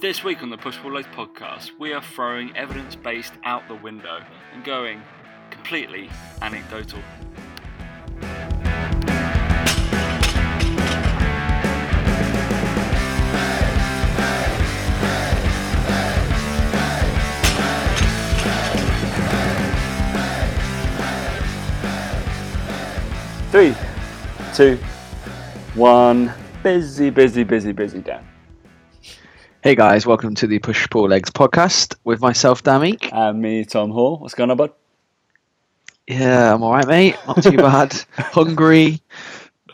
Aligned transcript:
This 0.00 0.24
week 0.24 0.42
on 0.42 0.48
the 0.48 0.56
Push 0.56 0.78
Pull 0.78 0.92
Legs 0.92 1.06
podcast, 1.08 1.72
we 1.78 1.92
are 1.92 2.00
throwing 2.00 2.56
evidence 2.56 2.96
based 2.96 3.34
out 3.44 3.68
the 3.68 3.74
window 3.74 4.22
and 4.54 4.64
going 4.64 5.02
completely 5.50 6.08
anecdotal. 6.40 7.00
Three, 23.50 23.74
two, 24.54 24.78
one. 25.74 26.32
Busy, 26.62 27.10
busy, 27.10 27.44
busy, 27.44 27.72
busy, 27.72 28.00
Dan. 28.00 28.29
Hey 29.62 29.74
guys, 29.74 30.06
welcome 30.06 30.34
to 30.36 30.46
the 30.46 30.58
Push 30.58 30.88
Pull 30.88 31.08
Legs 31.08 31.30
podcast 31.30 31.96
with 32.04 32.20
myself, 32.20 32.62
Damik. 32.62 33.10
And 33.12 33.42
me, 33.42 33.64
Tom 33.64 33.90
Hall. 33.90 34.18
What's 34.18 34.34
going 34.34 34.50
on, 34.50 34.56
bud? 34.56 34.72
Yeah, 36.06 36.54
I'm 36.54 36.62
alright, 36.62 36.86
mate. 36.86 37.16
Not 37.26 37.42
too 37.42 37.56
bad. 37.56 37.94
Hungry, 38.16 39.00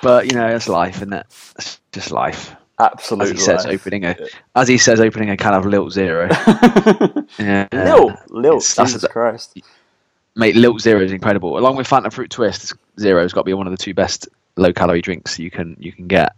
but 0.02 0.26
you 0.30 0.36
know, 0.36 0.48
it's 0.48 0.68
life, 0.68 0.96
isn't 0.96 1.12
it? 1.12 1.26
It's 1.56 1.80
just 1.92 2.10
life. 2.10 2.54
Absolutely. 2.78 3.32
As 3.34 3.38
he 3.38 3.44
says, 3.44 3.66
opening 3.66 4.04
a, 4.04 4.16
as 4.54 4.68
he 4.68 4.76
says, 4.76 5.00
opening 5.00 5.30
a 5.30 5.36
can 5.36 5.54
of 5.54 5.64
Lilt 5.64 5.92
Zero. 5.92 6.28
yeah, 7.38 7.68
Lil, 7.72 8.14
Lil, 8.30 8.56
It's- 8.56 8.76
Jesus 8.76 9.04
a- 9.04 9.08
Christ. 9.08 9.58
mate, 10.34 10.56
Lilt 10.56 10.80
Zero 10.80 11.00
is 11.00 11.12
incredible. 11.12 11.58
Along 11.58 11.76
with 11.76 11.88
Fanta 11.88 12.12
Fruit 12.12 12.30
Twist, 12.30 12.74
Zero's 12.98 13.32
got 13.32 13.42
to 13.42 13.46
be 13.46 13.54
one 13.54 13.66
of 13.66 13.70
the 13.70 13.82
two 13.82 13.94
best 13.94 14.28
low 14.56 14.72
calorie 14.72 15.02
drinks 15.02 15.38
you 15.38 15.50
can 15.50 15.76
you 15.78 15.92
can 15.92 16.06
get. 16.06 16.32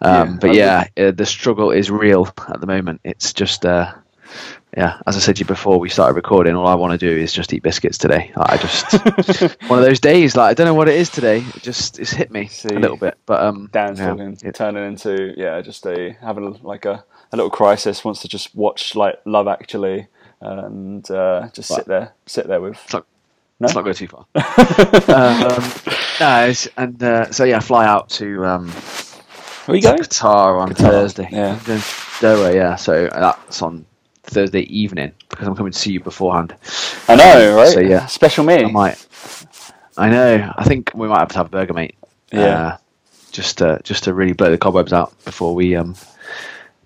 Um, 0.00 0.32
Yeah, 0.32 0.36
but 0.40 0.50
I 0.50 0.54
yeah, 0.54 0.86
uh, 0.96 1.10
the 1.12 1.26
struggle 1.26 1.70
is 1.70 1.90
real 1.90 2.28
at 2.48 2.60
the 2.60 2.66
moment. 2.66 3.00
It's 3.04 3.32
just. 3.32 3.64
Uh, 3.64 3.92
yeah, 4.76 5.00
as 5.06 5.16
I 5.16 5.20
said 5.20 5.36
to 5.36 5.40
you 5.40 5.46
before 5.46 5.78
we 5.78 5.88
started 5.88 6.14
recording, 6.16 6.54
all 6.54 6.66
I 6.66 6.74
want 6.74 6.98
to 6.98 6.98
do 6.98 7.16
is 7.16 7.32
just 7.32 7.52
eat 7.54 7.62
biscuits 7.62 7.96
today. 7.96 8.30
Like, 8.36 8.50
I 8.50 8.56
just 8.58 8.92
one 9.70 9.78
of 9.78 9.84
those 9.86 10.00
days. 10.00 10.36
Like 10.36 10.50
I 10.50 10.54
don't 10.54 10.66
know 10.66 10.74
what 10.74 10.88
it 10.88 10.96
is 10.96 11.08
today. 11.08 11.38
It 11.38 11.62
just 11.62 11.98
it's 11.98 12.10
hit 12.10 12.30
me 12.30 12.48
See, 12.48 12.68
a 12.68 12.78
little 12.78 12.98
bit. 12.98 13.16
But 13.24 13.42
um, 13.42 13.70
Dan's 13.72 13.98
yeah, 13.98 14.08
talking, 14.10 14.38
it- 14.42 14.54
turning 14.54 14.84
into 14.84 15.32
yeah, 15.36 15.62
just 15.62 15.86
a 15.86 16.12
having 16.20 16.60
like 16.62 16.84
a, 16.84 17.02
a 17.32 17.36
little 17.36 17.48
crisis. 17.50 18.04
Wants 18.04 18.20
to 18.22 18.28
just 18.28 18.54
watch 18.54 18.94
like 18.94 19.14
Love 19.24 19.48
Actually 19.48 20.08
and 20.40 21.10
uh, 21.10 21.48
just 21.54 21.70
sit 21.70 21.86
there, 21.86 22.12
sit 22.26 22.46
there 22.46 22.60
with. 22.60 22.78
Not- 22.92 23.06
No? 23.58 23.66
let's 23.66 23.74
not 23.74 23.84
go 23.84 23.92
too 23.92 24.08
far. 24.08 24.26
um, 25.14 25.72
no, 26.20 26.52
and 26.76 27.02
uh, 27.02 27.30
so 27.32 27.44
yeah, 27.44 27.60
fly 27.60 27.86
out 27.86 28.10
to 28.10 28.44
um, 28.44 28.68
Where 28.68 29.76
you 29.76 29.82
going? 29.82 29.98
Qatar 29.98 30.60
on 30.60 30.70
Qatar, 30.72 30.90
Thursday. 30.90 31.28
yeah. 31.32 31.52
I'm 31.52 31.58
Doha, 32.20 32.54
yeah. 32.54 32.76
So 32.76 33.08
that's 33.10 33.62
on 33.62 33.86
Thursday 34.24 34.60
evening 34.62 35.12
because 35.30 35.48
I'm 35.48 35.56
coming 35.56 35.72
to 35.72 35.78
see 35.78 35.92
you 35.92 36.00
beforehand. 36.00 36.54
I 37.08 37.16
know, 37.16 37.56
right? 37.56 37.68
So, 37.68 37.80
yeah. 37.80 38.06
special 38.06 38.44
me. 38.44 38.64
I 38.64 38.70
might. 38.70 39.06
I 39.96 40.10
know. 40.10 40.52
I 40.56 40.64
think 40.64 40.92
we 40.94 41.08
might 41.08 41.20
have 41.20 41.28
to 41.28 41.36
have 41.38 41.46
a 41.46 41.50
burger, 41.50 41.72
mate. 41.72 41.96
Yeah. 42.32 42.66
Uh, 42.66 42.76
just 43.32 43.58
to 43.58 43.80
just 43.84 44.04
to 44.04 44.14
really 44.14 44.32
blow 44.32 44.50
the 44.50 44.58
cobwebs 44.58 44.92
out 44.92 45.12
before 45.24 45.54
we 45.54 45.76
um 45.76 45.94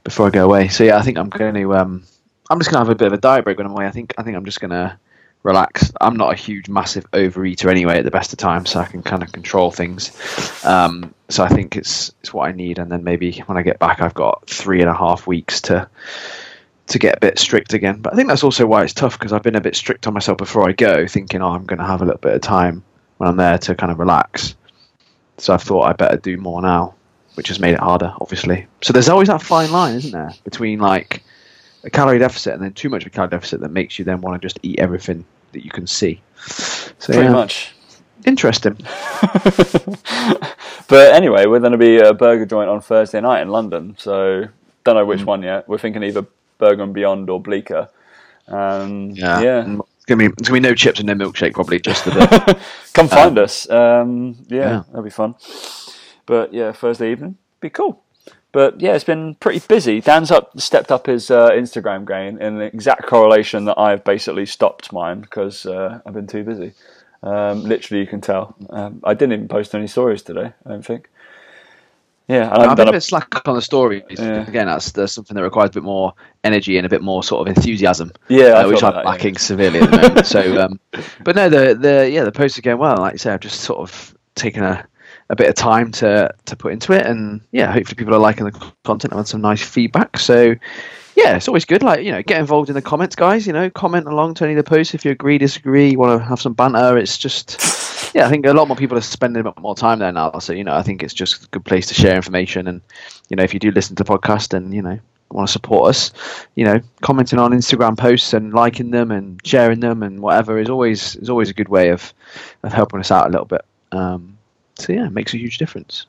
before 0.04 0.26
I 0.26 0.30
go 0.30 0.44
away. 0.44 0.68
So 0.68 0.84
yeah, 0.84 0.98
I 0.98 1.02
think 1.02 1.18
I'm 1.18 1.28
going 1.30 1.54
to 1.54 1.74
um 1.74 2.04
I'm 2.48 2.58
just 2.58 2.70
gonna 2.70 2.84
have 2.84 2.90
a 2.90 2.94
bit 2.94 3.06
of 3.06 3.12
a 3.12 3.18
diet 3.18 3.44
break 3.44 3.56
when 3.56 3.66
I'm 3.66 3.72
away. 3.72 3.86
I 3.86 3.90
think 3.90 4.14
I 4.18 4.22
think 4.22 4.36
I'm 4.36 4.44
just 4.44 4.60
gonna 4.60 4.98
relax. 5.42 5.90
I'm 6.00 6.16
not 6.16 6.32
a 6.32 6.36
huge 6.36 6.68
massive 6.68 7.10
overeater 7.12 7.70
anyway 7.70 7.98
at 7.98 8.04
the 8.04 8.10
best 8.10 8.32
of 8.32 8.38
times, 8.38 8.70
so 8.70 8.80
I 8.80 8.84
can 8.84 9.02
kind 9.02 9.22
of 9.22 9.32
control 9.32 9.70
things. 9.70 10.10
Um, 10.64 11.14
so 11.28 11.44
I 11.44 11.48
think 11.48 11.76
it's 11.76 12.12
it's 12.20 12.34
what 12.34 12.48
I 12.48 12.52
need, 12.52 12.78
and 12.78 12.90
then 12.90 13.04
maybe 13.04 13.32
when 13.46 13.56
I 13.56 13.62
get 13.62 13.78
back, 13.78 14.02
I've 14.02 14.14
got 14.14 14.46
three 14.48 14.80
and 14.80 14.90
a 14.90 14.94
half 14.94 15.26
weeks 15.26 15.60
to 15.62 15.88
to 16.88 16.98
get 16.98 17.16
a 17.16 17.20
bit 17.20 17.38
strict 17.38 17.72
again. 17.72 18.00
But 18.00 18.12
I 18.12 18.16
think 18.16 18.28
that's 18.28 18.42
also 18.42 18.66
why 18.66 18.82
it's 18.82 18.92
tough 18.92 19.18
because 19.18 19.32
I've 19.32 19.42
been 19.42 19.56
a 19.56 19.60
bit 19.60 19.76
strict 19.76 20.06
on 20.06 20.14
myself 20.14 20.38
before 20.38 20.68
I 20.68 20.72
go, 20.72 21.06
thinking, 21.06 21.40
oh, 21.40 21.52
I'm 21.52 21.64
going 21.64 21.78
to 21.78 21.86
have 21.86 22.02
a 22.02 22.04
little 22.04 22.20
bit 22.20 22.34
of 22.34 22.40
time 22.40 22.82
when 23.18 23.28
I'm 23.28 23.36
there 23.36 23.58
to 23.58 23.74
kind 23.76 23.92
of 23.92 23.98
relax. 23.98 24.56
So 25.38 25.54
I've 25.54 25.62
thought 25.62 25.82
I 25.82 25.92
better 25.92 26.16
do 26.16 26.36
more 26.36 26.60
now, 26.60 26.94
which 27.34 27.48
has 27.48 27.60
made 27.60 27.74
it 27.74 27.80
harder, 27.80 28.12
obviously. 28.20 28.66
So 28.82 28.92
there's 28.92 29.08
always 29.08 29.28
that 29.28 29.40
fine 29.40 29.70
line, 29.70 29.94
isn't 29.94 30.10
there, 30.10 30.32
between 30.42 30.80
like 30.80 31.22
a 31.84 31.90
calorie 31.90 32.18
deficit 32.18 32.54
and 32.54 32.62
then 32.62 32.72
too 32.72 32.88
much 32.88 33.02
of 33.02 33.08
a 33.08 33.10
calorie 33.10 33.30
deficit 33.30 33.60
that 33.60 33.70
makes 33.70 33.98
you 33.98 34.04
then 34.04 34.20
want 34.20 34.40
to 34.40 34.44
just 34.46 34.58
eat 34.62 34.78
everything 34.78 35.24
that 35.52 35.64
you 35.64 35.70
can 35.70 35.86
see. 35.86 36.20
So 36.46 37.12
Pretty 37.12 37.22
yeah, 37.22 37.32
much. 37.32 37.72
interesting. 38.26 38.76
but 40.88 41.14
anyway, 41.14 41.46
we're 41.46 41.60
going 41.60 41.72
to 41.72 41.78
be 41.78 41.98
a 41.98 42.12
burger 42.14 42.46
joint 42.46 42.68
on 42.68 42.80
Thursday 42.80 43.20
night 43.20 43.42
in 43.42 43.48
London. 43.48 43.94
So 43.98 44.46
don't 44.84 44.94
know 44.96 45.04
Mm. 45.04 45.08
which 45.08 45.24
one 45.24 45.42
yet. 45.42 45.68
We're 45.68 45.78
thinking 45.78 46.02
either 46.02 46.26
Burger 46.58 46.82
and 46.82 46.94
Beyond 46.94 47.30
or 47.30 47.40
Bleecker. 47.40 47.88
Um, 48.48 49.10
Yeah, 49.10 49.40
yeah. 49.40 49.60
And 49.64 49.80
It's 49.96 50.04
gonna 50.06 50.18
be 50.18 50.26
it's 50.38 50.48
gonna 50.48 50.60
be 50.60 50.68
no 50.68 50.74
chips 50.74 50.98
and 51.00 51.06
no 51.06 51.14
milkshake 51.14 51.54
probably 51.54 51.78
just 51.80 52.06
a 52.06 52.10
bit. 52.46 52.58
Come 52.94 53.08
find 53.08 53.38
us. 53.38 53.68
Um, 53.70 54.36
yeah, 54.48 54.58
yeah. 54.58 54.82
that'll 54.88 55.02
be 55.02 55.10
fun. 55.10 55.34
But 56.26 56.52
yeah, 56.52 56.72
Thursday 56.72 57.12
evening, 57.12 57.36
be 57.60 57.70
cool. 57.70 58.02
But 58.52 58.80
yeah, 58.80 58.94
it's 58.94 59.04
been 59.04 59.36
pretty 59.36 59.60
busy. 59.66 60.00
Dan's 60.00 60.30
up, 60.30 60.58
stepped 60.60 60.90
up 60.90 61.06
his 61.06 61.30
uh, 61.30 61.50
Instagram 61.50 62.06
game 62.06 62.38
in 62.38 62.58
the 62.58 62.64
exact 62.64 63.06
correlation 63.06 63.64
that 63.66 63.78
I've 63.78 64.02
basically 64.02 64.46
stopped 64.46 64.92
mine 64.92 65.20
because 65.20 65.66
uh, 65.66 66.00
I've 66.04 66.14
been 66.14 66.26
too 66.26 66.42
busy. 66.42 66.72
Um, 67.22 67.62
literally, 67.62 68.00
you 68.00 68.08
can 68.08 68.20
tell. 68.20 68.56
Um, 68.70 69.00
I 69.04 69.14
didn't 69.14 69.34
even 69.34 69.48
post 69.48 69.74
any 69.74 69.86
stories 69.86 70.22
today. 70.22 70.52
I 70.66 70.68
don't 70.68 70.84
think. 70.84 71.08
Yeah, 72.30 72.44
and 72.44 72.62
I've 72.62 72.70
I've 72.70 72.76
done 72.76 72.76
been 72.76 72.88
a 72.88 72.92
bit 72.92 73.02
slack 73.02 73.48
on 73.48 73.56
the 73.56 73.62
stories. 73.62 74.04
Yeah. 74.08 74.46
Again, 74.46 74.66
that's, 74.66 74.92
that's 74.92 75.12
something 75.12 75.34
that 75.34 75.42
requires 75.42 75.70
a 75.70 75.72
bit 75.72 75.82
more 75.82 76.14
energy 76.44 76.76
and 76.76 76.86
a 76.86 76.88
bit 76.88 77.02
more 77.02 77.24
sort 77.24 77.40
of 77.46 77.56
enthusiasm. 77.56 78.12
yeah, 78.28 78.50
uh, 78.50 78.68
which 78.68 78.84
I'm 78.84 78.92
that, 78.94 79.04
yeah. 79.04 79.10
lacking 79.10 79.36
severely 79.36 79.80
at 79.80 79.90
the 79.90 79.96
moment. 79.96 80.26
so, 80.26 80.60
um, 80.64 80.80
but 81.24 81.34
no, 81.34 81.48
the 81.48 81.74
the 81.74 82.08
yeah, 82.08 82.22
the 82.22 82.30
posts 82.30 82.56
are 82.56 82.62
going 82.62 82.78
well. 82.78 82.96
Like 82.98 83.14
you 83.14 83.18
say, 83.18 83.32
I've 83.32 83.40
just 83.40 83.62
sort 83.62 83.80
of 83.80 84.14
taken 84.36 84.62
a, 84.62 84.86
a 85.30 85.36
bit 85.36 85.48
of 85.48 85.54
time 85.54 85.90
to 85.92 86.34
to 86.44 86.56
put 86.56 86.72
into 86.72 86.92
it, 86.92 87.06
and 87.06 87.40
yeah, 87.52 87.72
hopefully 87.72 87.94
people 87.94 88.14
are 88.14 88.18
liking 88.18 88.44
the 88.44 88.72
content. 88.84 89.14
I've 89.14 89.28
some 89.28 89.40
nice 89.40 89.62
feedback. 89.62 90.18
So, 90.18 90.56
yeah, 91.16 91.36
it's 91.36 91.48
always 91.48 91.64
good. 91.64 91.82
Like 91.82 92.04
you 92.04 92.12
know, 92.12 92.22
get 92.22 92.40
involved 92.40 92.68
in 92.68 92.74
the 92.74 92.82
comments, 92.82 93.16
guys. 93.16 93.46
You 93.46 93.52
know, 93.52 93.70
comment 93.70 94.06
along 94.06 94.34
to 94.34 94.44
any 94.44 94.54
of 94.54 94.62
the 94.62 94.68
posts 94.68 94.92
if 94.92 95.04
you 95.04 95.12
agree, 95.12 95.38
disagree, 95.38 95.90
you 95.90 95.98
want 95.98 96.20
to 96.20 96.28
have 96.28 96.40
some 96.40 96.52
banter. 96.52 96.98
It's 96.98 97.16
just. 97.16 97.58
Yeah, 98.12 98.26
I 98.26 98.28
think 98.28 98.44
a 98.44 98.52
lot 98.52 98.66
more 98.66 98.76
people 98.76 98.98
are 98.98 99.02
spending 99.02 99.40
a 99.40 99.44
bit 99.44 99.60
more 99.60 99.76
time 99.76 100.00
there 100.00 100.10
now. 100.10 100.36
So, 100.40 100.52
you 100.52 100.64
know, 100.64 100.74
I 100.74 100.82
think 100.82 101.04
it's 101.04 101.14
just 101.14 101.44
a 101.44 101.48
good 101.50 101.64
place 101.64 101.86
to 101.86 101.94
share 101.94 102.16
information. 102.16 102.66
And, 102.66 102.80
you 103.28 103.36
know, 103.36 103.44
if 103.44 103.54
you 103.54 103.60
do 103.60 103.70
listen 103.70 103.94
to 103.94 104.02
the 104.02 104.10
podcast 104.10 104.52
and, 104.52 104.74
you 104.74 104.82
know, 104.82 104.98
want 105.30 105.46
to 105.46 105.52
support 105.52 105.90
us, 105.90 106.12
you 106.56 106.64
know, 106.64 106.80
commenting 107.02 107.38
on 107.38 107.52
Instagram 107.52 107.96
posts 107.96 108.32
and 108.32 108.52
liking 108.52 108.90
them 108.90 109.12
and 109.12 109.40
sharing 109.46 109.78
them 109.78 110.02
and 110.02 110.20
whatever 110.20 110.58
is 110.58 110.68
always 110.68 111.14
is 111.16 111.30
always 111.30 111.50
a 111.50 111.54
good 111.54 111.68
way 111.68 111.90
of 111.90 112.12
of 112.64 112.72
helping 112.72 112.98
us 112.98 113.12
out 113.12 113.28
a 113.28 113.30
little 113.30 113.46
bit. 113.46 113.64
Um, 113.92 114.36
so 114.80 114.92
yeah, 114.92 115.06
it 115.06 115.12
makes 115.12 115.34
a 115.34 115.38
huge 115.38 115.58
difference. 115.58 116.06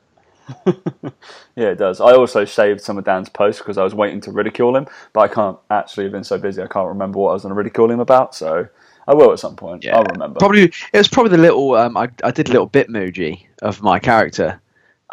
Yeah, 1.54 1.68
it 1.68 1.78
does. 1.78 2.00
I 2.00 2.12
also 2.12 2.44
saved 2.44 2.80
some 2.80 2.96
of 2.96 3.04
Dan's 3.04 3.28
posts 3.28 3.60
because 3.60 3.76
I 3.76 3.84
was 3.84 3.94
waiting 3.94 4.20
to 4.22 4.32
ridicule 4.32 4.74
him, 4.74 4.86
but 5.12 5.20
I 5.20 5.28
can't 5.28 5.58
actually 5.70 6.04
have 6.04 6.12
been 6.12 6.24
so 6.24 6.38
busy. 6.38 6.62
I 6.62 6.66
can't 6.66 6.88
remember 6.88 7.18
what 7.18 7.30
I 7.30 7.32
was 7.34 7.42
going 7.42 7.50
to 7.50 7.54
ridicule 7.54 7.90
him 7.90 8.00
about. 8.00 8.34
So 8.34 8.66
I 9.06 9.14
will 9.14 9.32
at 9.32 9.38
some 9.38 9.56
point. 9.56 9.84
Yeah, 9.84 9.98
I'll 9.98 10.04
remember. 10.04 10.38
Probably 10.38 10.64
it 10.64 10.96
was 10.98 11.08
probably 11.08 11.36
the 11.36 11.42
little 11.42 11.74
um, 11.74 11.96
I 11.96 12.08
I 12.24 12.30
did 12.30 12.48
a 12.48 12.52
little 12.52 12.66
bit 12.66 12.88
bitmoji 12.88 13.46
of 13.60 13.82
my 13.82 13.98
character. 13.98 14.60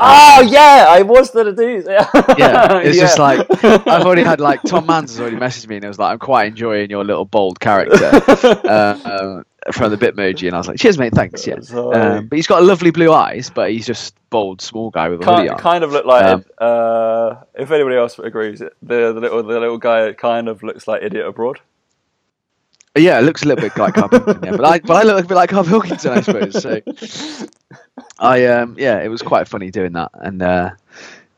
Oh 0.02 0.47
yeah, 0.50 0.86
I 0.88 1.02
was 1.02 1.30
gonna 1.31 1.52
do. 1.52 1.84
Yeah, 1.86 2.09
Yeah, 2.38 2.78
it's 2.80 2.97
just 2.97 3.20
like 3.20 3.46
I've 3.64 4.06
already 4.06 4.24
had 4.24 4.40
like 4.40 4.62
Tom 4.64 4.86
Mans 4.88 5.12
has 5.12 5.20
already 5.20 5.36
messaged 5.36 5.68
me 5.68 5.76
and 5.76 5.84
it 5.84 5.90
was 5.90 6.00
like 6.00 6.14
I'm 6.14 6.20
quite 6.20 6.47
enjoying 6.47 6.90
your 6.90 7.03
little 7.03 7.26
bold 7.26 7.59
character 7.59 8.09
uh, 8.66 9.00
um, 9.03 9.46
from 9.72 9.91
the 9.91 9.97
Bitmoji 9.97 10.47
and 10.47 10.56
I 10.56 10.57
was 10.59 10.68
like 10.68 10.78
cheers 10.80 10.97
mate 10.97 11.13
thanks 11.13 11.46
yeah. 11.46 11.56
Um, 11.75 12.28
but 12.28 12.35
he's 12.35 12.47
got 12.47 12.63
lovely 12.63 12.91
blue 12.91 13.12
eyes 13.13 13.50
but 13.50 13.72
he's 13.72 13.85
just 13.85 14.16
bold 14.30 14.62
small 14.62 14.90
guy 14.90 15.09
with 15.09 15.22
a 15.22 15.25
hoodie 15.25 15.47
kind, 15.47 15.50
on. 15.50 15.57
kind 15.57 15.84
of 15.84 15.91
look 15.91 16.06
like 16.06 16.25
Um, 16.25 16.46
uh, 16.59 17.35
if 17.56 17.72
anybody 17.72 17.96
else 17.96 18.18
agrees, 18.19 18.59
the 18.59 18.72
the 18.81 19.13
little 19.13 19.44
the 19.44 19.59
little 19.59 19.78
guy 19.78 20.14
kind 20.14 20.47
of 20.47 20.64
looks 20.64 20.88
like 20.88 21.03
idiot 21.03 21.26
abroad. 21.26 21.59
yeah 22.97 23.20
it 23.20 23.23
looks 23.23 23.44
a 23.44 23.46
little 23.47 23.61
bit 23.61 23.78
like 23.78 23.94
Carl 23.94 24.09
Pilkington 24.09 24.44
yeah, 24.44 24.58
but 24.58 24.66
I 24.66 24.79
but 24.79 24.96
I 24.97 25.03
look 25.03 25.23
a 25.23 25.28
bit 25.28 25.35
like 25.35 25.49
Carl 25.49 25.64
Pilkington 25.66 26.11
I 26.11 26.22
suppose 26.22 26.61
so. 26.61 26.82
I 28.20 28.46
um 28.47 28.76
yeah 28.78 28.99
it 29.02 29.08
was 29.09 29.22
quite 29.22 29.47
funny 29.47 29.72
doing 29.72 29.94
that 29.94 30.11
and 30.16 30.41
uh, 30.41 30.72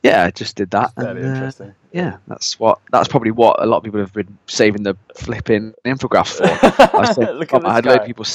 yeah 0.04 0.26
I 0.26 0.32
just 0.32 0.56
did 0.56 0.72
that 0.72 0.94
Very 0.96 1.24
and, 1.24 1.44
uh, 1.44 1.66
yeah 1.92 2.18
that's 2.28 2.60
what 2.60 2.80
that's 2.92 3.08
probably 3.08 3.32
what 3.32 3.62
a 3.62 3.66
lot 3.66 3.78
of 3.78 3.84
people 3.84 4.00
have 4.00 4.14
been 4.14 4.38
saving 4.48 4.84
the 4.84 4.96
flipping 5.16 5.74
infographs 5.86 6.38
for 6.38 6.98
I, 6.98 7.14
said, 7.14 7.36
Look 7.36 7.54
at 7.54 7.66
I 7.66 7.74
had 7.74 7.86
a 7.86 7.90
load 7.90 8.02
of 8.02 8.08
people. 8.08 8.26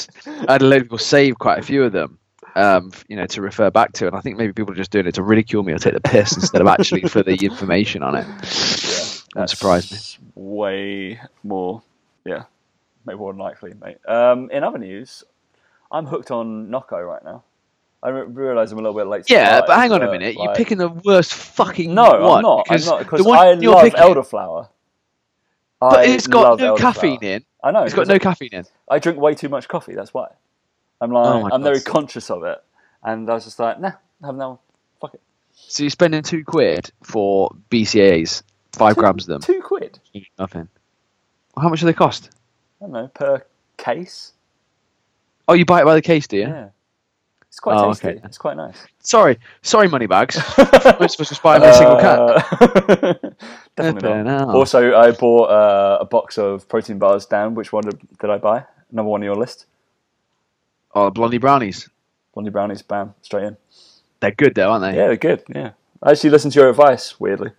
I 0.47 0.53
had 0.53 0.61
a 0.61 0.65
load 0.65 0.81
of 0.81 0.83
people 0.83 0.97
save 0.97 1.39
quite 1.39 1.59
a 1.59 1.61
few 1.61 1.83
of 1.83 1.91
them, 1.91 2.17
um, 2.55 2.91
you 3.07 3.15
know, 3.15 3.25
to 3.27 3.41
refer 3.41 3.69
back 3.69 3.93
to. 3.93 4.07
And 4.07 4.15
I 4.15 4.21
think 4.21 4.37
maybe 4.37 4.53
people 4.53 4.73
are 4.73 4.77
just 4.77 4.91
doing 4.91 5.07
it 5.07 5.15
to 5.15 5.23
ridicule 5.23 5.63
me 5.63 5.73
or 5.73 5.77
take 5.77 5.93
the 5.93 6.01
piss 6.01 6.35
instead 6.35 6.61
of 6.61 6.67
actually 6.67 7.01
for 7.03 7.23
the 7.23 7.35
information 7.35 8.03
on 8.03 8.15
it. 8.15 8.25
That 9.35 9.49
surprised 9.49 9.91
me. 9.91 10.27
Way 10.35 11.21
more, 11.43 11.81
yeah, 12.25 12.43
maybe 13.05 13.17
more 13.17 13.33
than 13.33 13.39
likely, 13.39 13.73
mate. 13.81 13.97
Um, 14.07 14.49
in 14.51 14.63
other 14.63 14.77
news, 14.77 15.23
I'm 15.91 16.05
hooked 16.05 16.31
on 16.31 16.69
Nocco 16.69 16.99
right 16.99 17.23
now. 17.23 17.43
I 18.03 18.09
realise 18.09 18.71
I'm 18.71 18.77
a 18.77 18.81
little 18.81 18.97
bit 18.97 19.07
late. 19.07 19.25
to 19.25 19.33
Yeah, 19.33 19.61
but 19.65 19.75
hang 19.77 19.91
on 19.91 20.01
a 20.03 20.11
minute. 20.11 20.35
You're 20.37 20.53
picking 20.53 20.77
the 20.77 20.89
worst 20.89 21.33
fucking 21.33 21.93
No, 21.93 22.03
one. 22.21 22.37
I'm 22.37 22.41
not. 22.43 22.67
I'm 22.69 22.81
not 22.85 22.99
because 22.99 23.25
one 23.25 23.37
I 23.39 23.53
love 23.53 23.83
picking- 23.83 23.99
elderflower. 23.99 24.69
But 25.79 25.99
I 25.99 26.03
it's 26.05 26.27
got 26.27 26.59
no 26.59 26.75
elderflower. 26.75 26.77
caffeine 26.79 27.23
in. 27.23 27.45
I 27.63 27.71
know. 27.71 27.83
It's 27.83 27.93
got 27.93 28.07
no 28.07 28.17
caffeine 28.19 28.49
in. 28.51 28.65
I 28.89 28.99
drink 28.99 29.19
way 29.19 29.35
too 29.35 29.49
much 29.49 29.67
coffee. 29.67 29.93
That's 29.95 30.13
why. 30.13 30.27
I'm 31.01 31.11
like, 31.11 31.25
Oh 31.25 31.49
I'm 31.51 31.61
very 31.63 31.81
conscious 31.81 32.29
of 32.31 32.43
it, 32.43 32.63
and 33.03 33.29
I 33.29 33.33
was 33.35 33.43
just 33.45 33.59
like, 33.59 33.79
nah, 33.79 33.91
have 34.23 34.35
no, 34.35 34.59
fuck 34.99 35.13
it. 35.13 35.21
So 35.53 35.83
you're 35.83 35.91
spending 35.91 36.23
two 36.23 36.43
quid 36.43 36.91
for 37.03 37.51
BCAAs, 37.69 38.41
five 38.73 38.95
grams 38.95 39.23
of 39.23 39.27
them. 39.27 39.41
Two 39.41 39.61
quid. 39.61 39.99
Nothing. 40.39 40.67
Well, 41.55 41.63
how 41.63 41.69
much 41.69 41.79
do 41.81 41.85
they 41.87 41.93
cost? 41.93 42.31
I 42.81 42.85
don't 42.85 42.93
know 42.93 43.07
per 43.09 43.45
case. 43.77 44.33
Oh, 45.47 45.53
you 45.53 45.65
buy 45.65 45.81
it 45.81 45.85
by 45.85 45.93
the 45.95 46.01
case, 46.01 46.27
do 46.27 46.37
you? 46.37 46.43
Yeah. 46.47 46.69
It's 47.57 47.59
quite 47.59 47.75
Oh, 47.79 47.87
tasty. 47.89 48.07
okay. 48.09 48.21
It's 48.23 48.37
quite 48.37 48.55
nice. 48.55 48.77
Sorry, 48.99 49.39
sorry, 49.63 49.87
money 49.87 50.05
bags. 50.05 50.35
Most 50.37 50.59
of 51.15 51.21
us 51.21 51.29
just 51.29 51.41
buy 51.41 51.57
a 51.57 51.73
single 51.73 51.97
can. 51.97 52.19
Uh, 52.19 53.13
Definitely 53.75 54.23
not. 54.25 54.49
Also, 54.53 54.95
I 54.95 55.09
bought 55.09 55.45
uh, 55.49 55.97
a 56.01 56.05
box 56.05 56.37
of 56.37 56.69
protein 56.69 56.99
bars. 56.99 57.25
Dan, 57.25 57.55
which 57.55 57.73
one 57.73 57.81
did, 57.85 57.99
did 58.19 58.29
I 58.29 58.37
buy? 58.37 58.63
Number 58.91 59.09
one 59.09 59.21
on 59.21 59.25
your 59.25 59.35
list. 59.35 59.65
Oh, 60.93 61.09
blondie 61.09 61.39
brownies. 61.39 61.89
Blondie 62.35 62.51
brownies. 62.51 62.83
Bam, 62.83 63.15
straight 63.23 63.45
in. 63.45 63.57
They're 64.19 64.29
good 64.31 64.53
though, 64.53 64.69
aren't 64.73 64.83
they? 64.83 64.95
Yeah, 64.95 65.07
they're 65.07 65.17
good. 65.17 65.43
Yeah, 65.49 65.71
I 66.03 66.11
actually 66.11 66.29
listened 66.29 66.53
to 66.53 66.59
your 66.59 66.69
advice. 66.69 67.19
Weirdly, 67.19 67.53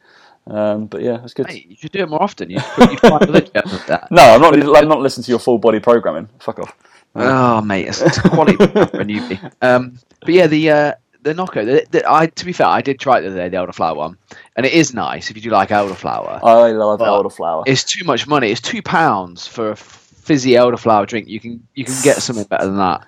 um, 0.47 0.87
but 0.87 1.03
yeah, 1.03 1.25
it's 1.25 1.35
good. 1.35 1.47
Mate, 1.49 1.67
you 1.71 1.75
should 1.77 1.91
do 1.91 1.99
it 2.01 2.09
more 2.09 2.23
often. 2.23 2.51
You 2.51 2.61
you'd 2.79 3.01
find 3.01 3.21
religion 3.23 3.51
of 3.57 3.85
that. 3.89 4.09
No, 4.13 4.23
I'm 4.23 4.41
not. 4.41 4.55
I'm 4.77 4.89
not 4.89 5.01
listening 5.01 5.25
to 5.25 5.31
your 5.33 5.41
full 5.41 5.59
body 5.59 5.81
programming. 5.81 6.29
Fuck 6.39 6.61
off. 6.61 6.73
Oh, 7.15 7.61
mate, 7.61 7.89
it's, 7.89 8.01
it's 8.01 8.21
quality 8.21 8.57
for 8.57 8.65
a 8.65 9.05
newbie. 9.05 9.53
Um, 9.63 9.99
but 10.21 10.31
yeah, 10.31 10.47
the 10.47 10.71
uh, 10.71 10.93
the 11.23 11.35
Nocco. 11.35 11.65
The, 11.65 11.87
the, 11.91 12.11
I 12.11 12.27
to 12.27 12.45
be 12.45 12.53
fair, 12.53 12.67
I 12.67 12.81
did 12.81 12.99
try 12.99 13.19
it 13.19 13.23
the 13.23 13.29
other 13.29 13.37
day, 13.37 13.49
the 13.49 13.57
elderflower 13.57 13.97
one, 13.97 14.19
and 14.57 14.65
it 14.67 14.73
is 14.73 14.95
nice 14.95 15.31
if 15.31 15.37
you 15.37 15.43
do 15.43 15.51
like 15.51 15.71
elderflower. 15.71 16.41
I 16.43 16.73
love 16.73 17.01
elderflower. 17.01 17.65
It's 17.67 17.85
too 17.85 18.05
much 18.05 18.27
money. 18.27 18.51
It's 18.51 18.61
two 18.61 18.83
pounds 18.83 19.47
for 19.47 19.71
a 19.71 19.77
fizzy 19.77 20.53
elderflower 20.53 21.07
drink. 21.07 21.29
You 21.29 21.41
can 21.41 21.67
you 21.75 21.85
can 21.85 21.97
get 22.03 22.23
something 22.23 22.45
better 22.45 22.67
than 22.67 22.77
that. 22.77 23.07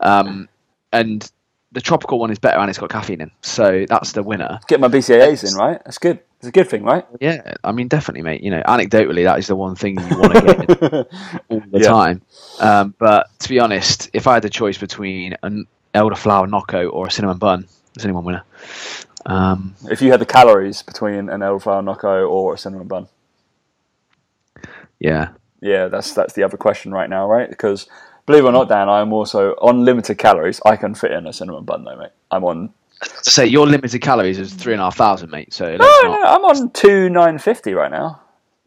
Um, 0.00 0.48
and 0.92 1.30
the 1.72 1.80
tropical 1.80 2.18
one 2.18 2.30
is 2.30 2.38
better, 2.38 2.58
and 2.58 2.70
it's 2.70 2.78
got 2.78 2.90
caffeine 2.90 3.20
in, 3.20 3.30
so 3.42 3.84
that's 3.88 4.12
the 4.12 4.22
winner. 4.22 4.60
Get 4.68 4.80
my 4.80 4.88
BCAAs 4.88 5.50
in, 5.50 5.58
right? 5.58 5.80
That's 5.84 5.98
good. 5.98 6.20
It's 6.38 6.48
a 6.48 6.52
good 6.52 6.68
thing, 6.68 6.84
right? 6.84 7.04
Yeah, 7.20 7.54
I 7.64 7.72
mean, 7.72 7.88
definitely, 7.88 8.22
mate. 8.22 8.42
You 8.42 8.52
know, 8.52 8.62
anecdotally, 8.62 9.24
that 9.24 9.38
is 9.40 9.48
the 9.48 9.56
one 9.56 9.74
thing 9.74 9.98
you 9.98 10.16
want 10.16 10.34
to 10.34 10.40
get 10.40 10.70
all 11.48 11.60
the 11.72 11.80
Yeah. 11.80 11.88
time. 11.88 12.22
Um, 12.60 12.94
but 12.98 13.26
to 13.40 13.48
be 13.48 13.58
honest, 13.58 14.10
if 14.12 14.26
I 14.28 14.34
had 14.34 14.42
the 14.42 14.50
choice 14.50 14.78
between 14.78 15.34
an 15.42 15.66
elderflower 15.94 16.48
Nocco 16.48 16.88
or 16.88 17.08
a 17.08 17.10
cinnamon 17.10 17.38
bun, 17.38 17.66
cinnamon 17.98 18.24
winner. 18.24 18.44
Um, 19.26 19.74
if 19.90 20.00
you 20.00 20.10
had 20.12 20.20
the 20.20 20.26
calories 20.26 20.82
between 20.82 21.28
an 21.28 21.40
elderflower 21.40 21.82
Nocco 21.84 22.26
or 22.26 22.54
a 22.54 22.58
cinnamon 22.58 22.86
bun, 22.86 23.08
yeah, 25.00 25.30
yeah, 25.60 25.88
that's 25.88 26.14
that's 26.14 26.34
the 26.34 26.42
other 26.44 26.56
question 26.56 26.92
right 26.92 27.10
now, 27.10 27.26
right? 27.28 27.48
Because 27.50 27.88
believe 28.26 28.44
it 28.44 28.48
or 28.48 28.52
not, 28.52 28.68
Dan, 28.68 28.88
I 28.88 29.00
am 29.00 29.12
also 29.12 29.52
on 29.60 29.84
limited 29.84 30.18
calories. 30.18 30.60
I 30.64 30.76
can 30.76 30.94
fit 30.94 31.10
in 31.12 31.26
a 31.26 31.32
cinnamon 31.32 31.64
bun, 31.64 31.84
though, 31.84 31.96
mate. 31.96 32.10
I'm 32.30 32.44
on. 32.44 32.74
Say 33.22 33.46
your 33.46 33.66
limited 33.66 34.00
calories 34.00 34.38
is 34.38 34.52
three 34.54 34.72
and 34.72 34.80
a 34.80 34.84
half 34.84 34.96
thousand, 34.96 35.30
mate. 35.30 35.52
So 35.54 35.64
No, 35.66 35.76
not. 35.76 36.02
no, 36.04 36.22
I'm 36.24 36.44
on 36.44 36.70
two 36.70 37.08
nine 37.08 37.38
fifty 37.38 37.74
right 37.74 37.90
now. 37.90 38.20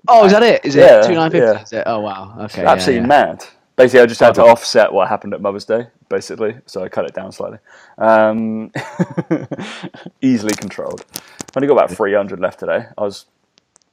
Oh, 0.07 0.25
is 0.25 0.31
that 0.31 0.41
it? 0.43 0.65
Is 0.65 0.75
it 0.75 0.81
Yeah, 0.81 1.01
two 1.01 1.13
nine 1.15 1.31
fifty? 1.31 1.45
yeah. 1.45 1.61
Is 1.63 1.73
it? 1.73 1.83
Oh 1.85 1.99
wow. 1.99 2.35
Okay. 2.45 2.63
yeah, 2.63 2.71
Absolutely 2.71 3.01
yeah. 3.01 3.07
mad. 3.07 3.43
Basically, 3.75 4.01
I 4.01 4.05
just 4.05 4.19
had 4.19 4.35
to 4.35 4.43
offset 4.43 4.91
what 4.93 5.07
happened 5.07 5.33
at 5.33 5.41
Mother's 5.41 5.65
Day, 5.65 5.87
basically, 6.09 6.55
so 6.67 6.83
I 6.83 6.89
cut 6.89 7.05
it 7.05 7.13
down 7.15 7.31
slightly. 7.31 7.57
Um, 7.97 8.71
easily 10.21 10.53
controlled. 10.53 11.05
Only 11.55 11.67
got 11.67 11.73
about 11.73 11.91
300 11.91 12.39
left 12.39 12.59
today. 12.59 12.85
I 12.97 13.01
was 13.01 13.25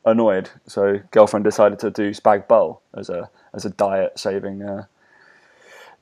annoyed, 0.05 0.51
so 0.67 0.99
girlfriend 1.11 1.45
decided 1.45 1.79
to 1.81 1.91
do 1.91 2.11
spag 2.11 2.49
bol 2.49 2.83
as 2.97 3.09
a 3.09 3.31
as 3.55 3.65
a 3.65 3.71
diet 3.71 4.19
saving 4.19 4.63
uh, 4.63 4.85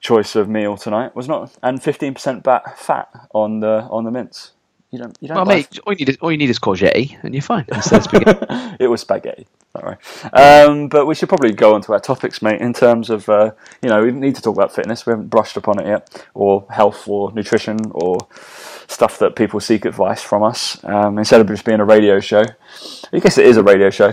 choice 0.00 0.37
of 0.37 0.48
meal 0.48 0.76
tonight. 0.76 1.14
Was 1.14 1.28
not 1.28 1.56
and 1.62 1.81
15% 1.81 2.43
bat 2.43 2.78
fat 2.78 3.08
on 3.32 3.60
the 3.60 3.87
on 3.90 4.04
the 4.04 4.10
mince. 4.10 4.52
You 4.90 5.00
don't 5.00 5.19
you 5.20 5.28
don't. 5.28 5.37
Well, 5.37 5.44
buy 5.46 5.54
mate, 5.56 5.78
all 5.87 5.93
you 5.93 5.98
need 5.98 6.08
is 6.10 6.16
all 6.20 6.31
you 6.31 6.38
need 6.38 6.50
is 6.50 6.58
courgette, 6.58 7.22
and 7.22 7.34
you're 7.34 7.43
fine. 7.43 7.64
Instead 7.72 7.98
of 7.98 8.04
spaghetti. 8.04 8.46
it 8.81 8.87
was 8.88 9.00
spaghetti. 9.00 9.46
All 9.75 9.82
right. 9.82 9.98
Um, 10.32 10.88
but 10.88 11.06
we 11.06 11.14
should 11.14 11.28
probably 11.28 11.52
go 11.52 11.75
on 11.75 11.82
to 11.82 11.93
our 11.93 12.00
topics, 12.00 12.40
mate, 12.40 12.60
in 12.60 12.72
terms 12.72 13.10
of, 13.10 13.28
uh, 13.28 13.50
you 13.82 13.90
know, 13.90 14.02
we 14.02 14.10
need 14.10 14.34
to 14.37 14.43
talk 14.43 14.56
about 14.56 14.75
fitness. 14.75 15.04
We 15.04 15.10
haven't 15.10 15.28
brushed 15.28 15.56
upon 15.56 15.81
it 15.81 15.87
yet, 15.87 16.26
or 16.32 16.66
health, 16.70 17.06
or 17.08 17.31
nutrition, 17.32 17.78
or 17.90 18.16
stuff 18.88 19.19
that 19.19 19.37
people 19.37 19.61
seek 19.61 19.85
advice 19.85 20.23
from 20.23 20.43
us 20.43 20.83
um, 20.85 21.19
instead 21.19 21.41
of 21.41 21.47
just 21.49 21.65
being 21.65 21.81
a 21.81 21.85
radio 21.85 22.21
show. 22.21 22.44
I 23.12 23.19
guess 23.19 23.38
it 23.38 23.47
is 23.47 23.56
a 23.56 23.62
radio 23.62 23.91
show. 23.91 24.12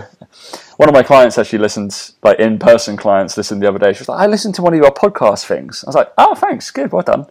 One 0.76 0.88
of 0.88 0.94
my 0.94 1.02
clients 1.02 1.38
actually 1.38 1.60
listened, 1.60 2.12
like 2.22 2.38
in 2.38 2.58
person 2.58 2.96
clients 2.96 3.36
listened 3.36 3.62
the 3.62 3.68
other 3.68 3.78
day. 3.78 3.92
She 3.92 4.00
was 4.00 4.08
like, 4.08 4.20
I 4.20 4.26
listened 4.26 4.54
to 4.56 4.62
one 4.62 4.74
of 4.74 4.80
your 4.80 4.90
podcast 4.90 5.46
things. 5.46 5.84
I 5.84 5.88
was 5.88 5.94
like, 5.94 6.12
oh, 6.18 6.34
thanks, 6.34 6.70
good, 6.70 6.92
well 6.92 7.02
done. 7.02 7.26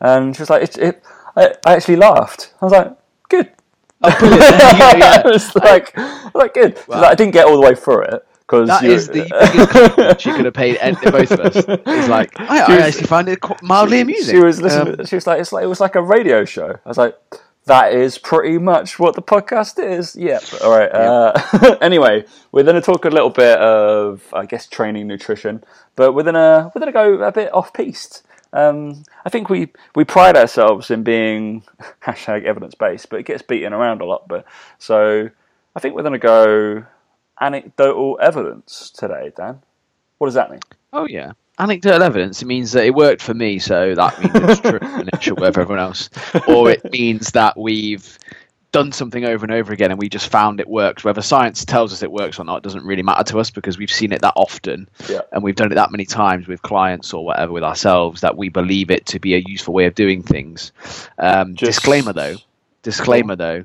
And 0.00 0.34
she 0.34 0.42
was 0.42 0.50
like, 0.50 0.62
it, 0.62 0.78
it, 0.78 1.02
I, 1.36 1.54
I 1.64 1.74
actually 1.76 1.96
laughed. 1.96 2.52
I 2.60 2.64
was 2.64 2.72
like, 2.72 2.96
good. 3.28 3.52
Oh, 4.02 4.18
brilliant. 4.18 4.42
Yeah, 4.42 4.96
yeah. 4.96 5.22
I 5.24 5.28
was 5.28 5.54
like, 5.56 5.92
I 5.96 6.30
like 6.34 6.54
good. 6.54 6.78
Wow. 6.88 7.02
like, 7.02 7.12
I 7.12 7.14
didn't 7.14 7.32
get 7.32 7.46
all 7.46 7.60
the 7.60 7.66
way 7.66 7.74
through 7.74 8.02
it 8.02 8.27
because 8.48 8.68
That 8.68 8.82
is 8.84 9.08
the 9.08 9.26
biggest 9.28 9.70
compliment 9.70 10.20
she 10.22 10.32
could 10.32 10.46
have 10.46 10.54
paid 10.54 10.78
any, 10.78 10.96
both 10.96 11.30
of 11.32 11.40
us. 11.40 11.56
It's 11.86 12.08
like 12.08 12.40
I, 12.40 12.60
I 12.60 12.76
was- 12.76 12.84
actually 12.84 13.06
find 13.06 13.28
it 13.28 13.38
mildly 13.62 14.00
amusing. 14.00 14.34
She 14.36 14.42
was 14.42 14.62
listening. 14.62 15.00
Um, 15.00 15.06
she 15.06 15.16
was 15.16 15.26
like, 15.26 15.38
it's 15.40 15.52
like 15.52 15.64
it 15.64 15.68
was 15.68 15.80
like 15.80 15.96
a 15.96 16.02
radio 16.02 16.46
show. 16.46 16.70
I 16.84 16.88
was 16.88 16.96
like, 16.96 17.14
that 17.66 17.92
is 17.92 18.16
pretty 18.16 18.56
much 18.56 18.98
what 18.98 19.14
the 19.16 19.20
podcast 19.20 19.78
is. 19.78 20.16
Yep. 20.16 20.42
All 20.64 20.70
right. 20.78 20.90
Uh, 20.90 21.76
anyway, 21.82 22.24
we're 22.50 22.62
going 22.62 22.76
to 22.76 22.80
talk 22.80 23.04
a 23.04 23.10
little 23.10 23.28
bit 23.28 23.58
of, 23.58 24.22
I 24.32 24.46
guess, 24.46 24.66
training, 24.66 25.06
nutrition, 25.06 25.62
but 25.94 26.14
we're 26.14 26.22
gonna 26.22 26.72
we're 26.74 26.78
gonna 26.80 26.92
go 26.92 27.22
a 27.22 27.30
bit 27.30 27.52
off 27.52 27.74
piste. 27.74 28.22
Um, 28.54 29.02
I 29.26 29.28
think 29.28 29.50
we, 29.50 29.68
we 29.94 30.04
pride 30.04 30.34
ourselves 30.34 30.90
in 30.90 31.02
being 31.02 31.64
hashtag 32.02 32.44
evidence 32.44 32.74
based, 32.74 33.10
but 33.10 33.20
it 33.20 33.26
gets 33.26 33.42
beaten 33.42 33.74
around 33.74 34.00
a 34.00 34.06
lot. 34.06 34.26
But 34.26 34.46
so 34.78 35.28
I 35.76 35.80
think 35.80 35.94
we're 35.94 36.02
going 36.02 36.14
to 36.14 36.18
go 36.18 36.86
anecdotal 37.40 38.18
evidence 38.20 38.90
today, 38.90 39.32
Dan. 39.36 39.60
What 40.18 40.26
does 40.28 40.34
that 40.34 40.50
mean? 40.50 40.60
oh 40.92 41.06
yeah, 41.06 41.32
anecdotal 41.58 42.02
evidence. 42.02 42.40
It 42.42 42.46
means 42.46 42.72
that 42.72 42.84
it 42.84 42.94
worked 42.94 43.20
for 43.22 43.34
me, 43.34 43.58
so 43.58 43.94
that 43.94 44.18
means 44.20 44.32
it's 44.34 44.60
true, 44.60 44.78
and 44.80 45.08
it 45.12 45.22
should 45.22 45.38
work 45.38 45.54
for 45.54 45.60
everyone 45.60 45.82
else. 45.84 46.08
Or 46.48 46.70
it 46.70 46.90
means 46.90 47.32
that 47.32 47.56
we've 47.58 48.18
done 48.72 48.92
something 48.92 49.24
over 49.24 49.44
and 49.44 49.52
over 49.52 49.72
again, 49.72 49.90
and 49.90 49.98
we 49.98 50.08
just 50.08 50.30
found 50.30 50.60
it 50.60 50.68
works. 50.68 51.04
Whether 51.04 51.22
science 51.22 51.64
tells 51.64 51.92
us 51.92 52.02
it 52.02 52.10
works 52.10 52.38
or 52.38 52.44
not 52.44 52.62
doesn't 52.62 52.84
really 52.84 53.02
matter 53.02 53.24
to 53.32 53.38
us 53.40 53.50
because 53.50 53.78
we've 53.78 53.90
seen 53.90 54.12
it 54.12 54.20
that 54.22 54.32
often, 54.36 54.88
Yeah. 55.08 55.20
and 55.32 55.42
we've 55.42 55.56
done 55.56 55.70
it 55.72 55.74
that 55.76 55.90
many 55.90 56.04
times 56.06 56.48
with 56.48 56.62
clients 56.62 57.12
or 57.14 57.24
whatever 57.24 57.52
with 57.52 57.64
ourselves 57.64 58.20
that 58.22 58.36
we 58.36 58.48
believe 58.48 58.90
it 58.90 59.06
to 59.06 59.18
be 59.20 59.34
a 59.34 59.42
useful 59.46 59.72
way 59.74 59.84
of 59.86 59.94
doing 59.94 60.22
things. 60.22 60.72
Um, 61.18 61.54
Just- 61.54 61.76
disclaimer 61.80 62.12
though, 62.12 62.36
disclaimer 62.82 63.36
though, 63.36 63.64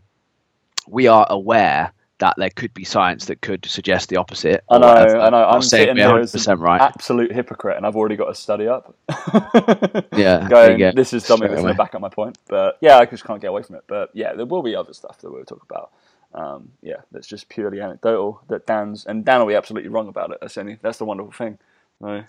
we 0.88 1.08
are 1.08 1.26
aware 1.30 1.92
that 2.24 2.36
there 2.38 2.50
could 2.50 2.74
be 2.74 2.86
science 2.86 3.26
that 3.26 3.42
could 3.42 3.66
suggest 3.66 4.08
the 4.08 4.16
opposite. 4.16 4.64
I 4.72 4.78
know. 4.78 4.88
I 4.88 5.04
know. 5.04 5.30
Not 5.30 5.56
I'm 5.56 5.62
saying 5.62 5.88
sitting 5.88 5.98
here 5.98 6.08
100% 6.08 6.36
as 6.36 6.48
an 6.48 6.58
right. 6.58 6.80
absolute 6.80 7.34
hypocrite, 7.34 7.76
and 7.76 7.86
I've 7.86 7.98
already 7.98 8.16
got 8.16 8.32
a 8.32 8.36
study 8.36 8.68
up. 8.68 8.96
Yeah, 10.14 10.48
there 10.48 10.50
going. 10.50 10.78
go. 10.78 10.92
This 10.92 11.12
is 11.12 11.26
something 11.26 11.50
that's 11.50 11.62
going 11.62 11.74
to 11.74 11.78
back 11.78 11.96
up 11.96 12.02
my 12.02 12.10
point. 12.10 12.38
But 12.48 12.78
yeah, 12.82 12.98
I 12.98 13.06
just 13.06 13.26
can't 13.26 13.42
get 13.42 13.48
away 13.48 13.64
from 13.64 13.76
it. 13.76 13.84
But 13.88 14.12
yeah, 14.14 14.34
there 14.34 14.46
will 14.46 14.62
be 14.62 14.76
other 14.76 14.94
stuff 14.94 15.18
that 15.20 15.32
we'll 15.32 15.44
talk 15.44 15.66
about. 15.70 15.92
Um, 16.34 16.72
yeah, 16.82 16.98
that's 17.12 17.28
just 17.28 17.50
purely 17.50 17.82
anecdotal. 17.82 18.42
That 18.48 18.66
Dan's 18.66 19.06
and 19.06 19.26
Dan 19.26 19.40
will 19.40 19.48
be 19.48 19.56
absolutely 19.56 19.90
wrong 19.90 20.08
about 20.08 20.32
it. 20.32 20.38
That's 20.40 20.58
any. 20.58 20.78
That's 20.82 21.00
the 21.00 21.06
wonderful 21.06 21.32
thing. 21.34 21.58
So, 22.00 22.24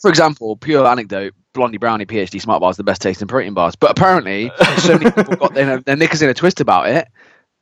For 0.00 0.08
example, 0.08 0.56
pure 0.56 0.86
anecdote: 0.86 1.34
Blondie 1.52 1.78
Brownie 1.78 2.06
PhD 2.06 2.40
Smart 2.40 2.60
Bars 2.60 2.76
are 2.76 2.78
the 2.78 2.84
best 2.84 3.02
tasting 3.02 3.28
protein 3.28 3.54
bars. 3.54 3.76
But 3.76 3.90
apparently, 3.90 4.50
so 4.78 4.98
many 4.98 5.10
people 5.10 5.36
got 5.36 5.54
their, 5.54 5.80
their 5.80 5.96
knickers 5.96 6.22
in 6.22 6.30
a 6.30 6.34
twist 6.34 6.60
about 6.60 6.88
it 6.88 7.06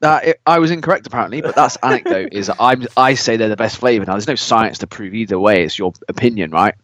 that 0.05 0.25
it, 0.29 0.41
I 0.47 0.59
was 0.61 0.71
incorrect. 0.71 1.07
Apparently, 1.07 1.41
but 1.43 1.55
that's 1.55 1.77
anecdote. 1.77 2.33
Is 2.33 2.51
I'm 2.59 2.87
I 2.97 3.15
say 3.15 3.37
they're 3.37 3.49
the 3.49 3.57
best 3.57 3.77
flavour. 3.79 4.05
Now, 4.07 4.13
there's 4.13 4.29
no 4.29 4.35
science 4.37 4.79
to 4.79 4.87
prove 4.87 5.15
either 5.15 5.39
way. 5.39 5.65
It's 5.65 5.79
your 5.79 5.93
opinion, 6.09 6.51
right? 6.51 6.75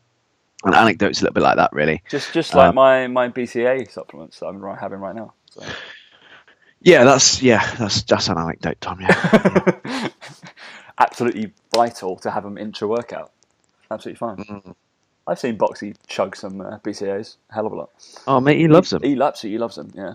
And 0.65 0.75
anecdote's 0.75 1.21
a 1.21 1.25
little 1.25 1.35
bit 1.35 1.43
like 1.43 1.57
that, 1.57 1.73
really. 1.73 2.03
just 2.11 2.33
just 2.35 2.55
like 2.55 2.69
Um, 2.71 2.75
my 2.75 3.07
my 3.07 3.29
BCAA 3.29 3.91
supplements 3.91 4.41
that 4.41 4.47
I'm 4.47 4.59
right- 4.61 4.79
having 4.79 4.99
right 5.01 5.15
now. 5.15 5.33
So. 5.51 5.65
Yeah, 6.83 7.05
that's 7.05 7.43
yeah, 7.43 7.75
that's 7.77 8.03
that's 8.03 8.29
an 8.29 8.39
anecdote, 8.39 8.79
Tom. 8.81 9.01
Yeah, 9.01 10.09
absolutely 10.99 11.53
vital 11.75 12.17
to 12.17 12.31
have 12.31 12.43
them 12.45 12.59
intra 12.59 12.89
workout. 12.89 13.33
Absolutely 13.91 14.19
fine. 14.19 14.37
Mm. 14.39 14.75
I've 15.27 15.39
seen 15.39 15.57
Boxy 15.59 15.95
chug 16.07 16.35
some 16.37 16.61
uh, 16.61 16.79
BCAAs 16.79 17.37
hell 17.51 17.67
of 17.67 17.73
a 17.73 17.77
lot. 17.77 17.91
oh 18.27 18.41
mate, 18.41 18.59
he 18.59 18.69
loves 18.69 18.91
them. 18.91 19.03
He 19.03 19.21
absolutely 19.21 19.59
loves 19.59 19.77
them. 19.77 19.91
Yeah, 19.95 20.15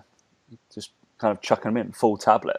just 0.74 0.92
kind 1.18 1.32
of 1.36 1.42
chucking 1.42 1.74
them 1.74 1.78
in 1.78 1.92
full 1.92 2.18
tablet. 2.18 2.58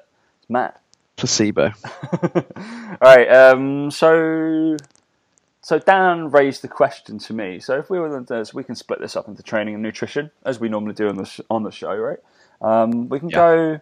Mad. 0.48 0.74
Placebo. 1.16 1.72
All 2.22 2.96
right. 3.02 3.28
Um, 3.28 3.90
so, 3.90 4.76
so 5.62 5.78
Dan 5.78 6.30
raised 6.30 6.62
the 6.62 6.68
question 6.68 7.18
to 7.20 7.32
me. 7.32 7.58
So 7.60 7.78
if 7.78 7.90
we 7.90 7.98
were 7.98 8.20
to, 8.22 8.44
so 8.44 8.52
we 8.54 8.64
can 8.64 8.74
split 8.74 9.00
this 9.00 9.16
up 9.16 9.28
into 9.28 9.42
training 9.42 9.74
and 9.74 9.82
nutrition 9.82 10.30
as 10.44 10.60
we 10.60 10.68
normally 10.68 10.94
do 10.94 11.08
on 11.08 11.16
the 11.16 11.24
sh- 11.24 11.40
on 11.50 11.62
the 11.62 11.70
show, 11.70 11.94
right? 11.96 12.18
Um, 12.60 13.08
we 13.08 13.18
can 13.18 13.30
Yeah. 13.30 13.36
go. 13.36 13.80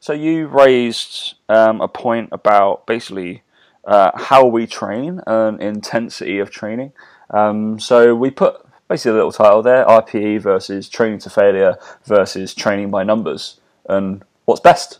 So 0.00 0.12
you 0.12 0.48
raised 0.48 1.34
um, 1.48 1.80
a 1.80 1.88
point 1.88 2.28
about 2.32 2.86
basically 2.86 3.42
uh, 3.84 4.10
how 4.14 4.46
we 4.46 4.66
train 4.66 5.20
and 5.26 5.60
intensity 5.62 6.38
of 6.40 6.50
training. 6.50 6.92
Um, 7.30 7.80
so 7.80 8.14
we 8.14 8.30
put 8.30 8.56
basically 8.88 9.12
a 9.12 9.14
little 9.14 9.32
title 9.32 9.62
there: 9.62 9.84
RPE 9.86 10.40
versus 10.42 10.88
training 10.88 11.20
to 11.20 11.30
failure 11.30 11.76
versus 12.04 12.54
training 12.54 12.90
by 12.90 13.04
numbers, 13.04 13.60
and 13.88 14.22
what's 14.44 14.60
best, 14.60 14.98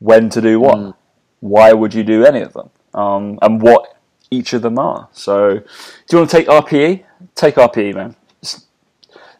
when 0.00 0.28
to 0.30 0.40
do 0.40 0.60
what, 0.60 0.76
mm. 0.76 0.94
why 1.40 1.72
would 1.72 1.94
you 1.94 2.02
do 2.02 2.24
any 2.24 2.40
of 2.40 2.52
them, 2.52 2.70
um, 2.92 3.38
and 3.42 3.62
what 3.62 3.96
each 4.30 4.52
of 4.52 4.62
them 4.62 4.78
are. 4.78 5.08
So, 5.12 5.58
do 5.58 5.62
you 6.10 6.18
want 6.18 6.30
to 6.30 6.36
take 6.36 6.48
RPE? 6.48 7.04
Take 7.34 7.54
RPE, 7.54 7.94
man. 7.94 8.16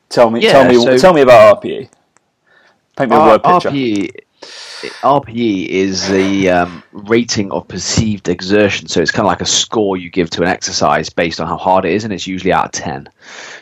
tell 0.08 0.30
me, 0.30 0.40
yeah, 0.40 0.52
tell 0.52 0.68
me, 0.68 0.82
so 0.82 0.96
tell 0.96 1.12
me 1.12 1.22
about 1.22 1.62
RPE. 1.62 1.90
Paint 2.96 3.10
me 3.10 3.16
a 3.16 3.20
word 3.20 3.42
picture. 3.42 3.70
RPE 3.70 4.10
RPE 4.42 5.66
is 5.66 6.08
the 6.08 6.50
um, 6.50 6.82
rating 6.92 7.52
of 7.52 7.68
perceived 7.68 8.28
exertion. 8.28 8.88
So 8.88 9.00
it's 9.00 9.10
kind 9.10 9.26
of 9.26 9.30
like 9.30 9.42
a 9.42 9.46
score 9.46 9.96
you 9.96 10.10
give 10.10 10.30
to 10.30 10.42
an 10.42 10.48
exercise 10.48 11.10
based 11.10 11.40
on 11.40 11.46
how 11.46 11.56
hard 11.56 11.84
it 11.84 11.92
is, 11.92 12.04
and 12.04 12.12
it's 12.12 12.26
usually 12.26 12.52
out 12.52 12.66
of 12.66 12.72
10. 12.72 13.08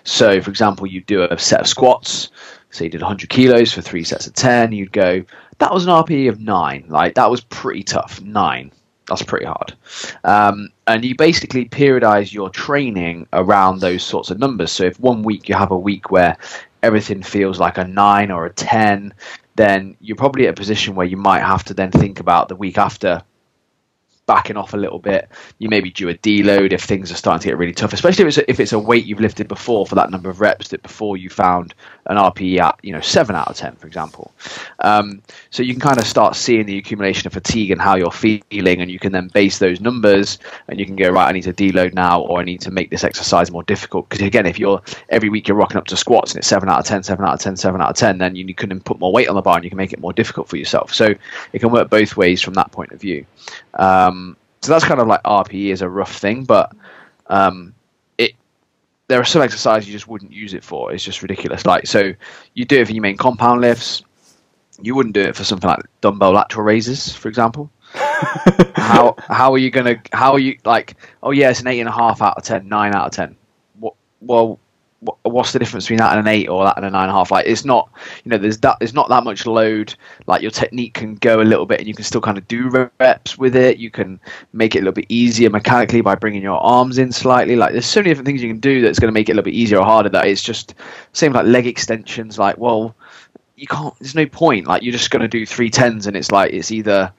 So, 0.04 0.40
for 0.40 0.50
example, 0.50 0.86
you 0.86 1.00
do 1.00 1.22
a 1.22 1.38
set 1.38 1.60
of 1.60 1.66
squats. 1.66 2.30
So 2.70 2.84
you 2.84 2.90
did 2.90 3.00
100 3.00 3.28
kilos 3.28 3.72
for 3.72 3.80
three 3.80 4.04
sets 4.04 4.26
of 4.26 4.34
10. 4.34 4.72
You'd 4.72 4.92
go, 4.92 5.24
that 5.58 5.72
was 5.72 5.86
an 5.86 5.90
RPE 5.90 6.28
of 6.28 6.40
9. 6.40 6.86
Like, 6.88 7.14
that 7.14 7.30
was 7.30 7.40
pretty 7.42 7.82
tough. 7.82 8.20
9. 8.20 8.72
That's 9.08 9.22
pretty 9.22 9.46
hard. 9.46 9.74
Um, 10.24 10.68
and 10.86 11.04
you 11.04 11.14
basically 11.16 11.64
periodize 11.64 12.32
your 12.32 12.50
training 12.50 13.26
around 13.32 13.80
those 13.80 14.02
sorts 14.02 14.30
of 14.30 14.38
numbers. 14.38 14.70
So 14.70 14.84
if 14.84 15.00
one 15.00 15.22
week 15.22 15.48
you 15.48 15.54
have 15.54 15.70
a 15.70 15.78
week 15.78 16.10
where 16.10 16.36
everything 16.82 17.22
feels 17.22 17.58
like 17.58 17.78
a 17.78 17.84
9 17.84 18.30
or 18.30 18.46
a 18.46 18.52
10, 18.52 19.14
then 19.56 19.96
you're 20.00 20.16
probably 20.16 20.46
at 20.46 20.50
a 20.50 20.56
position 20.56 20.94
where 20.94 21.06
you 21.06 21.16
might 21.16 21.42
have 21.42 21.64
to 21.64 21.74
then 21.74 21.90
think 21.90 22.20
about 22.20 22.48
the 22.48 22.56
week 22.56 22.78
after 22.78 23.22
backing 24.28 24.56
off 24.56 24.74
a 24.74 24.76
little 24.76 25.00
bit. 25.00 25.28
You 25.58 25.68
maybe 25.68 25.90
do 25.90 26.08
a 26.08 26.14
deload 26.14 26.72
if 26.72 26.84
things 26.84 27.10
are 27.10 27.16
starting 27.16 27.40
to 27.40 27.48
get 27.48 27.58
really 27.58 27.72
tough, 27.72 27.92
especially 27.92 28.26
if 28.26 28.28
it's 28.28 28.38
a, 28.38 28.50
if 28.50 28.60
it's 28.60 28.72
a 28.72 28.78
weight 28.78 29.06
you've 29.06 29.20
lifted 29.20 29.48
before 29.48 29.86
for 29.86 29.96
that 29.96 30.10
number 30.10 30.30
of 30.30 30.40
reps 30.40 30.68
that 30.68 30.82
before 30.82 31.16
you 31.16 31.30
found 31.30 31.74
an 32.06 32.16
RPE 32.16 32.58
at 32.58 32.78
you 32.82 32.92
know 32.92 33.00
seven 33.00 33.34
out 33.34 33.48
of 33.48 33.56
ten, 33.56 33.74
for 33.76 33.86
example. 33.86 34.32
Um, 34.80 35.22
so 35.50 35.62
you 35.62 35.72
can 35.72 35.80
kind 35.80 35.98
of 35.98 36.06
start 36.06 36.36
seeing 36.36 36.66
the 36.66 36.78
accumulation 36.78 37.26
of 37.26 37.32
fatigue 37.32 37.70
and 37.70 37.80
how 37.80 37.96
you're 37.96 38.12
feeling, 38.12 38.80
and 38.80 38.90
you 38.90 38.98
can 38.98 39.12
then 39.12 39.28
base 39.28 39.58
those 39.58 39.80
numbers, 39.80 40.38
and 40.68 40.78
you 40.78 40.86
can 40.86 40.94
go 40.94 41.08
right. 41.08 41.28
I 41.28 41.32
need 41.32 41.42
to 41.42 41.52
deload 41.52 41.94
now, 41.94 42.20
or 42.20 42.40
I 42.40 42.44
need 42.44 42.60
to 42.62 42.70
make 42.70 42.90
this 42.90 43.04
exercise 43.04 43.50
more 43.50 43.62
difficult. 43.62 44.08
Because 44.08 44.24
again, 44.24 44.46
if 44.46 44.58
you're 44.58 44.82
every 45.08 45.30
week 45.30 45.48
you're 45.48 45.56
rocking 45.56 45.78
up 45.78 45.86
to 45.86 45.96
squats 45.96 46.32
and 46.32 46.38
it's 46.38 46.48
seven 46.48 46.68
out 46.68 46.78
of 46.78 46.86
10, 46.86 47.02
7 47.02 47.24
out 47.24 47.34
of 47.34 47.40
10, 47.40 47.56
7 47.56 47.80
out 47.80 47.90
of 47.90 47.96
ten, 47.96 48.18
then 48.18 48.36
you 48.36 48.54
can 48.54 48.80
put 48.80 48.98
more 48.98 49.12
weight 49.12 49.28
on 49.28 49.34
the 49.34 49.42
bar 49.42 49.56
and 49.56 49.64
you 49.64 49.70
can 49.70 49.78
make 49.78 49.92
it 49.92 50.00
more 50.00 50.12
difficult 50.12 50.48
for 50.48 50.56
yourself. 50.56 50.92
So 50.92 51.14
it 51.52 51.58
can 51.60 51.70
work 51.70 51.88
both 51.88 52.16
ways 52.16 52.42
from 52.42 52.54
that 52.54 52.70
point 52.72 52.92
of 52.92 53.00
view. 53.00 53.24
Um, 53.74 54.17
so 54.62 54.72
that's 54.72 54.84
kind 54.84 55.00
of 55.00 55.06
like 55.06 55.22
RPE 55.22 55.72
is 55.72 55.82
a 55.82 55.88
rough 55.88 56.16
thing, 56.16 56.44
but 56.44 56.72
um, 57.26 57.74
it 58.16 58.32
there 59.08 59.20
are 59.20 59.24
some 59.24 59.42
exercises 59.42 59.88
you 59.88 59.92
just 59.92 60.08
wouldn't 60.08 60.32
use 60.32 60.54
it 60.54 60.64
for. 60.64 60.92
It's 60.92 61.04
just 61.04 61.22
ridiculous. 61.22 61.64
Like 61.66 61.86
so, 61.86 62.12
you 62.54 62.64
do 62.64 62.80
it 62.80 62.86
for 62.86 62.92
your 62.92 63.02
main 63.02 63.16
compound 63.16 63.60
lifts. 63.60 64.02
You 64.80 64.94
wouldn't 64.94 65.14
do 65.14 65.22
it 65.22 65.36
for 65.36 65.44
something 65.44 65.68
like 65.68 65.80
dumbbell 66.00 66.32
lateral 66.32 66.64
raises, 66.64 67.14
for 67.14 67.28
example. 67.28 67.70
how 68.74 69.14
how 69.18 69.52
are 69.52 69.58
you 69.58 69.70
gonna 69.70 69.96
how 70.12 70.32
are 70.32 70.38
you 70.38 70.58
like? 70.64 70.96
Oh 71.22 71.30
yeah, 71.30 71.50
it's 71.50 71.60
an 71.60 71.68
eight 71.68 71.80
and 71.80 71.88
a 71.88 71.92
half 71.92 72.20
out 72.20 72.36
of 72.36 72.44
ten, 72.44 72.68
nine 72.68 72.94
out 72.94 73.06
of 73.06 73.12
ten. 73.12 73.36
What, 73.78 73.94
well, 74.20 74.58
what's 75.00 75.52
the 75.52 75.58
difference 75.60 75.84
between 75.84 75.98
that 75.98 76.16
and 76.16 76.26
an 76.26 76.32
eight 76.32 76.48
or 76.48 76.64
that 76.64 76.76
and 76.76 76.84
a 76.84 76.90
nine 76.90 77.04
and 77.04 77.10
a 77.10 77.14
half? 77.14 77.30
Like 77.30 77.46
it's 77.46 77.64
not, 77.64 77.88
you 78.24 78.30
know, 78.30 78.38
there's 78.38 78.58
that 78.58 78.78
there's 78.80 78.94
not 78.94 79.08
that 79.08 79.22
much 79.22 79.46
load. 79.46 79.94
Like 80.26 80.42
your 80.42 80.50
technique 80.50 80.94
can 80.94 81.14
go 81.16 81.40
a 81.40 81.42
little 81.42 81.66
bit, 81.66 81.78
and 81.78 81.88
you 81.88 81.94
can 81.94 82.04
still 82.04 82.20
kind 82.20 82.36
of 82.36 82.48
do 82.48 82.68
reps 82.98 83.38
with 83.38 83.54
it. 83.54 83.78
You 83.78 83.90
can 83.90 84.18
make 84.52 84.74
it 84.74 84.78
a 84.78 84.82
little 84.82 84.92
bit 84.92 85.06
easier 85.08 85.50
mechanically 85.50 86.00
by 86.00 86.16
bringing 86.16 86.42
your 86.42 86.58
arms 86.58 86.98
in 86.98 87.12
slightly. 87.12 87.54
Like 87.54 87.72
there's 87.72 87.86
so 87.86 88.00
many 88.00 88.10
different 88.10 88.26
things 88.26 88.42
you 88.42 88.48
can 88.48 88.60
do 88.60 88.82
that's 88.82 88.98
going 88.98 89.08
to 89.08 89.12
make 89.12 89.28
it 89.28 89.32
a 89.32 89.34
little 89.34 89.44
bit 89.44 89.54
easier 89.54 89.78
or 89.78 89.84
harder. 89.84 90.08
That 90.08 90.26
it's 90.26 90.42
just 90.42 90.74
same 91.12 91.32
like 91.32 91.46
leg 91.46 91.66
extensions. 91.66 92.38
Like 92.38 92.58
well, 92.58 92.96
you 93.54 93.68
can't. 93.68 93.94
There's 94.00 94.16
no 94.16 94.26
point. 94.26 94.66
Like 94.66 94.82
you're 94.82 94.92
just 94.92 95.10
going 95.10 95.22
to 95.22 95.28
do 95.28 95.46
three 95.46 95.70
tens, 95.70 96.08
and 96.08 96.16
it's 96.16 96.32
like 96.32 96.52
it's 96.52 96.72
either 96.72 97.12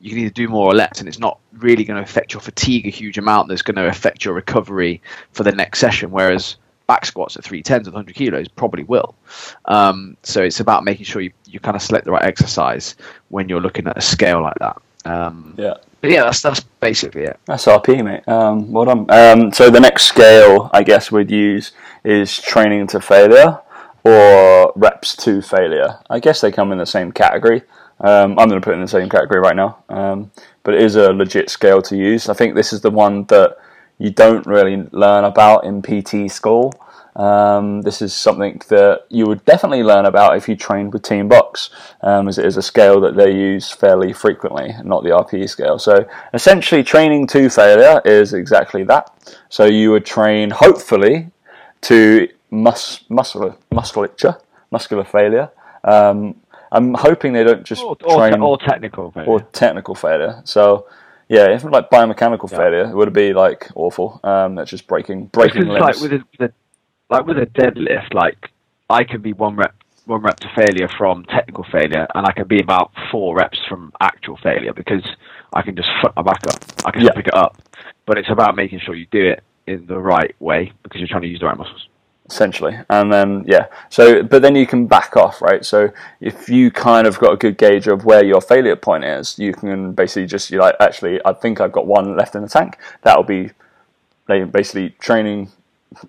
you 0.00 0.10
can 0.10 0.20
either 0.20 0.30
do 0.30 0.48
more 0.48 0.66
or 0.66 0.74
less, 0.74 1.00
and 1.00 1.08
it's 1.08 1.18
not 1.18 1.38
really 1.52 1.84
going 1.84 1.96
to 1.96 2.02
affect 2.02 2.32
your 2.32 2.40
fatigue 2.40 2.86
a 2.86 2.90
huge 2.90 3.18
amount. 3.18 3.48
That's 3.48 3.62
going 3.62 3.76
to 3.76 3.88
affect 3.88 4.24
your 4.24 4.32
recovery 4.32 5.02
for 5.32 5.42
the 5.42 5.52
next 5.52 5.80
session. 5.80 6.10
Whereas 6.10 6.56
back 6.86 7.04
squats 7.04 7.36
at 7.36 7.44
three 7.44 7.62
tens 7.62 7.86
with 7.86 7.94
100 7.94 8.14
kilos 8.14 8.48
probably 8.48 8.84
will. 8.84 9.14
Um, 9.64 10.16
so 10.22 10.42
it's 10.42 10.60
about 10.60 10.84
making 10.84 11.04
sure 11.04 11.22
you, 11.22 11.32
you 11.46 11.60
kind 11.60 11.76
of 11.76 11.82
select 11.82 12.04
the 12.04 12.12
right 12.12 12.24
exercise 12.24 12.96
when 13.28 13.48
you're 13.48 13.60
looking 13.60 13.86
at 13.86 13.96
a 13.96 14.00
scale 14.00 14.42
like 14.42 14.58
that. 14.60 14.80
Um, 15.04 15.54
yeah. 15.56 15.74
But 16.00 16.10
yeah, 16.10 16.24
that's 16.24 16.42
that's 16.42 16.60
basically 16.60 17.22
it. 17.22 17.40
That's 17.46 17.64
RP, 17.64 18.04
mate. 18.04 18.26
Um, 18.28 18.70
well 18.70 18.84
done. 18.84 19.10
Um, 19.10 19.52
so 19.52 19.70
the 19.70 19.80
next 19.80 20.04
scale, 20.04 20.70
I 20.72 20.82
guess, 20.82 21.10
we'd 21.10 21.30
use 21.30 21.72
is 22.04 22.40
training 22.40 22.86
to 22.88 23.00
failure 23.00 23.58
or 24.04 24.72
reps 24.76 25.16
to 25.16 25.42
failure. 25.42 25.98
I 26.10 26.20
guess 26.20 26.40
they 26.40 26.52
come 26.52 26.70
in 26.70 26.78
the 26.78 26.86
same 26.86 27.12
category. 27.12 27.62
Um, 28.00 28.38
I'm 28.38 28.48
going 28.48 28.60
to 28.60 28.64
put 28.64 28.72
it 28.72 28.76
in 28.76 28.82
the 28.82 28.88
same 28.88 29.08
category 29.08 29.40
right 29.40 29.56
now, 29.56 29.78
um, 29.88 30.30
but 30.64 30.74
it 30.74 30.82
is 30.82 30.96
a 30.96 31.12
legit 31.12 31.48
scale 31.48 31.80
to 31.82 31.96
use. 31.96 32.28
I 32.28 32.34
think 32.34 32.54
this 32.54 32.72
is 32.72 32.82
the 32.82 32.90
one 32.90 33.24
that 33.24 33.56
you 33.98 34.10
don't 34.10 34.46
really 34.46 34.76
learn 34.92 35.24
about 35.24 35.64
in 35.64 35.82
PT 35.82 36.30
school. 36.30 36.72
Um, 37.16 37.80
this 37.80 38.02
is 38.02 38.12
something 38.12 38.60
that 38.68 39.06
you 39.08 39.26
would 39.26 39.42
definitely 39.46 39.82
learn 39.82 40.04
about 40.04 40.36
if 40.36 40.48
you 40.48 40.54
trained 40.54 40.92
with 40.92 41.02
Team 41.02 41.28
Box, 41.28 41.70
um, 42.02 42.28
as 42.28 42.36
it 42.36 42.44
is 42.44 42.58
a 42.58 42.62
scale 42.62 43.00
that 43.00 43.16
they 43.16 43.32
use 43.32 43.70
fairly 43.70 44.12
frequently, 44.12 44.74
not 44.84 45.02
the 45.02 45.10
RPE 45.10 45.48
scale. 45.48 45.78
So 45.78 46.06
essentially, 46.34 46.84
training 46.84 47.26
to 47.28 47.48
failure 47.48 48.02
is 48.04 48.34
exactly 48.34 48.84
that. 48.84 49.10
So 49.48 49.64
you 49.64 49.92
would 49.92 50.04
train, 50.04 50.50
hopefully, 50.50 51.30
to 51.82 52.28
mus- 52.50 53.04
muscular, 53.08 53.56
musculature, 53.70 54.36
muscular 54.70 55.04
failure. 55.04 55.50
Um, 55.84 56.36
I'm 56.70 56.92
hoping 56.94 57.32
they 57.32 57.44
don't 57.44 57.64
just 57.64 57.82
or, 57.82 57.96
train 57.96 58.42
or, 58.42 58.58
technical 58.58 59.10
failure. 59.12 59.30
or 59.30 59.40
technical 59.40 59.94
failure. 59.94 60.42
So 60.44 60.86
yeah, 61.28 61.54
if 61.54 61.64
like 61.64 61.90
biomechanical 61.90 62.50
yeah. 62.50 62.58
failure, 62.58 62.90
it 62.90 62.94
would 62.94 63.12
be 63.12 63.32
like 63.32 63.68
awful. 63.74 64.20
Um, 64.22 64.54
that's 64.54 64.70
just 64.70 64.86
breaking 64.86 65.26
breaking 65.26 65.66
limbs. 65.66 65.80
Like 65.80 66.00
with 66.00 66.12
a, 66.12 66.24
with 66.38 66.50
a, 66.50 66.54
like 67.10 67.26
with 67.26 67.38
a 67.38 67.46
deadlift, 67.46 68.14
like 68.14 68.50
I 68.88 69.04
can 69.04 69.22
be 69.22 69.32
one 69.32 69.56
rep 69.56 69.74
one 70.04 70.22
rep 70.22 70.36
to 70.40 70.48
failure 70.54 70.88
from 70.96 71.24
technical 71.24 71.64
failure, 71.72 72.06
and 72.14 72.26
I 72.26 72.32
can 72.32 72.46
be 72.46 72.60
about 72.60 72.92
four 73.10 73.36
reps 73.36 73.58
from 73.68 73.92
actual 74.00 74.38
failure 74.42 74.72
because 74.72 75.04
I 75.52 75.62
can 75.62 75.74
just 75.74 75.88
fuck 76.00 76.14
my 76.14 76.22
back 76.22 76.46
up. 76.46 76.62
I 76.84 76.92
can 76.92 77.02
yeah. 77.02 77.12
pick 77.12 77.26
it 77.26 77.34
up, 77.34 77.56
but 78.06 78.18
it's 78.18 78.30
about 78.30 78.54
making 78.54 78.80
sure 78.80 78.94
you 78.94 79.06
do 79.10 79.30
it 79.30 79.42
in 79.66 79.86
the 79.86 79.98
right 79.98 80.34
way 80.38 80.72
because 80.84 81.00
you're 81.00 81.08
trying 81.08 81.22
to 81.22 81.28
use 81.28 81.40
the 81.40 81.46
right 81.46 81.58
muscles 81.58 81.88
essentially. 82.28 82.78
And 82.90 83.12
then 83.12 83.44
yeah, 83.46 83.66
so 83.88 84.22
but 84.22 84.42
then 84.42 84.56
you 84.56 84.66
can 84.66 84.86
back 84.86 85.16
off, 85.16 85.40
right? 85.40 85.64
So 85.64 85.90
if 86.20 86.48
you 86.48 86.70
kind 86.70 87.06
of 87.06 87.18
got 87.18 87.32
a 87.32 87.36
good 87.36 87.58
gauge 87.58 87.86
of 87.86 88.04
where 88.04 88.24
your 88.24 88.40
failure 88.40 88.76
point 88.76 89.04
is, 89.04 89.38
you 89.38 89.52
can 89.52 89.92
basically 89.92 90.26
just 90.26 90.50
you 90.50 90.58
like 90.58 90.76
actually 90.80 91.20
I 91.24 91.32
think 91.32 91.60
I've 91.60 91.72
got 91.72 91.86
one 91.86 92.16
left 92.16 92.34
in 92.34 92.42
the 92.42 92.48
tank. 92.48 92.78
That'll 93.02 93.22
be 93.22 93.50
basically 94.26 94.90
training 94.98 95.50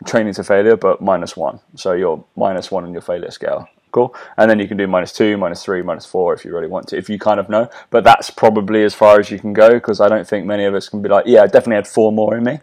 training 0.05 0.33
to 0.33 0.43
failure, 0.43 0.75
but 0.75 1.01
minus 1.01 1.37
one. 1.37 1.59
So 1.75 1.93
you're 1.93 2.23
minus 2.35 2.71
one 2.71 2.85
in 2.85 2.91
your 2.91 3.01
failure 3.01 3.31
scale. 3.31 3.67
Cool. 3.91 4.13
And 4.35 4.51
then 4.51 4.59
you 4.59 4.67
can 4.67 4.77
do 4.77 4.85
minus 4.85 5.13
two, 5.13 5.37
minus 5.37 5.63
three, 5.63 5.81
minus 5.81 6.05
four 6.05 6.33
if 6.33 6.43
you 6.43 6.53
really 6.53 6.67
want 6.67 6.89
to, 6.89 6.97
if 6.97 7.09
you 7.09 7.17
kind 7.17 7.39
of 7.39 7.47
know. 7.47 7.69
But 7.89 8.03
that's 8.03 8.29
probably 8.29 8.83
as 8.83 8.93
far 8.93 9.19
as 9.19 9.31
you 9.31 9.39
can 9.39 9.53
go 9.53 9.69
because 9.69 10.01
I 10.01 10.09
don't 10.09 10.27
think 10.27 10.45
many 10.45 10.65
of 10.65 10.75
us 10.75 10.89
can 10.89 11.01
be 11.01 11.09
like, 11.09 11.25
yeah, 11.25 11.43
I 11.43 11.47
definitely 11.47 11.75
had 11.75 11.87
four 11.87 12.11
more 12.11 12.35
in 12.35 12.43
me. 12.43 12.59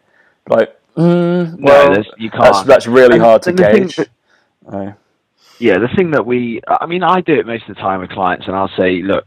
Like, 0.48 0.78
Mm, 0.96 1.60
well, 1.60 1.90
no, 1.90 2.04
you 2.16 2.30
can't. 2.30 2.42
That's, 2.42 2.62
that's 2.62 2.86
really 2.86 3.16
and, 3.16 3.22
hard 3.22 3.42
to 3.42 3.52
gauge. 3.52 3.96
That, 3.96 4.08
oh. 4.72 4.94
Yeah, 5.58 5.78
the 5.78 5.88
thing 5.96 6.10
that 6.12 6.26
we, 6.26 6.60
I 6.68 6.86
mean, 6.86 7.02
I 7.02 7.20
do 7.20 7.34
it 7.34 7.46
most 7.46 7.68
of 7.68 7.76
the 7.76 7.80
time 7.80 8.00
with 8.00 8.10
clients, 8.10 8.46
and 8.46 8.56
I'll 8.56 8.70
say, 8.76 9.02
look, 9.02 9.26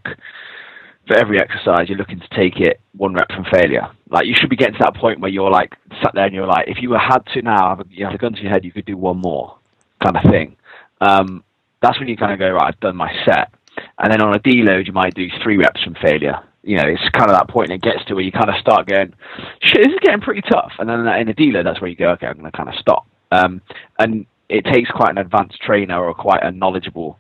for 1.08 1.16
every 1.16 1.40
exercise, 1.40 1.88
you're 1.88 1.98
looking 1.98 2.20
to 2.20 2.28
take 2.36 2.60
it 2.60 2.80
one 2.96 3.14
rep 3.14 3.32
from 3.32 3.46
failure. 3.52 3.88
Like 4.10 4.28
you 4.28 4.36
should 4.36 4.50
be 4.50 4.56
getting 4.56 4.76
to 4.76 4.84
that 4.84 4.96
point 4.96 5.20
where 5.20 5.32
you're 5.32 5.50
like 5.50 5.76
sat 6.02 6.12
there 6.14 6.26
and 6.26 6.36
you're 6.36 6.48
like, 6.48 6.68
if 6.68 6.82
you 6.82 6.92
had 6.94 7.26
to 7.34 7.42
now, 7.42 7.70
have 7.70 7.80
a, 7.80 7.86
you 7.90 8.06
have 8.06 8.14
a 8.14 8.18
gun 8.18 8.34
to 8.34 8.42
your 8.42 8.52
head, 8.52 8.66
you 8.66 8.72
could 8.72 8.86
do 8.86 8.98
one 8.98 9.18
more, 9.18 9.58
kind 10.04 10.18
of 10.18 10.30
thing. 10.30 10.58
Um, 11.00 11.44
that's 11.82 11.98
when 12.00 12.10
you 12.10 12.18
kind 12.18 12.34
of 12.34 12.40
go, 12.40 12.50
right, 12.50 12.74
I've 12.74 12.80
done 12.80 12.98
my 12.98 13.12
set, 13.24 13.54
and 14.00 14.12
then 14.12 14.22
on 14.22 14.36
a 14.36 14.40
deload, 14.40 14.88
you 14.88 14.94
might 14.94 15.14
do 15.14 15.28
three 15.42 15.58
reps 15.58 15.82
from 15.84 15.96
failure 16.02 16.40
you 16.68 16.76
know, 16.76 16.84
it's 16.86 17.10
kind 17.10 17.32
of 17.32 17.38
that 17.38 17.48
point 17.48 17.72
it 17.72 17.82
gets 17.82 18.04
to 18.06 18.14
where 18.14 18.24
you 18.24 18.32
kind 18.32 18.50
of 18.50 18.56
start 18.60 18.88
going, 18.88 19.14
shit, 19.62 19.86
this 19.86 19.94
is 19.94 20.00
getting 20.02 20.20
pretty 20.20 20.42
tough. 20.42 20.74
And 20.80 20.90
then 20.90 21.08
in 21.08 21.30
a 21.30 21.34
dealer, 21.34 21.64
that's 21.64 21.80
where 21.80 21.90
you 21.90 21.96
go, 21.96 22.10
okay, 22.12 22.28
I'm 22.28 22.38
going 22.38 22.52
to 22.52 22.58
kind 22.58 22.68
of 22.68 22.76
stop. 22.76 23.08
Um, 23.32 23.62
and 23.98 24.26
it 24.50 24.66
takes 24.66 24.90
quite 24.92 25.12
an 25.12 25.18
advanced 25.18 25.62
trainer 25.62 25.98
or 26.04 26.14
quite 26.14 26.44
a 26.44 26.52
knowledgeable 26.52 27.20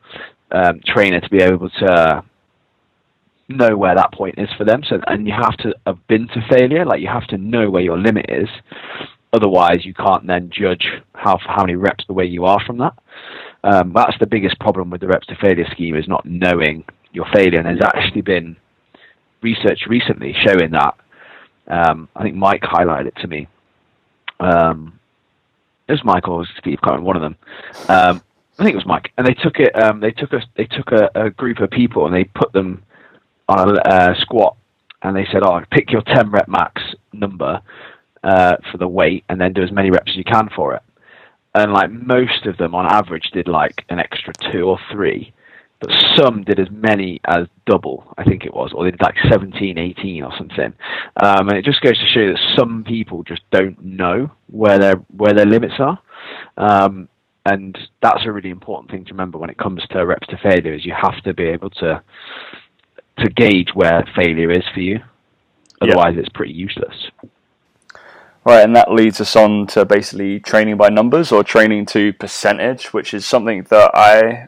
um, 0.51 0.81
trainer 0.85 1.21
to 1.21 1.29
be 1.29 1.41
able 1.41 1.69
to 1.69 2.23
know 3.47 3.77
where 3.77 3.95
that 3.95 4.11
point 4.13 4.35
is 4.37 4.49
for 4.57 4.65
them. 4.65 4.81
So, 4.87 4.99
and 5.07 5.25
you 5.25 5.33
have 5.33 5.55
to 5.57 5.73
have 5.85 6.05
been 6.07 6.27
to 6.27 6.41
failure, 6.49 6.85
like 6.85 6.99
you 6.99 7.07
have 7.07 7.27
to 7.27 7.37
know 7.37 7.69
where 7.69 7.81
your 7.81 7.97
limit 7.97 8.25
is. 8.29 8.49
Otherwise, 9.31 9.85
you 9.85 9.93
can't 9.93 10.27
then 10.27 10.49
judge 10.51 10.87
how 11.13 11.37
how 11.37 11.63
many 11.63 11.75
reps 11.75 12.03
the 12.07 12.13
way 12.13 12.25
you 12.25 12.45
are 12.45 12.59
from 12.65 12.79
that. 12.79 12.93
Um, 13.63 13.93
that's 13.93 14.17
the 14.19 14.27
biggest 14.27 14.59
problem 14.59 14.89
with 14.89 15.01
the 15.01 15.07
reps 15.07 15.27
to 15.27 15.35
failure 15.35 15.67
scheme 15.71 15.95
is 15.95 16.07
not 16.07 16.25
knowing 16.25 16.83
your 17.11 17.25
failure. 17.33 17.59
And 17.59 17.65
there's 17.65 17.91
actually 17.95 18.21
been 18.21 18.55
research 19.41 19.81
recently 19.87 20.33
showing 20.45 20.71
that 20.71 20.95
Um, 21.67 22.07
I 22.15 22.23
think 22.23 22.35
Mike 22.35 22.61
highlighted 22.61 23.07
it 23.07 23.15
to 23.17 23.27
me. 23.27 23.47
Um, 24.39 24.99
it 25.87 25.93
was 25.93 26.03
Mike 26.03 26.27
or 26.27 26.45
Steve, 26.57 26.79
can't 26.81 27.03
one 27.03 27.15
of 27.15 27.21
them. 27.21 27.35
Um, 27.89 28.21
I 28.59 28.63
think 28.63 28.73
it 28.73 28.77
was 28.77 28.85
Mike, 28.85 29.11
and 29.17 29.25
they 29.27 29.33
took 29.33 29.59
it. 29.59 29.75
Um, 29.81 29.99
they 29.99 30.11
took 30.11 30.33
a 30.33 30.41
they 30.55 30.65
took 30.65 30.91
a, 30.91 31.09
a, 31.13 31.29
group 31.29 31.59
of 31.59 31.69
people 31.69 32.05
and 32.05 32.15
they 32.15 32.23
put 32.23 32.51
them 32.53 32.83
on 33.47 33.69
a 33.69 33.81
uh, 33.81 34.15
squat, 34.21 34.57
and 35.03 35.15
they 35.15 35.25
said, 35.31 35.43
"Oh, 35.43 35.61
pick 35.71 35.91
your 35.91 36.01
ten 36.01 36.31
rep 36.31 36.47
max 36.47 36.81
number 37.13 37.61
uh, 38.23 38.57
for 38.71 38.77
the 38.77 38.87
weight, 38.87 39.23
and 39.29 39.39
then 39.39 39.53
do 39.53 39.61
as 39.61 39.71
many 39.71 39.91
reps 39.91 40.11
as 40.11 40.17
you 40.17 40.23
can 40.23 40.49
for 40.55 40.73
it." 40.73 40.81
And 41.53 41.71
like 41.71 41.91
most 41.91 42.45
of 42.45 42.57
them, 42.57 42.73
on 42.73 42.87
average, 42.87 43.29
did 43.31 43.47
like 43.47 43.85
an 43.89 43.99
extra 43.99 44.33
two 44.51 44.63
or 44.63 44.79
three 44.91 45.33
but 45.79 45.91
some 46.15 46.43
did 46.43 46.59
as 46.59 46.67
many 46.71 47.21
as 47.25 47.47
double, 47.65 48.11
I 48.17 48.23
think 48.23 48.45
it 48.45 48.53
was, 48.53 48.71
or 48.73 48.83
they 48.83 48.91
did 48.91 49.01
like 49.01 49.15
17, 49.29 49.77
18 49.77 50.23
or 50.23 50.31
something. 50.37 50.73
Um, 51.21 51.49
and 51.49 51.57
it 51.57 51.65
just 51.65 51.81
goes 51.81 51.97
to 51.97 52.07
show 52.07 52.27
that 52.27 52.55
some 52.57 52.83
people 52.83 53.23
just 53.23 53.41
don't 53.51 53.83
know 53.83 54.31
where 54.47 54.79
their 54.79 54.95
where 55.15 55.33
their 55.33 55.45
limits 55.45 55.75
are. 55.79 55.99
Um, 56.57 57.09
and 57.45 57.77
that's 58.01 58.25
a 58.25 58.31
really 58.31 58.49
important 58.49 58.91
thing 58.91 59.05
to 59.05 59.13
remember 59.13 59.37
when 59.37 59.49
it 59.49 59.57
comes 59.57 59.81
to 59.91 60.05
reps 60.05 60.27
to 60.27 60.37
failure 60.37 60.73
is 60.73 60.85
you 60.85 60.93
have 60.99 61.21
to 61.23 61.33
be 61.33 61.43
able 61.43 61.69
to 61.69 62.01
to 63.19 63.29
gauge 63.29 63.69
where 63.73 64.03
failure 64.15 64.51
is 64.51 64.63
for 64.73 64.81
you. 64.81 64.99
Otherwise, 65.81 66.13
yeah. 66.15 66.21
it's 66.21 66.29
pretty 66.29 66.53
useless. 66.53 67.09
Right, 68.43 68.63
and 68.63 68.75
that 68.75 68.91
leads 68.91 69.19
us 69.19 69.35
on 69.35 69.67
to 69.67 69.85
basically 69.85 70.39
training 70.39 70.77
by 70.77 70.89
numbers 70.89 71.31
or 71.31 71.43
training 71.43 71.85
to 71.87 72.13
percentage, 72.13 72.93
which 72.93 73.13
is 73.13 73.25
something 73.25 73.63
that 73.63 73.91
I 73.93 74.47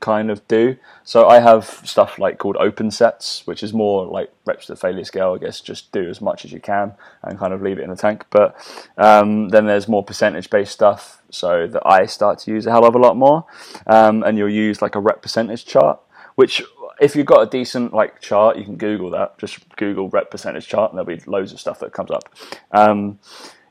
kind 0.00 0.30
of 0.30 0.46
do. 0.48 0.76
So 1.04 1.28
I 1.28 1.40
have 1.40 1.64
stuff 1.84 2.18
like 2.18 2.38
called 2.38 2.56
open 2.56 2.90
sets, 2.90 3.46
which 3.46 3.62
is 3.62 3.72
more 3.72 4.06
like 4.06 4.32
reps 4.44 4.66
to 4.66 4.76
failure 4.76 5.04
scale. 5.04 5.34
I 5.34 5.38
guess 5.38 5.60
just 5.60 5.92
do 5.92 6.08
as 6.08 6.20
much 6.20 6.44
as 6.44 6.52
you 6.52 6.60
can 6.60 6.92
and 7.22 7.38
kind 7.38 7.52
of 7.52 7.62
leave 7.62 7.78
it 7.78 7.82
in 7.82 7.90
the 7.90 7.96
tank. 7.96 8.24
But 8.30 8.56
um, 8.96 9.48
then 9.48 9.66
there's 9.66 9.88
more 9.88 10.04
percentage 10.04 10.50
based 10.50 10.72
stuff, 10.72 11.22
so 11.30 11.66
that 11.66 11.82
I 11.84 12.06
start 12.06 12.38
to 12.40 12.50
use 12.50 12.66
a 12.66 12.70
hell 12.70 12.84
of 12.84 12.94
a 12.94 12.98
lot 12.98 13.16
more. 13.16 13.44
Um, 13.86 14.22
and 14.22 14.38
you'll 14.38 14.48
use 14.48 14.80
like 14.80 14.94
a 14.94 15.00
rep 15.00 15.22
percentage 15.22 15.64
chart, 15.66 16.00
which 16.36 16.62
if 17.00 17.14
you've 17.14 17.26
got 17.26 17.42
a 17.42 17.50
decent 17.50 17.92
like 17.92 18.20
chart, 18.20 18.56
you 18.56 18.64
can 18.64 18.76
Google 18.76 19.10
that. 19.10 19.38
Just 19.38 19.76
Google 19.76 20.08
rep 20.08 20.30
percentage 20.30 20.66
chart, 20.66 20.90
and 20.90 20.98
there'll 20.98 21.16
be 21.16 21.22
loads 21.26 21.52
of 21.52 21.60
stuff 21.60 21.80
that 21.80 21.92
comes 21.92 22.10
up. 22.10 22.32
Um, 22.72 23.18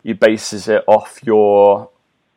you 0.04 0.16
bases 0.16 0.68
it 0.68 0.84
off 0.88 1.20
your 1.24 1.90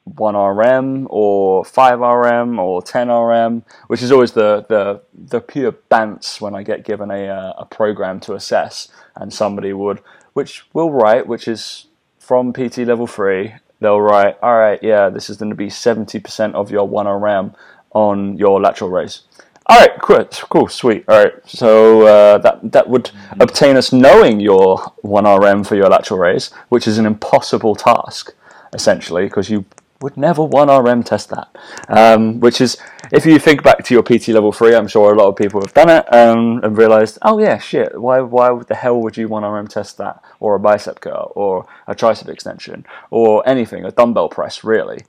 1RM 0.08 1.06
or 1.10 1.62
5RM 1.64 2.58
or 2.58 2.82
10RM, 2.82 3.62
which 3.86 4.02
is 4.02 4.10
always 4.10 4.32
the, 4.32 4.64
the, 4.68 5.00
the 5.14 5.40
pure 5.40 5.72
bants 5.72 6.40
when 6.40 6.54
I 6.54 6.62
get 6.62 6.84
given 6.84 7.10
a, 7.10 7.28
uh, 7.28 7.52
a 7.58 7.64
program 7.64 8.20
to 8.20 8.34
assess 8.34 8.88
and 9.16 9.32
somebody 9.32 9.72
would, 9.72 10.00
which 10.32 10.64
will 10.72 10.90
write, 10.90 11.26
which 11.26 11.46
is 11.46 11.86
from 12.18 12.52
PT 12.52 12.78
level 12.78 13.06
3, 13.06 13.54
they'll 13.80 14.00
write, 14.00 14.36
all 14.42 14.58
right, 14.58 14.82
yeah, 14.82 15.08
this 15.08 15.30
is 15.30 15.36
going 15.36 15.50
to 15.50 15.56
be 15.56 15.68
70% 15.68 16.54
of 16.54 16.70
your 16.70 16.88
1RM 16.88 17.54
on 17.92 18.36
your 18.38 18.60
lateral 18.60 18.90
raise. 18.90 19.22
All 19.66 19.78
right, 19.78 19.90
cool, 20.00 20.24
cool, 20.48 20.68
sweet. 20.68 21.04
All 21.06 21.22
right, 21.22 21.34
so 21.46 22.06
uh, 22.06 22.38
that 22.38 22.72
that 22.72 22.88
would 22.88 23.04
mm-hmm. 23.04 23.40
obtain 23.40 23.76
us 23.76 23.92
knowing 23.92 24.40
your 24.40 24.78
1RM 25.04 25.64
for 25.64 25.76
your 25.76 25.88
lateral 25.88 26.18
raise, 26.18 26.50
which 26.70 26.88
is 26.88 26.98
an 26.98 27.06
impossible 27.06 27.76
task 27.76 28.34
essentially 28.72 29.24
because 29.24 29.50
you 29.50 29.64
would 30.00 30.16
never 30.16 30.42
1RM 30.42 31.04
test 31.04 31.30
that. 31.30 31.48
Um, 31.88 32.40
which 32.40 32.60
is, 32.60 32.78
if 33.12 33.26
you 33.26 33.38
think 33.38 33.62
back 33.62 33.84
to 33.84 33.94
your 33.94 34.02
PT 34.02 34.28
level 34.28 34.52
3, 34.52 34.74
I'm 34.74 34.88
sure 34.88 35.12
a 35.12 35.16
lot 35.16 35.28
of 35.28 35.36
people 35.36 35.60
have 35.60 35.74
done 35.74 35.90
it 35.90 36.12
um, 36.12 36.60
and 36.62 36.76
realized, 36.76 37.18
oh 37.22 37.38
yeah, 37.38 37.58
shit, 37.58 38.00
why, 38.00 38.20
why 38.20 38.58
the 38.66 38.74
hell 38.74 39.00
would 39.00 39.16
you 39.16 39.28
1RM 39.28 39.68
test 39.68 39.98
that? 39.98 40.22
Or 40.40 40.54
a 40.54 40.60
bicep 40.60 41.00
curl, 41.00 41.32
or 41.34 41.66
a 41.86 41.94
tricep 41.94 42.28
extension, 42.28 42.86
or 43.10 43.46
anything, 43.48 43.84
a 43.84 43.90
dumbbell 43.90 44.28
press, 44.28 44.64
really 44.64 45.04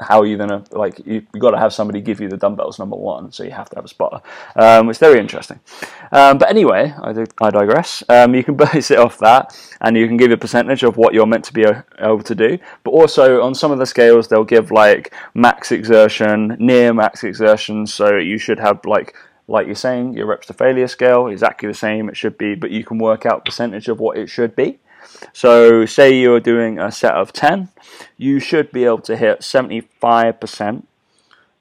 how 0.00 0.20
are 0.20 0.26
you 0.26 0.36
gonna 0.36 0.64
like 0.72 0.98
you, 1.06 1.26
you 1.34 1.40
got 1.40 1.50
to 1.50 1.58
have 1.58 1.72
somebody 1.72 2.00
give 2.00 2.20
you 2.20 2.28
the 2.28 2.36
dumbbells 2.36 2.78
number 2.78 2.96
one 2.96 3.30
so 3.30 3.42
you 3.42 3.50
have 3.50 3.68
to 3.70 3.76
have 3.76 3.84
a 3.84 3.88
spotter. 3.88 4.20
Um, 4.56 4.88
it's 4.88 4.98
very 4.98 5.18
interesting. 5.18 5.60
Um, 6.12 6.38
but 6.38 6.48
anyway 6.48 6.94
I, 7.02 7.12
do, 7.12 7.26
I 7.40 7.50
digress. 7.50 8.02
Um, 8.08 8.34
you 8.34 8.42
can 8.42 8.56
base 8.72 8.90
it 8.90 8.98
off 8.98 9.18
that 9.18 9.56
and 9.80 9.96
you 9.96 10.06
can 10.06 10.16
give 10.16 10.30
a 10.30 10.36
percentage 10.36 10.82
of 10.82 10.96
what 10.96 11.14
you're 11.14 11.26
meant 11.26 11.44
to 11.46 11.52
be 11.52 11.64
able 11.98 12.22
to 12.22 12.34
do. 12.34 12.58
But 12.84 12.90
also 12.90 13.42
on 13.42 13.54
some 13.54 13.72
of 13.72 13.78
the 13.78 13.86
scales 13.86 14.28
they'll 14.28 14.44
give 14.44 14.70
like 14.70 15.14
max 15.34 15.72
exertion 15.72 16.56
near 16.58 16.92
max 16.94 17.24
exertion 17.24 17.86
so 17.86 18.16
you 18.16 18.38
should 18.38 18.58
have 18.58 18.84
like 18.84 19.14
like 19.48 19.66
you're 19.66 19.74
saying 19.74 20.14
your 20.14 20.26
reps 20.26 20.46
to 20.46 20.52
failure 20.52 20.86
scale 20.86 21.26
exactly 21.26 21.68
the 21.68 21.74
same 21.74 22.08
it 22.08 22.16
should 22.16 22.38
be 22.38 22.54
but 22.54 22.70
you 22.70 22.84
can 22.84 22.98
work 22.98 23.26
out 23.26 23.44
percentage 23.44 23.88
of 23.88 23.98
what 23.98 24.16
it 24.16 24.28
should 24.28 24.54
be 24.54 24.78
so, 25.32 25.86
say 25.86 26.14
you're 26.18 26.40
doing 26.40 26.78
a 26.78 26.90
set 26.90 27.14
of 27.14 27.32
10, 27.32 27.68
you 28.16 28.40
should 28.40 28.72
be 28.72 28.84
able 28.84 29.00
to 29.02 29.16
hit 29.16 29.40
75% 29.40 30.84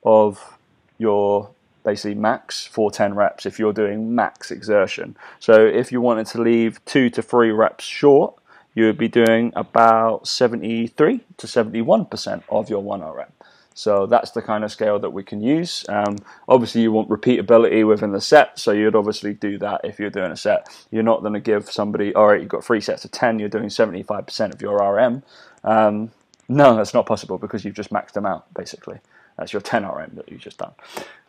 of 0.03 0.57
your 0.97 1.49
basically 1.83 2.15
max 2.15 2.65
for 2.65 2.91
10 2.91 3.15
reps 3.15 3.45
if 3.45 3.57
you're 3.57 3.73
doing 3.73 4.13
max 4.13 4.51
exertion. 4.51 5.15
So, 5.39 5.65
if 5.65 5.91
you 5.91 6.01
wanted 6.01 6.27
to 6.27 6.41
leave 6.41 6.83
two 6.85 7.09
to 7.11 7.21
three 7.21 7.51
reps 7.51 7.85
short, 7.85 8.35
you 8.75 8.85
would 8.85 8.97
be 8.97 9.07
doing 9.07 9.51
about 9.55 10.27
73 10.27 11.21
to 11.37 11.47
71% 11.47 12.43
of 12.49 12.69
your 12.69 12.83
1RM. 12.83 13.29
So 13.73 14.05
that's 14.05 14.31
the 14.31 14.41
kind 14.41 14.63
of 14.63 14.71
scale 14.71 14.99
that 14.99 15.11
we 15.11 15.23
can 15.23 15.41
use. 15.41 15.85
Um, 15.87 16.17
obviously, 16.47 16.81
you 16.81 16.91
want 16.91 17.09
repeatability 17.09 17.87
within 17.87 18.11
the 18.11 18.21
set, 18.21 18.59
so 18.59 18.71
you'd 18.71 18.95
obviously 18.95 19.33
do 19.33 19.57
that 19.59 19.81
if 19.83 19.99
you're 19.99 20.09
doing 20.09 20.31
a 20.31 20.35
set. 20.35 20.67
You're 20.91 21.03
not 21.03 21.21
going 21.21 21.33
to 21.33 21.39
give 21.39 21.71
somebody, 21.71 22.13
all 22.13 22.27
right, 22.27 22.41
you've 22.41 22.49
got 22.49 22.63
three 22.63 22.81
sets 22.81 23.05
of 23.05 23.11
10, 23.11 23.39
you're 23.39 23.47
doing 23.47 23.69
75% 23.69 24.53
of 24.53 24.61
your 24.61 24.77
RM. 24.77 25.23
Um, 25.63 26.11
no, 26.49 26.75
that's 26.75 26.93
not 26.93 27.05
possible 27.05 27.37
because 27.37 27.63
you've 27.63 27.75
just 27.75 27.91
maxed 27.91 28.13
them 28.13 28.25
out, 28.25 28.53
basically. 28.53 28.99
That's 29.37 29.53
your 29.53 29.61
10 29.61 29.85
RM 29.85 30.11
that 30.15 30.29
you've 30.29 30.41
just 30.41 30.57
done. 30.57 30.73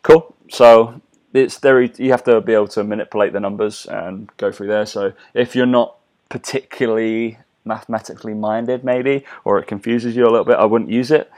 Cool. 0.03 0.35
So 0.49 0.99
it's 1.33 1.57
very, 1.59 1.91
You 1.97 2.11
have 2.11 2.23
to 2.25 2.41
be 2.41 2.53
able 2.53 2.67
to 2.69 2.83
manipulate 2.83 3.31
the 3.31 3.39
numbers 3.39 3.85
and 3.85 4.29
go 4.37 4.51
through 4.51 4.67
there. 4.67 4.85
So 4.85 5.13
if 5.33 5.55
you're 5.55 5.65
not 5.65 5.95
particularly 6.27 7.37
mathematically 7.65 8.33
minded, 8.33 8.83
maybe, 8.83 9.25
or 9.43 9.59
it 9.59 9.67
confuses 9.67 10.15
you 10.15 10.23
a 10.23 10.31
little 10.31 10.45
bit, 10.45 10.57
I 10.57 10.65
wouldn't 10.65 10.89
use 10.89 11.11
it. 11.11 11.31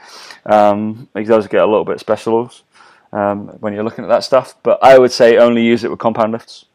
Um, 0.46 1.08
it 1.14 1.24
does 1.24 1.46
get 1.46 1.62
a 1.62 1.66
little 1.66 1.84
bit 1.84 2.00
special 2.00 2.50
um, 3.12 3.48
when 3.60 3.72
you're 3.72 3.84
looking 3.84 4.04
at 4.04 4.08
that 4.08 4.24
stuff, 4.24 4.56
but 4.62 4.82
I 4.82 4.98
would 4.98 5.12
say 5.12 5.36
only 5.36 5.62
use 5.62 5.84
it 5.84 5.90
with 5.90 6.00
compound 6.00 6.32
lifts. 6.32 6.66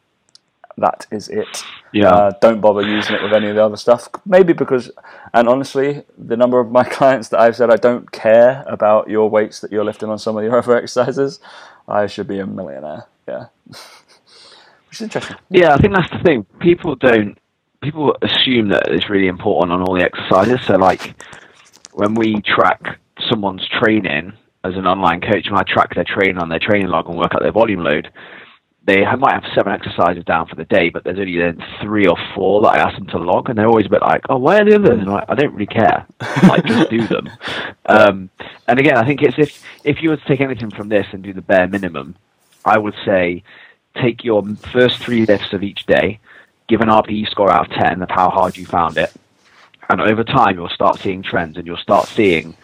That 0.77 1.05
is 1.11 1.27
it. 1.27 1.63
Yeah. 1.91 2.09
Uh, 2.09 2.31
don't 2.39 2.61
bother 2.61 2.81
using 2.81 3.15
it 3.15 3.21
with 3.21 3.33
any 3.33 3.49
of 3.49 3.55
the 3.55 3.63
other 3.63 3.75
stuff. 3.75 4.07
Maybe 4.25 4.53
because, 4.53 4.89
and 5.33 5.49
honestly, 5.49 6.03
the 6.17 6.37
number 6.37 6.59
of 6.59 6.71
my 6.71 6.83
clients 6.97 7.27
that 7.29 7.41
I've 7.41 7.57
said 7.57 7.69
I 7.69 7.75
don't 7.75 8.09
care 8.11 8.63
about 8.65 9.09
your 9.09 9.29
weights 9.29 9.59
that 9.59 9.71
you're 9.71 9.83
lifting 9.83 10.09
on 10.09 10.17
some 10.17 10.37
of 10.37 10.43
your 10.43 10.57
other 10.57 10.77
exercises, 10.77 11.39
I 11.87 12.07
should 12.07 12.27
be 12.27 12.39
a 12.39 12.45
millionaire. 12.45 13.07
Yeah. 13.27 13.47
Which 13.67 14.97
is 14.97 15.01
interesting. 15.01 15.35
Yeah, 15.49 15.73
I 15.73 15.77
think 15.77 15.93
that's 15.93 16.09
the 16.09 16.19
thing. 16.23 16.45
People 16.59 16.95
don't 16.95 17.37
people 17.81 18.15
assume 18.21 18.69
that 18.69 18.87
it's 18.87 19.09
really 19.09 19.27
important 19.27 19.71
on 19.71 19.81
all 19.81 19.95
the 19.95 20.03
exercises. 20.03 20.59
So, 20.65 20.75
like 20.75 21.15
when 21.93 22.15
we 22.15 22.41
track 22.41 22.99
someone's 23.29 23.67
training 23.67 24.33
as 24.63 24.75
an 24.75 24.85
online 24.85 25.21
coach, 25.21 25.49
when 25.49 25.59
I 25.59 25.63
track 25.63 25.95
their 25.95 26.05
training 26.05 26.37
on 26.37 26.49
their 26.49 26.59
training 26.59 26.87
log 26.87 27.07
and 27.07 27.17
work 27.17 27.33
out 27.33 27.41
their 27.41 27.51
volume 27.51 27.83
load, 27.83 28.11
they 28.85 29.03
might 29.17 29.33
have 29.33 29.43
seven 29.53 29.71
exercises 29.71 30.23
down 30.23 30.47
for 30.47 30.55
the 30.55 30.65
day, 30.65 30.89
but 30.89 31.03
there's 31.03 31.19
only 31.19 31.37
then 31.37 31.63
three 31.81 32.07
or 32.07 32.17
four 32.33 32.61
that 32.61 32.69
I 32.69 32.77
ask 32.79 32.97
them 32.97 33.07
to 33.07 33.19
log, 33.19 33.49
and 33.49 33.57
they're 33.57 33.67
always 33.67 33.85
a 33.85 33.89
bit 33.89 34.01
like, 34.01 34.23
"Oh, 34.29 34.37
why 34.37 34.59
are 34.59 34.65
the 34.65 34.75
others?" 34.75 34.99
And 34.99 35.07
like, 35.07 35.25
I 35.29 35.35
don't 35.35 35.53
really 35.53 35.67
care. 35.67 36.05
like, 36.47 36.65
just 36.65 36.89
do 36.89 37.05
them. 37.07 37.29
Um, 37.85 38.29
and 38.67 38.77
again, 38.77 38.97
I 38.97 39.03
think 39.03 39.23
it's 39.23 39.39
if 39.39 39.63
if 39.83 40.03
you 40.03 40.11
were 40.11 40.17
to 40.17 40.25
take 40.25 40.41
anything 40.41 40.69
from 40.69 40.89
this 40.89 41.07
and 41.11 41.23
do 41.23 41.33
the 41.33 41.41
bare 41.41 41.67
minimum, 41.67 42.15
I 42.63 42.77
would 42.77 42.93
say 43.03 43.41
take 43.95 44.23
your 44.23 44.43
first 44.71 44.99
three 44.99 45.25
lifts 45.25 45.53
of 45.53 45.63
each 45.63 45.87
day, 45.87 46.19
give 46.69 46.81
an 46.81 46.87
RPE 46.87 47.29
score 47.29 47.51
out 47.51 47.69
of 47.69 47.77
10 47.77 48.01
of 48.01 48.09
how 48.09 48.29
hard 48.29 48.55
you 48.55 48.65
found 48.65 48.97
it. 48.97 49.11
And 49.89 49.99
over 49.99 50.23
time, 50.23 50.55
you'll 50.55 50.69
start 50.69 50.99
seeing 50.99 51.23
trends 51.23 51.57
and 51.57 51.65
you'll 51.65 51.77
start 51.77 52.07
seeing 52.07 52.55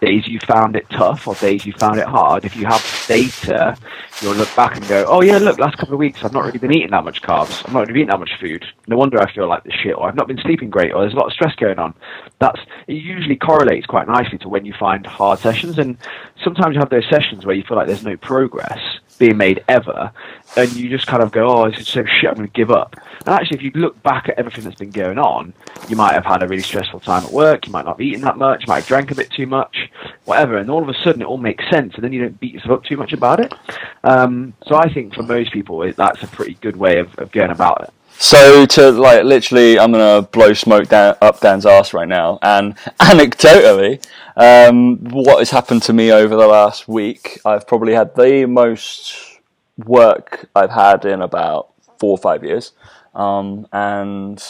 days 0.00 0.26
you 0.26 0.40
found 0.40 0.74
it 0.74 0.84
tough 0.90 1.28
or 1.28 1.36
days 1.36 1.64
you 1.64 1.72
found 1.74 2.00
it 2.00 2.06
hard. 2.08 2.44
If 2.44 2.56
you 2.56 2.66
have 2.66 2.84
data, 3.06 3.76
you'll 4.20 4.34
look 4.34 4.52
back 4.56 4.76
and 4.76 4.86
go, 4.88 5.04
oh, 5.06 5.22
yeah, 5.22 5.38
look, 5.38 5.60
last 5.60 5.78
couple 5.78 5.94
of 5.94 6.00
weeks, 6.00 6.24
I've 6.24 6.32
not 6.32 6.44
really 6.44 6.58
been 6.58 6.74
eating 6.74 6.90
that 6.90 7.04
much 7.04 7.22
carbs. 7.22 7.64
I've 7.64 7.72
not 7.72 7.86
really 7.86 8.00
eaten 8.00 8.10
that 8.10 8.18
much 8.18 8.32
food. 8.40 8.64
No 8.88 8.96
wonder 8.96 9.20
I 9.20 9.32
feel 9.32 9.48
like 9.48 9.62
this 9.62 9.74
shit, 9.74 9.96
or 9.96 10.08
I've 10.08 10.16
not 10.16 10.26
been 10.26 10.40
sleeping 10.42 10.70
great, 10.70 10.92
or 10.92 11.02
there's 11.02 11.12
a 11.12 11.16
lot 11.16 11.26
of 11.26 11.32
stress 11.32 11.54
going 11.54 11.78
on. 11.78 11.94
That's 12.40 12.58
It 12.88 12.94
usually 12.94 13.36
correlates 13.36 13.86
quite 13.86 14.08
nicely 14.08 14.38
to 14.38 14.48
when 14.48 14.64
you 14.64 14.74
find 14.76 15.06
hard 15.06 15.38
sessions. 15.38 15.78
And 15.78 15.96
sometimes 16.42 16.74
you 16.74 16.80
have 16.80 16.90
those 16.90 17.08
sessions 17.08 17.46
where 17.46 17.54
you 17.54 17.62
feel 17.62 17.76
like 17.76 17.86
there's 17.86 18.04
no 18.04 18.16
progress 18.16 18.80
being 19.22 19.36
made 19.36 19.62
ever, 19.68 20.10
and 20.56 20.72
you 20.72 20.90
just 20.90 21.06
kind 21.06 21.22
of 21.22 21.30
go, 21.30 21.48
oh, 21.48 21.64
it's 21.66 21.88
so 21.88 22.04
shit, 22.04 22.28
I'm 22.28 22.34
going 22.34 22.48
to 22.48 22.52
give 22.52 22.72
up. 22.72 22.96
And 23.20 23.28
actually, 23.28 23.58
if 23.58 23.62
you 23.62 23.70
look 23.80 24.02
back 24.02 24.28
at 24.28 24.36
everything 24.36 24.64
that's 24.64 24.80
been 24.80 24.90
going 24.90 25.16
on, 25.16 25.54
you 25.88 25.94
might 25.94 26.14
have 26.14 26.24
had 26.24 26.42
a 26.42 26.48
really 26.48 26.64
stressful 26.64 26.98
time 26.98 27.22
at 27.24 27.30
work, 27.30 27.64
you 27.68 27.72
might 27.72 27.84
not 27.84 27.98
have 27.98 28.00
eaten 28.00 28.22
that 28.22 28.36
much, 28.36 28.62
you 28.62 28.66
might 28.66 28.80
have 28.80 28.88
drank 28.88 29.12
a 29.12 29.14
bit 29.14 29.30
too 29.30 29.46
much, 29.46 29.88
whatever, 30.24 30.56
and 30.56 30.68
all 30.68 30.82
of 30.82 30.88
a 30.88 30.94
sudden 31.04 31.22
it 31.22 31.26
all 31.26 31.38
makes 31.38 31.62
sense, 31.70 31.94
and 31.94 32.02
then 32.02 32.12
you 32.12 32.20
don't 32.20 32.40
beat 32.40 32.54
yourself 32.54 32.80
up 32.80 32.84
too 32.84 32.96
much 32.96 33.12
about 33.12 33.38
it. 33.38 33.54
Um, 34.02 34.54
so 34.66 34.74
I 34.74 34.92
think 34.92 35.14
for 35.14 35.22
most 35.22 35.52
people, 35.52 35.88
that's 35.92 36.24
a 36.24 36.26
pretty 36.26 36.54
good 36.54 36.76
way 36.76 36.98
of, 36.98 37.16
of 37.20 37.30
going 37.30 37.52
about 37.52 37.84
it. 37.84 37.94
So 38.22 38.66
to 38.66 38.92
like 38.92 39.24
literally, 39.24 39.80
I'm 39.80 39.90
gonna 39.90 40.22
blow 40.22 40.52
smoke 40.52 40.88
down 40.88 41.16
up 41.20 41.40
Dan's 41.40 41.66
ass 41.66 41.92
right 41.92 42.06
now. 42.06 42.38
And 42.40 42.76
anecdotally, 43.00 44.00
um, 44.36 44.98
what 45.10 45.40
has 45.40 45.50
happened 45.50 45.82
to 45.82 45.92
me 45.92 46.12
over 46.12 46.36
the 46.36 46.46
last 46.46 46.86
week? 46.86 47.40
I've 47.44 47.66
probably 47.66 47.94
had 47.94 48.14
the 48.14 48.46
most 48.46 49.40
work 49.76 50.48
I've 50.54 50.70
had 50.70 51.04
in 51.04 51.20
about 51.20 51.72
four 51.98 52.12
or 52.12 52.18
five 52.18 52.44
years, 52.44 52.70
um, 53.12 53.66
and 53.72 54.40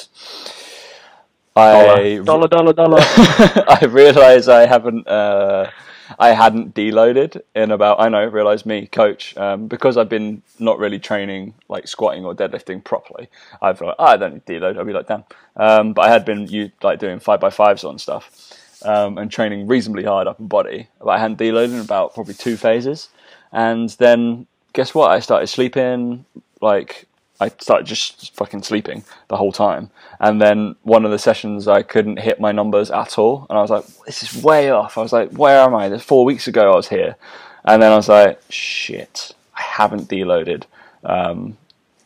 I 1.57 2.21
dollar, 2.23 2.49
dollar, 2.49 2.75
dollar. 2.75 3.01
I 3.01 3.87
realise 3.89 4.49
I 4.49 4.67
haven't. 4.67 5.09
Uh, 5.09 5.71
I 6.19 6.31
hadn't 6.31 6.75
deloaded 6.75 7.41
in 7.55 7.71
about 7.71 8.01
I 8.01 8.09
know 8.09 8.25
realized 8.27 8.67
me 8.67 8.87
coach 8.87 9.37
um, 9.37 9.69
because 9.69 9.97
I've 9.97 10.09
been 10.09 10.43
not 10.59 10.79
really 10.79 10.99
training 10.99 11.55
like 11.69 11.87
squatting 11.89 12.25
or 12.25 12.35
deadlifting 12.35 12.83
properly. 12.83 13.29
I've 13.61 13.81
like 13.81 13.97
oh, 13.99 14.05
I 14.05 14.17
don't 14.17 14.35
need 14.35 14.47
deload. 14.47 14.79
I'll 14.79 14.85
be 14.85 14.93
like 14.93 15.09
damn. 15.09 15.25
Um, 15.57 15.93
but 15.93 16.07
I 16.07 16.11
had 16.11 16.25
been 16.25 16.47
you 16.47 16.71
like 16.83 16.99
doing 16.99 17.21
five 17.21 17.41
by 17.41 17.51
fives 17.51 17.85
on 17.85 17.99
stuff 17.99 18.53
um, 18.85 19.19
and 19.19 19.31
training 19.31 19.67
reasonably 19.67 20.05
hard 20.05 20.27
upper 20.27 20.43
body. 20.43 20.89
But 20.99 21.09
I 21.09 21.19
hadn't 21.19 21.39
deloaded 21.39 21.75
in 21.75 21.81
about 21.81 22.15
probably 22.15 22.35
two 22.35 22.57
phases, 22.57 23.09
and 23.53 23.91
then 23.91 24.47
guess 24.73 24.95
what? 24.95 25.11
I 25.11 25.21
started 25.21 25.47
sleeping 25.49 26.25
like 26.61 27.07
I 27.43 27.49
started 27.59 27.87
just 27.87 28.35
fucking 28.37 28.63
sleeping 28.63 29.05
the 29.29 29.37
whole 29.37 29.51
time. 29.51 29.91
And 30.21 30.41
then 30.41 30.77
one 30.83 31.05
of 31.05 31.11
the 31.11 31.19
sessions, 31.19 31.67
I 31.67 31.83
couldn't 31.83 32.19
hit 32.19 32.41
my 32.41 32.53
numbers 32.53 32.91
at 32.91 33.19
all. 33.19 33.47
And 33.51 33.59
I 33.59 33.63
was 33.63 33.71
like, 33.71 33.85
this 34.07 34.23
is 34.23 34.43
way 34.43 34.71
off. 34.71 34.97
I 34.97 35.03
was 35.03 35.13
like, 35.13 35.33
where 35.33 35.61
am 35.61 35.75
I? 35.75 35.99
Four 35.99 36.25
weeks 36.25 36.47
ago, 36.47 36.73
I 36.73 36.77
was 36.77 36.89
here. 36.89 37.17
And 37.65 37.83
then 37.83 37.91
I 37.91 37.97
was 37.97 38.09
like, 38.09 38.41
shit, 38.49 39.35
I 39.57 39.63
haven't 39.63 40.09
deloaded. 40.09 40.65
Um, 41.03 41.59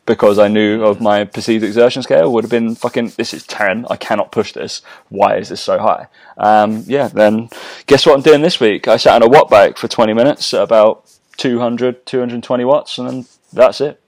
because 0.06 0.38
I 0.38 0.48
knew 0.48 0.84
of 0.84 1.00
my 1.00 1.24
perceived 1.24 1.64
exertion 1.64 2.02
scale 2.02 2.32
would 2.32 2.44
have 2.44 2.50
been 2.50 2.74
fucking, 2.74 3.12
this 3.16 3.34
is 3.34 3.46
10. 3.46 3.86
I 3.90 3.96
cannot 3.96 4.32
push 4.32 4.52
this. 4.52 4.80
Why 5.10 5.36
is 5.36 5.50
this 5.50 5.60
so 5.60 5.78
high? 5.78 6.06
Um, 6.38 6.84
yeah, 6.86 7.08
then 7.08 7.50
guess 7.86 8.06
what 8.06 8.14
I'm 8.14 8.22
doing 8.22 8.40
this 8.40 8.58
week? 8.60 8.88
I 8.88 8.96
sat 8.96 9.20
on 9.20 9.28
a 9.28 9.30
Wattbike 9.30 9.76
for 9.76 9.88
20 9.88 10.14
minutes 10.14 10.54
at 10.54 10.62
about 10.62 11.10
200, 11.36 12.06
220 12.06 12.64
watts, 12.64 12.96
and 12.96 13.08
then 13.08 13.26
that's 13.52 13.80
it. 13.82 14.00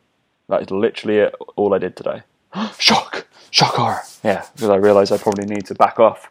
That 0.48 0.62
is 0.62 0.70
literally 0.70 1.18
it, 1.18 1.34
all 1.56 1.74
I 1.74 1.78
did 1.78 1.96
today. 1.96 2.22
Shock! 2.78 3.26
Shock 3.50 3.74
horror! 3.74 4.00
Yeah, 4.24 4.44
because 4.54 4.70
I 4.70 4.76
realised 4.76 5.12
I 5.12 5.18
probably 5.18 5.46
need 5.46 5.66
to 5.66 5.74
back 5.74 5.98
off. 5.98 6.30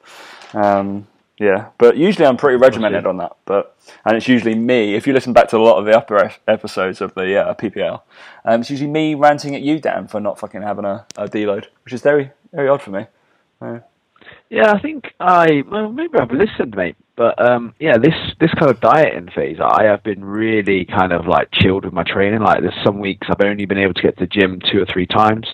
Um, 0.54 1.08
yeah, 1.40 1.70
but 1.78 1.98
usually 1.98 2.26
I'm 2.26 2.38
pretty 2.38 2.58
regimented 2.58 3.06
on 3.06 3.18
that. 3.18 3.38
But 3.46 3.78
and 4.06 4.18
it's 4.18 4.28
usually 4.28 4.56
me. 4.56 4.96
If 4.96 5.06
you 5.06 5.14
listen 5.14 5.34
back 5.34 5.50
to 5.50 5.58
a 5.58 5.60
lot 5.60 5.78
of 5.78 5.86
the 5.86 5.96
upper 5.96 6.32
episodes 6.48 7.00
of 7.00 7.14
the 7.14 7.38
uh, 7.40 7.54
PPL, 7.54 8.02
um, 8.44 8.62
it's 8.62 8.72
usually 8.72 8.90
me 8.90 9.14
ranting 9.14 9.54
at 9.54 9.62
you, 9.62 9.80
Dan, 9.80 10.08
for 10.08 10.20
not 10.20 10.40
fucking 10.40 10.64
having 10.64 10.86
a, 10.86 11.06
a 11.16 11.28
deload, 11.28 11.68
which 11.84 11.94
is 11.94 12.02
very 12.02 12.32
very 12.52 12.68
odd 12.68 12.82
for 12.82 12.90
me. 12.90 13.06
Uh, 13.62 13.80
yeah, 14.50 14.72
I 14.72 14.80
think 14.80 15.14
I 15.20 15.64
well 15.70 15.92
maybe 15.92 16.18
I've 16.18 16.32
listened, 16.32 16.76
mate. 16.76 16.96
But 17.18 17.44
um, 17.44 17.74
yeah, 17.80 17.98
this 17.98 18.14
this 18.40 18.52
kind 18.60 18.70
of 18.70 18.80
dieting 18.80 19.30
phase, 19.36 19.58
I 19.60 19.86
have 19.86 20.04
been 20.04 20.24
really 20.24 20.86
kind 20.86 21.12
of 21.12 21.26
like 21.26 21.50
chilled 21.52 21.84
with 21.84 21.94
my 21.94 22.04
training. 22.04 22.42
Like 22.42 22.62
there's 22.62 22.78
some 22.86 23.00
weeks 23.00 23.26
I've 23.28 23.44
only 23.44 23.66
been 23.66 23.80
able 23.80 23.96
to 23.96 24.02
get 24.04 24.18
to 24.20 24.26
the 24.26 24.28
gym 24.28 24.62
two 24.72 24.80
or 24.80 24.86
three 24.86 25.08
times, 25.08 25.48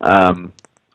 um, 0.00 0.52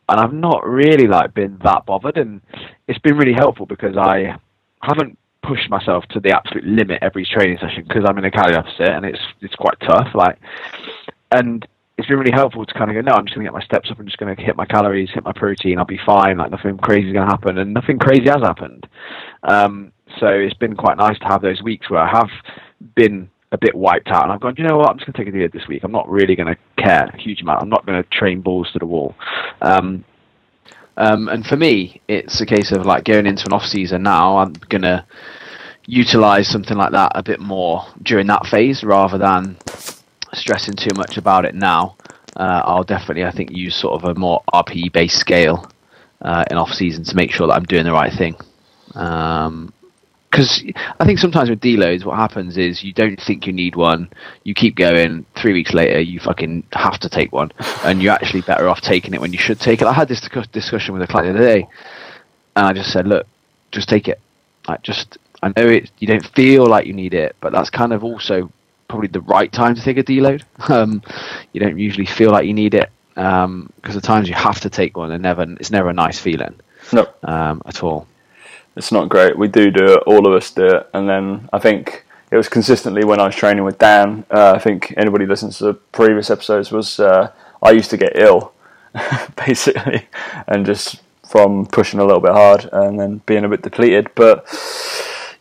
and 0.09 0.19
I've 0.19 0.33
not 0.33 0.67
really 0.67 1.07
like 1.07 1.33
been 1.33 1.57
that 1.63 1.85
bothered. 1.85 2.17
And 2.17 2.41
it's 2.89 2.99
been 2.99 3.15
really 3.15 3.33
helpful 3.33 3.65
because 3.65 3.95
I 3.95 4.37
haven't 4.83 5.17
pushed 5.43 5.69
myself 5.69 6.03
to 6.09 6.19
the 6.19 6.35
absolute 6.35 6.65
limit 6.65 6.99
every 7.01 7.25
training 7.25 7.57
session 7.61 7.85
because 7.87 8.03
I'm 8.05 8.17
in 8.17 8.25
a 8.25 8.31
calorie 8.31 8.53
deficit 8.53 8.89
and 8.89 9.05
it's 9.05 9.21
it's 9.39 9.55
quite 9.55 9.79
tough. 9.79 10.09
Like, 10.13 10.37
and 11.31 11.65
it's 11.97 12.09
been 12.09 12.17
really 12.17 12.31
helpful 12.33 12.65
to 12.65 12.73
kind 12.73 12.89
of 12.89 12.95
go, 12.95 13.01
no, 13.01 13.15
I'm 13.15 13.25
just 13.25 13.35
going 13.35 13.45
to 13.45 13.51
get 13.51 13.53
my 13.53 13.63
steps 13.63 13.91
up. 13.91 13.99
I'm 13.99 14.07
just 14.07 14.17
going 14.17 14.35
to 14.35 14.41
hit 14.41 14.55
my 14.55 14.65
calories, 14.65 15.09
hit 15.13 15.23
my 15.23 15.33
protein. 15.33 15.77
I'll 15.77 15.85
be 15.85 15.99
fine. 16.05 16.37
Like 16.37 16.51
nothing 16.51 16.77
crazy 16.77 17.07
is 17.07 17.13
going 17.13 17.27
to 17.27 17.31
happen, 17.31 17.57
and 17.57 17.73
nothing 17.73 17.99
crazy 17.99 18.25
has 18.25 18.41
happened. 18.41 18.87
Um, 19.43 19.91
so 20.19 20.27
it's 20.27 20.55
been 20.55 20.75
quite 20.75 20.97
nice 20.97 21.17
to 21.19 21.25
have 21.25 21.41
those 21.41 21.61
weeks 21.61 21.89
where 21.89 22.01
I 22.01 22.09
have 22.09 22.29
been 22.95 23.29
a 23.51 23.57
bit 23.57 23.75
wiped 23.75 24.07
out, 24.07 24.23
and 24.23 24.31
I've 24.31 24.39
gone, 24.39 24.55
you 24.57 24.63
know 24.63 24.77
what, 24.77 24.89
I'm 24.89 24.97
just 24.97 25.05
going 25.07 25.13
to 25.13 25.25
take 25.25 25.27
a 25.33 25.37
deal 25.37 25.49
this 25.51 25.67
week. 25.67 25.83
I'm 25.83 25.91
not 25.91 26.09
really 26.09 26.35
going 26.35 26.53
to 26.53 26.81
care 26.81 27.05
a 27.05 27.17
huge 27.17 27.41
amount. 27.41 27.61
I'm 27.61 27.69
not 27.69 27.85
going 27.85 28.01
to 28.01 28.09
train 28.09 28.41
balls 28.41 28.69
to 28.73 28.79
the 28.79 28.85
wall. 28.85 29.15
Um, 29.61 30.05
um, 30.97 31.27
and 31.27 31.45
for 31.45 31.57
me, 31.57 32.01
it's 32.07 32.39
a 32.41 32.45
case 32.45 32.71
of 32.71 32.85
like 32.85 33.03
going 33.03 33.25
into 33.25 33.45
an 33.45 33.53
off 33.53 33.63
season 33.63 34.03
now. 34.03 34.37
I'm 34.37 34.53
going 34.69 34.83
to 34.83 35.05
utilize 35.85 36.47
something 36.47 36.77
like 36.77 36.91
that 36.91 37.11
a 37.15 37.23
bit 37.23 37.39
more 37.39 37.85
during 38.03 38.27
that 38.27 38.45
phase 38.45 38.83
rather 38.83 39.17
than 39.17 39.57
stressing 40.33 40.75
too 40.75 40.95
much 40.95 41.17
about 41.17 41.45
it 41.45 41.55
now. 41.55 41.95
Uh, 42.35 42.61
I'll 42.63 42.83
definitely, 42.83 43.25
I 43.25 43.31
think, 43.31 43.51
use 43.51 43.75
sort 43.75 44.01
of 44.01 44.09
a 44.09 44.19
more 44.19 44.41
RPE 44.53 44.93
based 44.93 45.17
scale 45.17 45.69
uh, 46.21 46.45
in 46.49 46.57
off 46.57 46.71
season 46.71 47.03
to 47.05 47.15
make 47.15 47.31
sure 47.31 47.47
that 47.47 47.53
I'm 47.53 47.65
doing 47.65 47.83
the 47.83 47.91
right 47.91 48.13
thing. 48.13 48.35
Um, 48.95 49.73
because 50.41 50.63
I 50.99 51.05
think 51.05 51.19
sometimes 51.19 51.49
with 51.49 51.61
deloads, 51.61 52.03
what 52.03 52.15
happens 52.15 52.57
is 52.57 52.83
you 52.83 52.93
don't 52.93 53.21
think 53.21 53.45
you 53.45 53.53
need 53.53 53.75
one, 53.75 54.09
you 54.43 54.55
keep 54.55 54.75
going. 54.75 55.25
Three 55.35 55.53
weeks 55.53 55.71
later, 55.71 55.99
you 55.99 56.19
fucking 56.19 56.63
have 56.73 56.99
to 57.01 57.09
take 57.09 57.31
one, 57.31 57.51
and 57.83 58.01
you're 58.01 58.13
actually 58.13 58.41
better 58.41 58.67
off 58.67 58.81
taking 58.81 59.13
it 59.13 59.21
when 59.21 59.33
you 59.33 59.39
should 59.39 59.59
take 59.59 59.81
it. 59.81 59.87
I 59.87 59.93
had 59.93 60.07
this 60.07 60.27
discussion 60.51 60.93
with 60.93 61.03
a 61.03 61.07
client 61.07 61.37
the 61.37 61.39
other 61.39 61.53
day, 61.53 61.67
and 62.55 62.65
I 62.65 62.73
just 62.73 62.91
said, 62.91 63.07
look, 63.07 63.27
just 63.71 63.87
take 63.87 64.07
it. 64.07 64.19
Like, 64.67 64.81
just 64.81 65.19
I 65.43 65.49
know 65.49 65.67
it. 65.67 65.91
You 65.99 66.07
don't 66.07 66.25
feel 66.25 66.65
like 66.65 66.87
you 66.87 66.93
need 66.93 67.13
it, 67.13 67.35
but 67.39 67.51
that's 67.51 67.69
kind 67.69 67.93
of 67.93 68.03
also 68.03 68.51
probably 68.87 69.09
the 69.09 69.21
right 69.21 69.51
time 69.51 69.75
to 69.75 69.81
take 69.81 69.97
a 69.97 70.03
deload. 70.03 70.43
Um, 70.69 71.03
you 71.53 71.59
don't 71.59 71.77
usually 71.77 72.05
feel 72.05 72.31
like 72.31 72.47
you 72.47 72.53
need 72.53 72.73
it 72.73 72.89
because 73.13 73.45
um, 73.45 73.71
the 73.83 74.01
times 74.01 74.27
you 74.27 74.35
have 74.35 74.59
to 74.61 74.69
take 74.69 74.97
one, 74.97 75.11
and 75.11 75.21
never 75.21 75.43
it's 75.59 75.71
never 75.71 75.89
a 75.89 75.93
nice 75.93 76.19
feeling. 76.19 76.55
No, 76.93 77.07
um, 77.23 77.61
at 77.65 77.83
all 77.83 78.07
it's 78.75 78.91
not 78.91 79.09
great. 79.09 79.37
We 79.37 79.47
do 79.47 79.71
do 79.71 79.93
it. 79.93 80.03
All 80.05 80.27
of 80.27 80.33
us 80.33 80.51
do 80.51 80.65
it. 80.65 80.89
And 80.93 81.07
then 81.07 81.49
I 81.51 81.59
think 81.59 82.05
it 82.31 82.37
was 82.37 82.47
consistently 82.47 83.03
when 83.03 83.19
I 83.19 83.25
was 83.25 83.35
training 83.35 83.63
with 83.63 83.77
Dan. 83.77 84.25
Uh, 84.31 84.53
I 84.55 84.59
think 84.59 84.93
anybody 84.97 85.25
listens 85.25 85.57
to 85.57 85.65
the 85.65 85.73
previous 85.73 86.29
episodes 86.29 86.71
was 86.71 86.99
uh, 86.99 87.31
I 87.61 87.71
used 87.71 87.89
to 87.89 87.97
get 87.97 88.13
ill, 88.15 88.53
basically, 89.45 90.07
and 90.47 90.65
just 90.65 91.01
from 91.27 91.65
pushing 91.65 91.99
a 91.99 92.05
little 92.05 92.21
bit 92.21 92.31
hard 92.31 92.69
and 92.71 92.99
then 92.99 93.21
being 93.25 93.43
a 93.43 93.49
bit 93.49 93.61
depleted. 93.61 94.09
But 94.15 94.45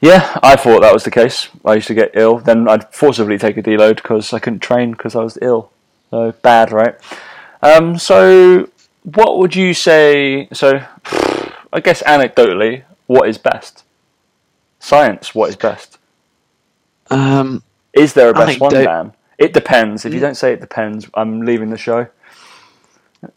yeah, 0.01 0.39
I 0.43 0.57
thought 0.57 0.81
that 0.81 0.93
was 0.93 1.05
the 1.05 1.11
case. 1.11 1.49
I 1.65 1.75
used 1.75 1.89
to 1.89 1.95
get 1.95 2.13
ill. 2.15 2.39
Then 2.39 2.69
I'd 2.69 2.93
forcibly 2.93 3.39
take 3.39 3.57
a 3.57 3.63
deload 3.63 3.97
because 3.97 4.33
I 4.33 4.39
couldn't 4.39 4.61
train 4.61 4.93
because 4.93 5.15
I 5.15 5.23
was 5.23 5.39
ill. 5.41 5.71
So 6.11 6.33
bad, 6.43 6.73
right? 6.73 6.97
Um, 7.63 7.99
so 7.99 8.69
what 9.05 9.39
would 9.39 9.55
you 9.55 9.75
say? 9.75 10.49
So 10.53 10.85
I 11.73 11.81
guess 11.81 12.03
anecdotally, 12.03 12.83
what 13.11 13.29
is 13.29 13.39
best? 13.39 13.83
Science, 14.79 15.35
what 15.35 15.49
is 15.49 15.57
best? 15.57 15.99
Um, 17.11 17.61
is 17.93 18.15
there 18.15 18.31
a 18.31 18.33
best 18.33 18.61
one, 18.61 18.73
Dan? 18.73 19.13
It 19.37 19.53
depends. 19.53 20.05
If 20.05 20.15
you 20.15 20.21
mm. 20.21 20.23
don't 20.23 20.37
say 20.37 20.53
it 20.53 20.61
depends, 20.61 21.11
I'm 21.15 21.43
leaving 21.43 21.71
the 21.71 21.77
show. 21.77 22.07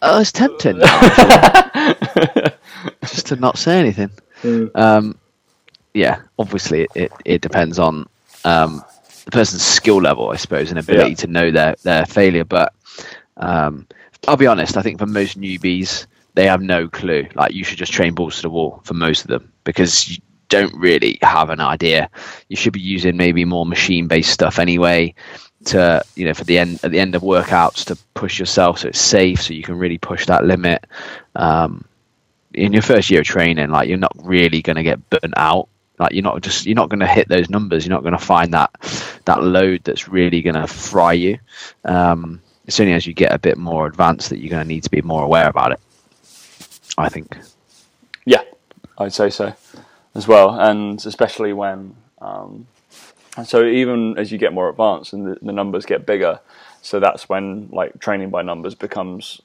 oh, 0.00 0.20
it's 0.20 0.30
tempting. 0.30 0.78
Just 3.00 3.26
to 3.26 3.34
not 3.34 3.58
say 3.58 3.80
anything. 3.80 4.10
Mm. 4.42 4.70
Um, 4.76 5.18
yeah, 5.92 6.20
obviously 6.38 6.82
it, 6.82 6.90
it, 6.94 7.12
it 7.24 7.40
depends 7.40 7.80
on 7.80 8.08
um, 8.44 8.84
the 9.24 9.32
person's 9.32 9.64
skill 9.64 10.00
level, 10.00 10.30
I 10.30 10.36
suppose, 10.36 10.70
and 10.70 10.78
ability 10.78 11.10
yeah. 11.10 11.16
to 11.16 11.26
know 11.26 11.50
their, 11.50 11.74
their 11.82 12.06
failure. 12.06 12.44
But 12.44 12.72
um, 13.38 13.88
I'll 14.28 14.36
be 14.36 14.46
honest, 14.46 14.76
I 14.76 14.82
think 14.82 15.00
for 15.00 15.06
most 15.06 15.36
newbies, 15.36 16.06
they 16.38 16.46
have 16.46 16.62
no 16.62 16.86
clue. 16.86 17.26
Like 17.34 17.52
you 17.52 17.64
should 17.64 17.78
just 17.78 17.92
train 17.92 18.14
balls 18.14 18.36
to 18.36 18.42
the 18.42 18.50
wall 18.50 18.80
for 18.84 18.94
most 18.94 19.22
of 19.22 19.26
them 19.26 19.52
because 19.64 20.08
you 20.08 20.18
don't 20.48 20.72
really 20.72 21.18
have 21.20 21.50
an 21.50 21.58
idea. 21.58 22.08
You 22.48 22.54
should 22.54 22.72
be 22.72 22.80
using 22.80 23.16
maybe 23.16 23.44
more 23.44 23.66
machine 23.66 24.06
based 24.06 24.30
stuff 24.30 24.60
anyway 24.60 25.16
to 25.64 26.00
you 26.14 26.24
know 26.24 26.34
for 26.34 26.44
the 26.44 26.56
end 26.56 26.78
at 26.84 26.92
the 26.92 27.00
end 27.00 27.16
of 27.16 27.22
workouts 27.22 27.86
to 27.86 27.98
push 28.14 28.38
yourself 28.38 28.78
so 28.78 28.86
it's 28.86 29.00
safe 29.00 29.42
so 29.42 29.52
you 29.52 29.64
can 29.64 29.76
really 29.76 29.98
push 29.98 30.26
that 30.26 30.44
limit. 30.44 30.86
Um, 31.34 31.84
in 32.54 32.72
your 32.72 32.82
first 32.82 33.10
year 33.10 33.22
of 33.22 33.26
training, 33.26 33.70
like 33.70 33.88
you're 33.88 33.98
not 33.98 34.14
really 34.22 34.62
going 34.62 34.76
to 34.76 34.84
get 34.84 35.10
burnt 35.10 35.34
out. 35.36 35.68
Like 35.98 36.12
you're 36.12 36.22
not 36.22 36.40
just 36.40 36.66
you're 36.66 36.76
not 36.76 36.88
going 36.88 37.00
to 37.00 37.08
hit 37.08 37.26
those 37.28 37.50
numbers. 37.50 37.84
You're 37.84 37.96
not 37.96 38.04
going 38.04 38.16
to 38.16 38.24
find 38.24 38.54
that 38.54 38.70
that 39.24 39.42
load 39.42 39.82
that's 39.82 40.06
really 40.06 40.42
going 40.42 40.54
to 40.54 40.68
fry 40.68 41.14
you. 41.14 41.40
Um, 41.84 42.40
only 42.78 42.92
as 42.92 43.08
you 43.08 43.14
get 43.14 43.34
a 43.34 43.38
bit 43.40 43.58
more 43.58 43.86
advanced 43.88 44.30
that 44.30 44.38
you're 44.38 44.50
going 44.50 44.62
to 44.62 44.68
need 44.68 44.84
to 44.84 44.90
be 44.90 45.02
more 45.02 45.24
aware 45.24 45.48
about 45.48 45.72
it. 45.72 45.80
I 46.98 47.08
think. 47.08 47.36
Yeah, 48.24 48.42
I'd 48.98 49.12
say 49.12 49.30
so 49.30 49.54
as 50.14 50.28
well, 50.28 50.58
and 50.58 51.04
especially 51.04 51.52
when. 51.52 51.94
Um, 52.20 52.66
so 53.44 53.64
even 53.64 54.18
as 54.18 54.32
you 54.32 54.38
get 54.38 54.52
more 54.52 54.68
advanced 54.68 55.12
and 55.12 55.24
the, 55.24 55.38
the 55.40 55.52
numbers 55.52 55.86
get 55.86 56.04
bigger, 56.06 56.40
so 56.82 56.98
that's 56.98 57.28
when 57.28 57.68
like 57.70 58.00
training 58.00 58.30
by 58.30 58.42
numbers 58.42 58.74
becomes 58.74 59.40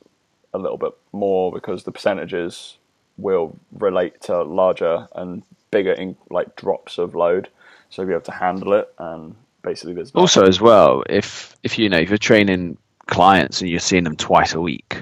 a 0.54 0.58
little 0.58 0.78
bit 0.78 0.94
more 1.12 1.52
because 1.52 1.84
the 1.84 1.92
percentages 1.92 2.78
will 3.18 3.56
relate 3.78 4.20
to 4.22 4.42
larger 4.42 5.08
and 5.16 5.44
bigger 5.70 5.94
in, 5.94 6.16
like 6.30 6.56
drops 6.56 6.98
of 6.98 7.14
load 7.14 7.50
so 7.90 8.02
you'll 8.02 8.10
be 8.10 8.14
able 8.14 8.24
to 8.24 8.32
handle 8.32 8.74
it 8.74 8.92
and 8.98 9.36
basically 9.62 9.94
there's. 9.94 10.12
Also, 10.12 10.46
as 10.46 10.60
well, 10.60 11.04
if 11.10 11.56
if 11.64 11.78
you 11.78 11.90
know 11.90 11.98
if 11.98 12.10
you're 12.10 12.18
training 12.18 12.78
clients 13.08 13.62
and 13.62 13.70
you're 13.70 13.80
seeing 13.80 14.04
them 14.04 14.16
twice 14.16 14.54
a 14.54 14.62
week, 14.62 14.98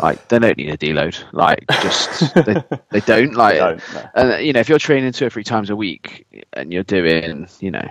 like 0.00 0.28
they 0.28 0.38
don't 0.38 0.56
need 0.56 0.70
a 0.70 0.76
deload. 0.76 1.22
Like 1.32 1.64
just 1.82 2.34
they, 2.46 2.62
they 2.90 3.00
don't 3.00 3.34
like. 3.34 3.54
They 3.54 3.60
don't, 3.60 3.94
no. 3.94 4.10
And 4.14 4.46
you 4.46 4.52
know 4.52 4.60
if 4.60 4.68
you're 4.68 4.78
training 4.78 5.12
two 5.12 5.26
or 5.26 5.30
three 5.30 5.44
times 5.44 5.70
a 5.70 5.76
week 5.76 6.46
and 6.52 6.72
you're 6.72 6.84
doing 6.84 7.48
you 7.60 7.70
know 7.70 7.88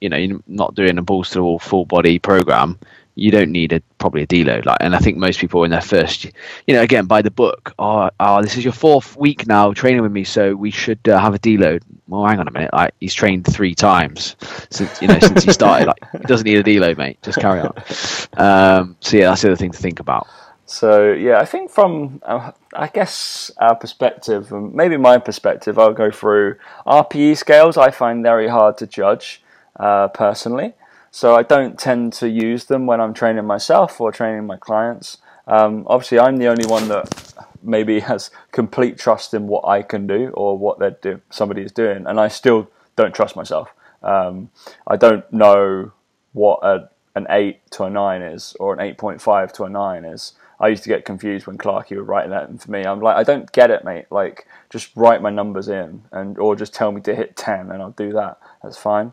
you 0.00 0.08
know 0.08 0.16
you're 0.16 0.40
not 0.46 0.74
doing 0.74 0.98
a 0.98 1.02
balls 1.02 1.30
to 1.30 1.42
wall 1.42 1.58
full 1.58 1.84
body 1.84 2.18
program, 2.18 2.78
you 3.16 3.30
don't 3.30 3.50
need 3.50 3.72
a 3.72 3.80
probably 3.98 4.22
a 4.22 4.26
deload. 4.26 4.66
Like, 4.66 4.76
and 4.80 4.94
I 4.94 4.98
think 4.98 5.16
most 5.16 5.40
people 5.40 5.64
in 5.64 5.70
their 5.70 5.80
first, 5.80 6.24
you 6.66 6.74
know, 6.74 6.82
again 6.82 7.06
by 7.06 7.22
the 7.22 7.30
book, 7.30 7.74
oh, 7.78 8.10
oh 8.20 8.42
this 8.42 8.56
is 8.56 8.64
your 8.64 8.74
fourth 8.74 9.16
week 9.16 9.46
now 9.46 9.72
training 9.72 10.02
with 10.02 10.12
me, 10.12 10.22
so 10.22 10.54
we 10.54 10.70
should 10.70 11.06
uh, 11.08 11.18
have 11.18 11.34
a 11.34 11.38
deload. 11.38 11.82
Well, 12.08 12.24
hang 12.26 12.38
on 12.38 12.46
a 12.46 12.50
minute, 12.50 12.72
like 12.72 12.94
he's 13.00 13.14
trained 13.14 13.46
three 13.46 13.74
times 13.74 14.36
since 14.70 15.00
you 15.00 15.08
know 15.08 15.18
since 15.18 15.44
he 15.44 15.52
started. 15.52 15.88
Like, 15.88 16.10
he 16.12 16.24
doesn't 16.24 16.46
need 16.46 16.58
a 16.58 16.62
deload, 16.62 16.98
mate. 16.98 17.18
Just 17.22 17.38
carry 17.38 17.60
on. 17.60 17.74
Um, 18.36 18.96
so 19.00 19.16
yeah, 19.16 19.30
that's 19.30 19.40
the 19.42 19.48
other 19.48 19.56
thing 19.56 19.70
to 19.70 19.78
think 19.78 19.98
about. 19.98 20.26
So 20.66 21.12
yeah, 21.12 21.38
I 21.38 21.44
think 21.44 21.70
from 21.70 22.20
uh, 22.24 22.50
I 22.74 22.88
guess 22.88 23.52
our 23.58 23.76
perspective, 23.76 24.52
um, 24.52 24.74
maybe 24.74 24.96
my 24.96 25.16
perspective, 25.18 25.78
I'll 25.78 25.92
go 25.92 26.10
through 26.10 26.56
RPE 26.84 27.36
scales. 27.36 27.76
I 27.76 27.92
find 27.92 28.22
very 28.22 28.48
hard 28.48 28.76
to 28.78 28.86
judge 28.86 29.42
uh, 29.78 30.08
personally, 30.08 30.74
so 31.12 31.36
I 31.36 31.44
don't 31.44 31.78
tend 31.78 32.12
to 32.14 32.28
use 32.28 32.64
them 32.64 32.84
when 32.84 33.00
I'm 33.00 33.14
training 33.14 33.44
myself 33.46 34.00
or 34.00 34.10
training 34.10 34.44
my 34.44 34.56
clients. 34.56 35.18
Um, 35.46 35.84
obviously, 35.86 36.18
I'm 36.18 36.38
the 36.38 36.48
only 36.48 36.66
one 36.66 36.88
that 36.88 37.32
maybe 37.62 38.00
has 38.10 38.32
complete 38.50 38.98
trust 38.98 39.34
in 39.34 39.46
what 39.46 39.64
I 39.68 39.82
can 39.82 40.08
do 40.08 40.30
or 40.34 40.58
what 40.58 40.80
they 40.80 40.90
do 41.00 41.20
somebody 41.30 41.62
is 41.62 41.70
doing, 41.70 42.08
and 42.08 42.18
I 42.18 42.26
still 42.26 42.68
don't 42.96 43.14
trust 43.14 43.36
myself. 43.36 43.72
Um, 44.02 44.50
I 44.84 44.96
don't 44.96 45.30
know 45.32 45.92
what 46.32 46.58
a, 46.64 46.90
an 47.14 47.28
eight 47.30 47.70
to 47.70 47.84
a 47.84 47.90
nine 47.90 48.22
is 48.22 48.56
or 48.58 48.74
an 48.74 48.80
eight 48.80 48.98
point 48.98 49.22
five 49.22 49.52
to 49.54 49.62
a 49.62 49.70
nine 49.70 50.04
is. 50.04 50.32
I 50.58 50.68
used 50.68 50.82
to 50.84 50.88
get 50.88 51.04
confused 51.04 51.46
when 51.46 51.58
Clarky 51.58 51.96
would 51.96 52.08
write 52.08 52.30
that 52.30 52.60
for 52.60 52.70
me. 52.70 52.84
I'm 52.84 53.00
like, 53.00 53.16
I 53.16 53.22
don't 53.22 53.50
get 53.52 53.70
it, 53.70 53.84
mate. 53.84 54.06
Like, 54.10 54.46
just 54.70 54.90
write 54.96 55.20
my 55.20 55.30
numbers 55.30 55.68
in, 55.68 56.02
and 56.12 56.38
or 56.38 56.56
just 56.56 56.74
tell 56.74 56.92
me 56.92 57.00
to 57.02 57.14
hit 57.14 57.36
ten, 57.36 57.70
and 57.70 57.82
I'll 57.82 57.90
do 57.90 58.12
that. 58.12 58.38
That's 58.62 58.76
fine. 58.78 59.12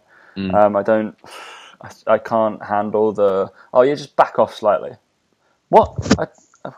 Um, 0.55 0.75
I 0.75 0.83
don't. 0.83 1.17
I, 1.81 1.89
I 2.07 2.17
can't 2.17 2.63
handle 2.63 3.11
the. 3.11 3.51
Oh, 3.73 3.81
yeah, 3.81 3.95
just 3.95 4.15
back 4.15 4.39
off 4.39 4.55
slightly. 4.55 4.91
What? 5.67 6.15
I, 6.17 6.27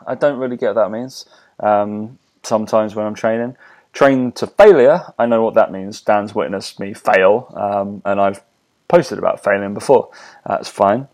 I 0.04 0.14
don't 0.16 0.38
really 0.38 0.56
get 0.56 0.74
what 0.74 0.82
that 0.82 0.90
means. 0.90 1.26
Um, 1.60 2.18
sometimes 2.42 2.96
when 2.96 3.06
I'm 3.06 3.14
training, 3.14 3.56
train 3.92 4.32
to 4.32 4.48
failure, 4.48 5.02
I 5.16 5.26
know 5.26 5.42
what 5.42 5.54
that 5.54 5.70
means. 5.70 6.00
Dan's 6.00 6.34
witnessed 6.34 6.80
me 6.80 6.92
fail, 6.92 7.52
um, 7.56 8.02
and 8.04 8.20
I've 8.20 8.42
posted 8.88 9.18
about 9.18 9.42
failing 9.42 9.74
before. 9.74 10.10
That's 10.46 10.68
fine. 10.68 11.08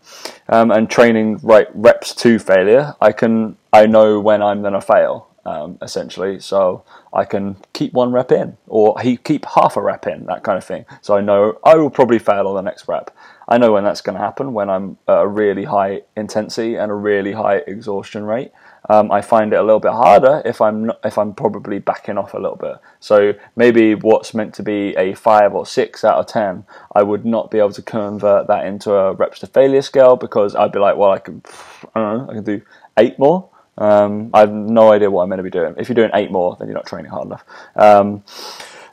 Um, 0.49 0.71
and 0.71 0.89
training 0.89 1.39
right 1.43 1.67
reps 1.73 2.13
to 2.15 2.39
failure, 2.39 2.95
I 3.01 3.11
can 3.11 3.57
I 3.71 3.85
know 3.85 4.19
when 4.19 4.41
I'm 4.41 4.61
going 4.61 4.73
to 4.73 4.81
fail. 4.81 5.29
Um, 5.45 5.77
essentially, 5.81 6.39
so 6.39 6.85
I 7.11 7.25
can 7.25 7.57
keep 7.73 7.91
one 7.91 8.13
rep 8.13 8.31
in, 8.31 8.55
or 8.65 8.97
he 9.01 9.17
keep 9.17 9.43
half 9.43 9.75
a 9.75 9.81
rep 9.81 10.07
in, 10.07 10.25
that 10.27 10.41
kind 10.41 10.57
of 10.57 10.63
thing. 10.63 10.85
So 11.01 11.17
I 11.17 11.19
know 11.19 11.59
I 11.65 11.75
will 11.75 11.89
probably 11.89 12.17
fail 12.17 12.47
on 12.47 12.55
the 12.55 12.61
next 12.61 12.87
rep. 12.87 13.13
I 13.49 13.57
know 13.57 13.73
when 13.73 13.83
that's 13.83 13.99
going 13.99 14.17
to 14.17 14.23
happen 14.23 14.53
when 14.53 14.69
I'm 14.69 14.97
at 15.05 15.17
a 15.17 15.27
really 15.27 15.65
high 15.65 16.03
intensity 16.15 16.75
and 16.75 16.89
a 16.89 16.95
really 16.95 17.33
high 17.33 17.57
exhaustion 17.67 18.23
rate. 18.23 18.53
Um, 18.89 19.11
I 19.11 19.21
find 19.21 19.53
it 19.53 19.57
a 19.57 19.63
little 19.63 19.79
bit 19.79 19.91
harder 19.91 20.41
if 20.43 20.59
I'm 20.59 20.85
not, 20.87 20.99
if 21.03 21.17
I'm 21.17 21.33
probably 21.33 21.79
backing 21.79 22.17
off 22.17 22.33
a 22.33 22.37
little 22.37 22.57
bit. 22.57 22.75
So 22.99 23.33
maybe 23.55 23.95
what's 23.95 24.33
meant 24.33 24.53
to 24.55 24.63
be 24.63 24.95
a 24.97 25.13
five 25.13 25.53
or 25.53 25.65
six 25.65 26.03
out 26.03 26.17
of 26.17 26.27
ten, 26.27 26.65
I 26.93 27.03
would 27.03 27.25
not 27.25 27.49
be 27.49 27.59
able 27.59 27.71
to 27.73 27.81
convert 27.81 28.47
that 28.47 28.65
into 28.65 28.93
a 28.93 29.13
reps 29.13 29.39
to 29.39 29.47
failure 29.47 29.81
scale 29.81 30.15
because 30.15 30.55
I'd 30.55 30.71
be 30.73 30.79
like, 30.79 30.97
well, 30.97 31.11
I 31.11 31.19
can, 31.19 31.41
I 31.95 31.99
don't 31.99 32.17
know, 32.17 32.29
I 32.29 32.33
can 32.33 32.43
do 32.43 32.61
eight 32.97 33.17
more. 33.17 33.49
Um, 33.77 34.29
I 34.33 34.41
have 34.41 34.51
no 34.51 34.91
idea 34.91 35.09
what 35.09 35.23
I'm 35.23 35.29
meant 35.29 35.39
to 35.39 35.43
be 35.43 35.49
doing. 35.49 35.75
If 35.77 35.87
you're 35.89 35.95
doing 35.95 36.11
eight 36.13 36.31
more, 36.31 36.55
then 36.59 36.67
you're 36.67 36.75
not 36.75 36.85
training 36.85 37.09
hard 37.09 37.27
enough. 37.27 37.45
Um, 37.75 38.23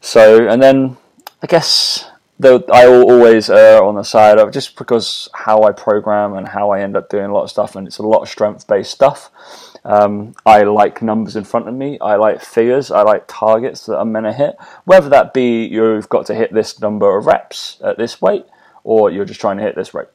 so, 0.00 0.48
and 0.48 0.62
then 0.62 0.96
I 1.42 1.46
guess 1.46 2.10
I 2.42 2.86
always 2.86 3.50
err 3.50 3.82
on 3.82 3.96
the 3.96 4.02
side 4.02 4.38
of 4.38 4.52
just 4.52 4.76
because 4.76 5.28
how 5.34 5.62
I 5.64 5.72
program 5.72 6.34
and 6.34 6.48
how 6.48 6.70
I 6.70 6.80
end 6.80 6.96
up 6.96 7.10
doing 7.10 7.26
a 7.26 7.32
lot 7.34 7.42
of 7.42 7.50
stuff, 7.50 7.76
and 7.76 7.86
it's 7.86 7.98
a 7.98 8.02
lot 8.02 8.22
of 8.22 8.28
strength 8.28 8.66
based 8.66 8.92
stuff. 8.92 9.30
Um, 9.84 10.34
I 10.44 10.62
like 10.62 11.02
numbers 11.02 11.36
in 11.36 11.44
front 11.44 11.68
of 11.68 11.74
me. 11.74 11.98
I 12.00 12.16
like 12.16 12.42
figures. 12.42 12.90
I 12.90 13.02
like 13.02 13.24
targets 13.26 13.86
that 13.86 13.98
I'm 13.98 14.12
meant 14.12 14.26
to 14.26 14.32
hit. 14.32 14.56
Whether 14.84 15.08
that 15.10 15.32
be 15.32 15.64
you've 15.64 16.08
got 16.08 16.26
to 16.26 16.34
hit 16.34 16.52
this 16.52 16.80
number 16.80 17.16
of 17.16 17.26
reps 17.26 17.78
at 17.82 17.96
this 17.96 18.20
weight, 18.20 18.46
or 18.84 19.10
you're 19.10 19.24
just 19.24 19.40
trying 19.40 19.56
to 19.58 19.62
hit 19.62 19.76
this 19.76 19.94
rate. 19.94 20.08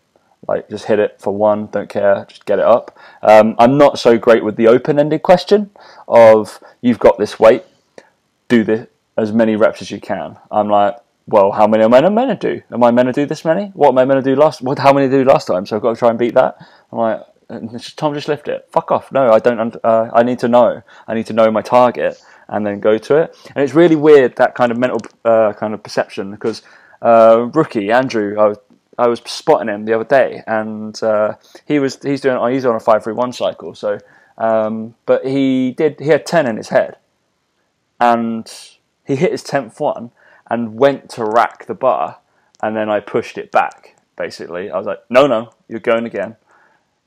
Like 0.48 0.70
just 0.70 0.86
hit 0.86 1.00
it 1.00 1.20
for 1.20 1.36
one. 1.36 1.68
Don't 1.68 1.90
care. 1.90 2.26
Just 2.28 2.46
get 2.46 2.60
it 2.60 2.66
up. 2.66 2.98
Um, 3.24 3.56
I'm 3.58 3.78
not 3.78 3.98
so 3.98 4.18
great 4.18 4.44
with 4.44 4.56
the 4.56 4.68
open-ended 4.68 5.24
question 5.24 5.72
of 6.08 6.60
you've 6.82 7.00
got 7.00 7.18
this 7.18 7.40
weight. 7.40 7.64
Do 8.48 8.64
this 8.64 8.88
as 9.18 9.32
many 9.32 9.56
reps 9.56 9.82
as 9.82 9.90
you 9.90 10.00
can. 10.00 10.38
I'm 10.52 10.70
like, 10.70 10.98
well, 11.28 11.52
how 11.52 11.66
many 11.66 11.84
am 11.84 11.94
I 11.94 12.08
meant 12.08 12.40
to 12.40 12.54
do? 12.54 12.62
Am 12.72 12.84
I 12.84 12.92
meant 12.92 13.08
to 13.08 13.14
do 13.14 13.26
this 13.26 13.44
many? 13.44 13.68
What 13.74 13.90
am 13.90 13.98
I 13.98 14.06
meant 14.06 14.24
to 14.24 14.30
do 14.36 14.40
last? 14.40 14.62
What? 14.62 14.78
How 14.78 14.94
many 14.94 15.10
do 15.10 15.24
last 15.24 15.48
time? 15.48 15.66
So 15.66 15.76
I've 15.76 15.82
got 15.82 15.94
to 15.94 16.00
try 16.00 16.10
and 16.10 16.20
beat 16.20 16.36
that. 16.36 16.58
I'm 16.92 17.00
like, 17.00 17.22
and 17.50 17.72
just, 17.80 17.98
Tom, 17.98 18.14
just 18.14 18.28
lift 18.28 18.48
it. 18.48 18.68
Fuck 18.72 18.92
off. 18.92 19.12
No, 19.12 19.32
I 19.32 19.40
don't. 19.40 19.76
Uh, 19.84 20.10
I 20.14 20.24
need 20.24 20.40
to 20.40 20.48
know. 20.48 20.82
I 21.08 21.14
need 21.14 21.28
to 21.28 21.34
know 21.34 21.52
my 21.52 21.62
target 21.62 22.22
and 22.48 22.66
then 22.66 22.80
go 22.80 22.98
to 22.98 23.18
it. 23.18 23.38
And 23.56 23.64
it's 23.64 23.74
really 23.74 23.96
weird 23.96 24.36
that 24.36 24.56
kind 24.56 24.72
of 24.72 24.78
mental 24.78 25.00
uh, 25.24 25.54
kind 25.54 25.74
of 25.74 25.84
perception 25.84 26.32
because 26.32 26.62
uh, 27.02 27.50
rookie 27.54 27.92
Andrew, 27.92 28.40
I 28.40 28.48
was, 28.48 28.58
I 28.98 29.08
was 29.08 29.22
spotting 29.26 29.70
him 29.70 29.86
the 29.86 29.94
other 29.94 30.06
day, 30.06 30.44
and 30.48 31.02
uh, 31.04 31.36
he 31.66 31.80
was 31.80 32.00
he's 32.02 32.22
doing 32.22 32.52
he's 32.52 32.66
on 32.66 32.76
a 32.76 32.80
five 32.80 33.04
three 33.04 33.14
one 33.14 33.34
cycle. 33.34 33.76
So, 33.76 34.00
um, 34.38 34.96
but 35.06 35.26
he 35.26 35.72
did 35.72 36.00
he 36.00 36.08
had 36.08 36.26
ten 36.26 36.48
in 36.48 36.58
his 36.58 36.70
head, 36.70 36.98
and 38.00 38.52
he 39.06 39.16
hit 39.16 39.32
his 39.32 39.44
tenth 39.44 39.80
one 39.80 40.12
and 40.50 40.76
went 40.76 41.10
to 41.10 41.26
rack 41.26 41.66
the 41.66 41.74
bar, 41.74 42.20
and 42.62 42.76
then 42.76 42.90
I 42.90 43.00
pushed 43.00 43.38
it 43.38 43.52
back. 43.52 43.96
Basically, 44.16 44.72
I 44.72 44.78
was 44.78 44.88
like, 44.88 45.00
"No, 45.10 45.28
no, 45.28 45.52
you're 45.68 45.80
going 45.80 46.06
again." 46.06 46.38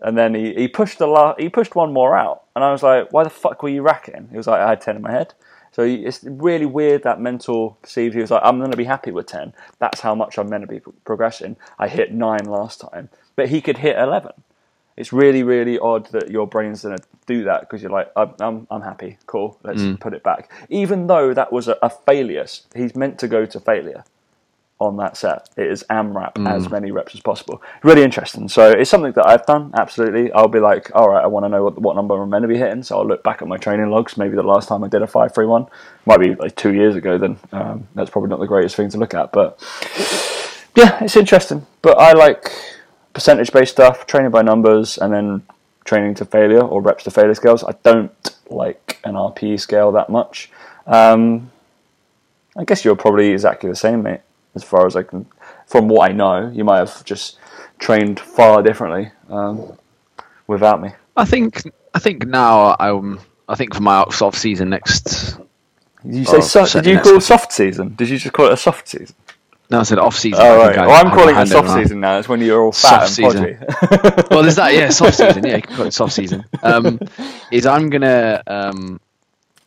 And 0.01 0.17
then 0.17 0.35
he, 0.35 0.55
he 0.55 0.69
pushed 0.69 0.99
the 0.99 1.07
la- 1.07 1.35
he 1.39 1.49
pushed 1.49 1.75
one 1.75 1.93
more 1.93 2.17
out, 2.17 2.45
and 2.55 2.65
I 2.65 2.71
was 2.71 2.83
like, 2.83 3.13
"Why 3.13 3.25
the 3.25 3.31
fuck 3.31 3.63
were 3.63 3.69
you 3.69 3.83
racking?" 3.83 4.29
He 4.31 4.37
was 4.37 4.47
like, 4.47 4.61
"I 4.61 4.69
had 4.69 4.81
ten 4.81 4.97
in 4.97 5.03
my 5.03 5.11
head." 5.11 5.35
So 5.73 5.85
he, 5.85 6.07
it's 6.07 6.23
really 6.25 6.67
weird 6.67 7.03
that 7.03 7.21
mental 7.21 7.79
perceived. 7.83 8.15
He 8.15 8.21
was 8.21 8.31
like, 8.31 8.43
"I'm 8.45 8.59
going 8.59 8.71
to 8.71 8.77
be 8.77 8.85
happy 8.85 9.11
with 9.11 9.27
ten. 9.27 9.53
That's 9.79 10.01
how 10.01 10.15
much 10.15 10.39
I'm 10.39 10.49
meant 10.49 10.63
to 10.63 10.69
be 10.69 10.81
pro- 10.81 10.93
progressing." 11.05 11.57
I 11.79 11.89
hit 11.89 12.13
nine 12.13 12.45
last 12.45 12.81
time, 12.81 13.09
but 13.35 13.49
he 13.49 13.61
could 13.61 13.79
hit 13.79 13.97
eleven. 13.99 14.33
It's 14.97 15.13
really 15.13 15.43
really 15.43 15.79
odd 15.79 16.07
that 16.13 16.31
your 16.31 16.47
brain's 16.47 16.83
going 16.83 16.99
to 16.99 17.05
do 17.27 17.45
that 17.45 17.61
because 17.63 17.83
you're 17.83 17.91
like, 17.91 18.13
I'm, 18.15 18.35
"I'm 18.39 18.67
I'm 18.71 18.83
happy, 18.83 19.19
cool, 19.27 19.59
let's 19.65 19.83
mm. 19.83 19.99
put 19.99 20.15
it 20.15 20.23
back." 20.23 20.51
Even 20.69 21.09
though 21.09 21.35
that 21.35 21.53
was 21.53 21.67
a, 21.67 21.77
a 21.83 21.91
failure, 21.91 22.47
he's 22.73 22.95
meant 22.95 23.19
to 23.19 23.27
go 23.27 23.47
to 23.47 23.59
failure 23.59 24.05
on 24.81 24.97
that 24.99 25.17
set. 25.17 25.49
It 25.57 25.67
is 25.67 25.85
AMRAP 25.91 26.47
as 26.47 26.71
many 26.71 26.91
reps 26.93 27.15
as 27.15 27.21
possible. 27.21 27.61
Really 27.83 28.03
interesting. 28.03 28.49
So 28.49 28.71
it's 28.71 28.89
something 28.89 29.13
that 29.13 29.27
I've 29.27 29.45
done. 29.45 29.73
Absolutely. 29.75 30.31
I'll 30.33 30.49
be 30.49 30.61
like, 30.61 30.91
all 30.95 31.09
right, 31.09 31.23
I 31.23 31.27
want 31.27 31.45
to 31.45 31.49
know 31.49 31.65
what, 31.65 31.79
what 31.81 31.97
number 31.97 32.21
I'm 32.21 32.31
meant 32.31 32.43
to 32.43 32.49
be 32.49 32.59
hitting. 32.59 32.83
So 32.85 32.99
I'll 32.99 33.07
look 33.07 33.25
back 33.25 33.43
at 33.43 33.49
my 33.49 33.57
training 33.57 33.91
logs. 33.91 34.17
Maybe 34.17 34.37
the 34.37 34.43
last 34.43 34.69
time 34.69 34.85
I 34.85 34.89
did 34.89 35.03
a 35.03 35.07
five 35.07 35.35
three 35.35 35.47
one 35.47 35.67
might 36.07 36.21
be 36.21 36.35
like 36.37 36.55
two 36.55 36.75
years 36.75 36.95
ago. 36.95 37.19
Then 37.19 37.39
um, 37.53 37.89
that's 37.95 38.11
probably 38.11 38.31
not 38.31 38.39
the 38.39 38.47
greatest 38.47 38.77
thing 38.77 38.89
to 38.91 38.99
look 38.99 39.15
at. 39.15 39.33
But 39.33 39.59
yeah, 40.77 41.03
it's 41.03 41.17
interesting. 41.17 41.67
But 41.83 41.99
I 41.99 42.13
like 42.13 42.53
percentage 43.13 43.53
based 43.53 43.73
stuff, 43.73 44.07
training 44.07 44.31
by 44.31 44.43
numbers, 44.43 44.97
and 44.99 45.13
then 45.13 45.43
training 45.85 46.15
to 46.15 46.25
failure 46.25 46.61
or 46.61 46.81
reps 46.81 47.05
to 47.05 47.11
failure 47.11 47.35
scales. 47.35 47.65
I 47.65 47.73
don't 47.83 48.13
like 48.49 49.01
an 49.03 49.15
RPE 49.15 49.59
scale 49.59 49.91
that 49.93 50.09
much. 50.09 50.51
Um, 50.87 51.51
I 52.57 52.65
guess 52.65 52.85
you're 52.85 52.97
probably 52.97 53.31
exactly 53.31 53.69
the 53.69 53.77
same, 53.77 54.03
mate. 54.03 54.21
As 54.55 54.65
far 54.65 54.87
as 54.87 54.97
I 54.97 55.03
can, 55.03 55.27
from 55.67 55.89
what 55.89 56.11
I 56.11 56.13
know, 56.15 56.51
you 56.53 56.65
might 56.65 56.79
have 56.79 57.05
just 57.05 57.39
trained 57.79 58.19
far 58.19 58.63
differently 58.63 59.11
um, 59.31 59.79
without 60.47 60.81
me. 60.83 60.91
I 61.17 61.25
think 61.25 61.63
I 61.95 61.99
think 61.99 62.27
now 62.27 62.77
I'm 62.81 63.21
I 63.49 63.55
think 63.55 63.75
for 63.75 63.83
my 63.83 63.97
off 63.99 64.37
season 64.37 64.71
next 64.71 65.37
Did 66.05 66.15
you 66.15 66.25
say 66.25 66.37
Oh, 66.39 66.41
so, 66.41 66.65
so 66.65 66.81
Did 66.81 66.91
you 66.95 67.01
call 67.01 67.17
it 67.17 67.21
soft 67.23 67.53
season? 67.53 67.95
Did 67.95 68.09
you 68.09 68.19
just 68.19 68.33
call 68.33 68.47
it 68.47 68.53
a 68.53 68.57
soft 68.57 68.89
season? 68.89 69.15
no 69.71 69.81
I 69.81 69.83
said 69.83 69.99
off 69.99 70.17
season. 70.17 70.41
Oh 70.43 70.57
right. 70.59 70.79
I- 70.79 70.87
Well, 70.87 71.05
I'm 71.07 71.11
calling 71.13 71.37
it 71.37 71.47
soft 71.47 71.69
on. 71.69 71.79
season 71.83 72.01
now. 72.01 72.19
It's 72.19 72.29
when 72.29 72.41
you're 72.41 72.63
all 72.63 72.73
fat 72.73 73.07
Soft 73.07 73.19
and 73.19 73.33
season. 73.33 73.45
podgy. 73.45 74.31
well, 74.31 74.43
there's 74.43 74.57
that. 74.57 74.73
Yeah, 74.75 74.89
soft 74.89 75.15
season. 75.17 75.45
Yeah, 75.45 75.57
you 75.57 75.63
can 75.63 75.77
call 75.77 75.87
it 75.87 75.93
soft 75.93 76.13
season. 76.15 76.45
Um, 76.63 76.99
is 77.53 77.67
I'm 77.67 77.91
gonna 77.91 78.43
um, 78.47 78.99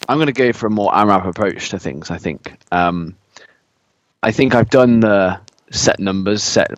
I'm 0.09 0.17
gonna 0.17 0.31
go 0.31 0.51
for 0.53 0.65
a 0.67 0.71
more 0.71 0.91
AMRAP 0.91 1.27
approach 1.27 1.69
to 1.69 1.79
things. 1.79 2.09
I 2.11 2.17
think. 2.17 2.51
Um, 2.71 3.15
I 4.23 4.31
think 4.31 4.55
I've 4.55 4.69
done 4.69 4.99
the 4.99 5.39
set 5.71 5.99
numbers, 5.99 6.43
set 6.43 6.71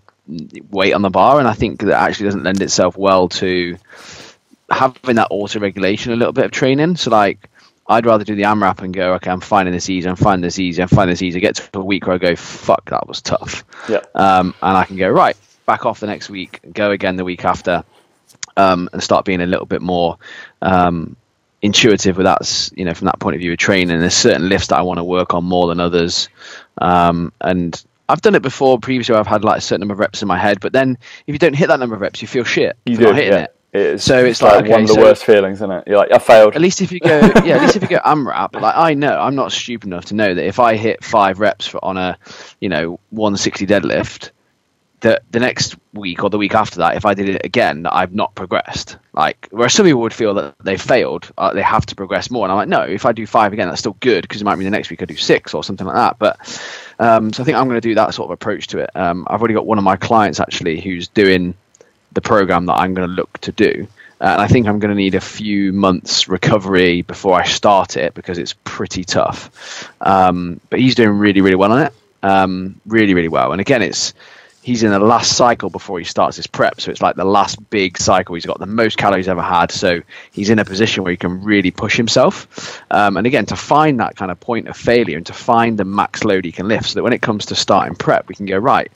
weight 0.69 0.93
on 0.93 1.01
the 1.01 1.09
bar, 1.09 1.39
and 1.39 1.47
I 1.47 1.53
think 1.53 1.81
that 1.81 1.99
actually 1.99 2.25
doesn't 2.25 2.43
lend 2.43 2.61
itself 2.61 2.97
well 2.97 3.29
to 3.29 3.77
having 4.69 5.15
that 5.15 5.27
auto 5.29 5.59
regulation. 5.59 6.13
A 6.13 6.15
little 6.15 6.33
bit 6.33 6.45
of 6.45 6.51
training. 6.51 6.95
So 6.95 7.11
like. 7.11 7.49
I'd 7.85 8.05
rather 8.05 8.23
do 8.23 8.33
the 8.33 8.43
AMRAP 8.43 8.79
and 8.79 8.93
go, 8.93 9.15
okay, 9.15 9.29
I'm 9.29 9.41
finding 9.41 9.73
this 9.73 9.89
easy, 9.89 10.07
I'm 10.07 10.15
finding 10.15 10.41
this 10.41 10.57
easy, 10.57 10.81
I'm 10.81 10.87
finding 10.87 11.11
this 11.11 11.21
easy. 11.21 11.41
Get 11.41 11.55
to 11.55 11.79
a 11.79 11.83
week 11.83 12.07
where 12.07 12.15
I 12.15 12.17
go, 12.17 12.33
fuck, 12.33 12.89
that 12.91 13.09
was 13.09 13.21
tough. 13.21 13.65
yeah. 13.89 13.99
Um, 14.15 14.55
and 14.63 14.77
I 14.77 14.85
can 14.85 14.95
go, 14.95 15.09
right, 15.09 15.35
back 15.65 15.85
off 15.85 15.99
the 15.99 16.07
next 16.07 16.29
week, 16.29 16.61
go 16.71 16.91
again 16.91 17.17
the 17.17 17.25
week 17.25 17.43
after, 17.43 17.83
um, 18.55 18.89
and 18.93 19.03
start 19.03 19.25
being 19.25 19.41
a 19.41 19.45
little 19.45 19.65
bit 19.65 19.81
more 19.81 20.17
um, 20.61 21.17
intuitive 21.61 22.15
with 22.15 22.23
that, 22.23 22.71
you 22.73 22.85
know, 22.85 22.93
from 22.93 23.07
that 23.07 23.19
point 23.19 23.35
of 23.35 23.41
view 23.41 23.51
of 23.51 23.57
training. 23.57 23.99
There's 23.99 24.13
certain 24.13 24.47
lifts 24.47 24.67
that 24.67 24.77
I 24.77 24.83
want 24.83 24.99
to 24.99 25.03
work 25.03 25.33
on 25.33 25.43
more 25.43 25.67
than 25.67 25.81
others, 25.81 26.29
um, 26.79 27.31
and 27.41 27.83
I've 28.09 28.21
done 28.21 28.35
it 28.35 28.41
before. 28.41 28.79
Previously, 28.79 29.15
I've 29.15 29.27
had 29.27 29.43
like 29.43 29.57
a 29.57 29.61
certain 29.61 29.81
number 29.81 29.93
of 29.93 29.99
reps 29.99 30.21
in 30.21 30.27
my 30.27 30.37
head, 30.37 30.59
but 30.59 30.73
then 30.73 30.97
if 31.27 31.33
you 31.33 31.39
don't 31.39 31.55
hit 31.55 31.67
that 31.67 31.79
number 31.79 31.95
of 31.95 32.01
reps, 32.01 32.21
you 32.21 32.27
feel 32.27 32.43
shit. 32.43 32.77
You 32.85 32.97
do, 32.97 33.05
not 33.05 33.15
hitting 33.15 33.33
yeah. 33.33 33.43
it. 33.43 33.55
It's, 33.73 34.03
So 34.03 34.23
it's 34.23 34.41
like, 34.41 34.61
like, 34.61 34.69
one 34.69 34.81
of 34.81 34.87
the 34.87 34.93
so- 34.93 35.01
worst 35.01 35.25
feelings, 35.25 35.57
isn't 35.57 35.71
it? 35.71 35.85
You're 35.87 35.97
like, 35.97 36.11
I 36.11 36.19
failed. 36.19 36.55
At 36.55 36.61
least 36.61 36.81
if 36.81 36.91
you 36.91 36.99
go, 36.99 37.19
yeah, 37.43 37.55
at 37.55 37.61
least 37.61 37.75
if 37.75 37.81
you 37.81 37.89
go 37.89 37.99
AMRAP, 38.05 38.53
like 38.61 38.75
I 38.77 38.93
know, 38.93 39.19
I'm 39.19 39.35
not 39.35 39.51
stupid 39.51 39.87
enough 39.87 40.05
to 40.05 40.15
know 40.15 40.33
that 40.33 40.45
if 40.45 40.59
I 40.59 40.75
hit 40.75 41.03
five 41.03 41.39
reps 41.39 41.65
for, 41.65 41.83
on 41.83 41.97
a, 41.97 42.17
you 42.59 42.69
know, 42.69 42.99
160 43.09 43.65
deadlift, 43.65 44.29
that 45.03 45.23
the 45.31 45.39
next 45.39 45.75
week 45.93 46.23
or 46.23 46.29
the 46.29 46.37
week 46.37 46.55
after 46.55 46.77
that, 46.77 46.95
if 46.95 47.05
I 47.05 47.13
did 47.13 47.29
it 47.29 47.45
again, 47.45 47.85
I've 47.85 48.13
not 48.13 48.35
progressed. 48.35 48.97
Like, 49.13 49.49
whereas 49.51 49.73
some 49.73 49.85
people 49.85 50.01
would 50.01 50.13
feel 50.13 50.33
that 50.35 50.55
they 50.63 50.77
failed, 50.77 51.29
uh, 51.37 51.53
they 51.53 51.61
have 51.61 51.85
to 51.87 51.95
progress 51.95 52.31
more. 52.31 52.45
And 52.45 52.51
I'm 52.51 52.57
like, 52.57 52.69
no, 52.69 52.81
if 52.81 53.05
I 53.05 53.11
do 53.11 53.27
five 53.27 53.53
again, 53.53 53.67
that's 53.67 53.81
still 53.81 53.97
good 53.99 54.21
because 54.21 54.41
it 54.41 54.45
might 54.45 54.55
mean 54.55 54.63
the 54.63 54.71
next 54.71 54.89
week 54.89 55.01
I 55.01 55.05
do 55.05 55.17
six 55.17 55.53
or 55.53 55.63
something 55.63 55.85
like 55.85 55.95
that. 55.95 56.19
But 56.19 56.39
um, 56.99 57.33
so 57.33 57.43
I 57.43 57.45
think 57.45 57.57
I'm 57.57 57.67
going 57.67 57.79
to 57.79 57.87
do 57.87 57.95
that 57.95 58.13
sort 58.13 58.27
of 58.27 58.31
approach 58.31 58.67
to 58.67 58.79
it. 58.79 58.95
Um, 58.95 59.27
I've 59.29 59.41
already 59.41 59.53
got 59.53 59.65
one 59.65 59.77
of 59.77 59.83
my 59.83 59.97
clients 59.97 60.39
actually 60.39 60.79
who's 60.79 61.09
doing 61.09 61.53
the 62.13 62.21
program 62.21 62.65
that 62.67 62.75
I'm 62.75 62.93
going 62.93 63.07
to 63.07 63.13
look 63.13 63.37
to 63.39 63.51
do. 63.51 63.87
Uh, 64.21 64.27
and 64.27 64.41
I 64.41 64.47
think 64.47 64.67
I'm 64.67 64.79
going 64.79 64.91
to 64.91 64.95
need 64.95 65.15
a 65.15 65.21
few 65.21 65.73
months 65.73 66.29
recovery 66.29 67.01
before 67.01 67.33
I 67.33 67.43
start 67.43 67.97
it 67.97 68.13
because 68.13 68.37
it's 68.37 68.55
pretty 68.63 69.03
tough. 69.03 69.91
Um, 69.99 70.61
but 70.69 70.79
he's 70.79 70.95
doing 70.95 71.17
really, 71.17 71.41
really 71.41 71.57
well 71.57 71.73
on 71.73 71.81
it. 71.81 71.93
Um, 72.23 72.79
really, 72.85 73.13
really 73.13 73.27
well. 73.27 73.51
And 73.51 73.59
again, 73.59 73.81
it's 73.81 74.13
he's 74.63 74.81
in 74.81 74.91
the 74.91 74.99
last 74.99 75.35
cycle 75.35 75.69
before 75.69 75.99
he 75.99 76.05
starts 76.05 76.37
his 76.37 76.47
prep. 76.47 76.79
So 76.79 76.89
it's 76.89 77.01
like 77.01 77.17
the 77.17 77.25
last 77.25 77.69
big 77.69 77.97
cycle. 77.97 78.33
He's 78.35 78.45
got 78.45 78.59
the 78.59 78.65
most 78.65 78.97
calories 78.97 79.27
ever 79.27 79.41
had. 79.41 79.71
So 79.71 80.01
he's 80.31 80.49
in 80.49 80.57
a 80.57 80.65
position 80.65 81.03
where 81.03 81.11
he 81.11 81.17
can 81.17 81.43
really 81.43 81.69
push 81.69 81.97
himself. 81.97 82.81
Um, 82.89 83.17
and 83.17 83.27
again, 83.27 83.45
to 83.47 83.57
find 83.57 83.99
that 83.99 84.15
kind 84.15 84.31
of 84.31 84.39
point 84.39 84.69
of 84.69 84.77
failure 84.77 85.17
and 85.17 85.25
to 85.25 85.33
find 85.33 85.77
the 85.77 85.83
max 85.83 86.23
load 86.23 86.45
he 86.45 86.53
can 86.53 86.69
lift 86.69 86.85
so 86.85 86.93
that 86.95 87.03
when 87.03 87.13
it 87.13 87.21
comes 87.21 87.47
to 87.47 87.55
starting 87.55 87.95
prep, 87.95 88.29
we 88.29 88.35
can 88.35 88.45
go, 88.45 88.57
right, 88.57 88.89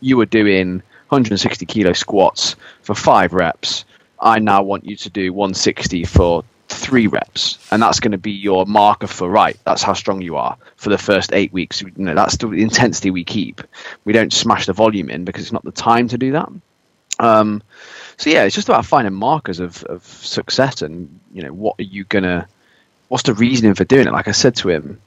you 0.00 0.18
were 0.18 0.26
doing 0.26 0.82
160 1.08 1.64
kilo 1.66 1.94
squats 1.94 2.56
for 2.82 2.94
five 2.94 3.32
reps. 3.32 3.86
I 4.20 4.38
now 4.40 4.62
want 4.62 4.84
you 4.84 4.96
to 4.96 5.10
do 5.10 5.32
160 5.32 6.04
for 6.04 6.44
three 6.68 7.06
reps, 7.06 7.58
and 7.70 7.82
that's 7.82 8.00
going 8.00 8.12
to 8.12 8.18
be 8.18 8.32
your 8.32 8.66
marker 8.66 9.06
for 9.06 9.28
right. 9.28 9.58
That's 9.64 9.82
how 9.82 9.92
strong 9.92 10.22
you 10.22 10.36
are 10.36 10.56
for 10.76 10.88
the 10.90 10.98
first 10.98 11.32
eight 11.32 11.52
weeks. 11.52 11.80
You 11.82 11.92
know, 11.96 12.14
that's 12.14 12.36
the 12.36 12.50
intensity 12.50 13.10
we 13.10 13.24
keep. 13.24 13.62
We 14.04 14.12
don't 14.12 14.32
smash 14.32 14.66
the 14.66 14.72
volume 14.72 15.10
in 15.10 15.24
because 15.24 15.42
it's 15.42 15.52
not 15.52 15.64
the 15.64 15.72
time 15.72 16.08
to 16.08 16.18
do 16.18 16.32
that. 16.32 16.50
Um, 17.18 17.62
so 18.16 18.30
yeah, 18.30 18.44
it's 18.44 18.54
just 18.54 18.68
about 18.68 18.86
finding 18.86 19.14
markers 19.14 19.60
of, 19.60 19.82
of 19.84 20.04
success, 20.04 20.82
and 20.82 21.20
you 21.32 21.42
know, 21.42 21.52
what 21.52 21.76
are 21.78 21.84
you 21.84 22.04
gonna? 22.04 22.48
What's 23.08 23.24
the 23.24 23.34
reasoning 23.34 23.74
for 23.74 23.84
doing 23.84 24.06
it? 24.06 24.12
Like 24.12 24.28
I 24.28 24.32
said 24.32 24.56
to 24.56 24.70
him, 24.70 25.00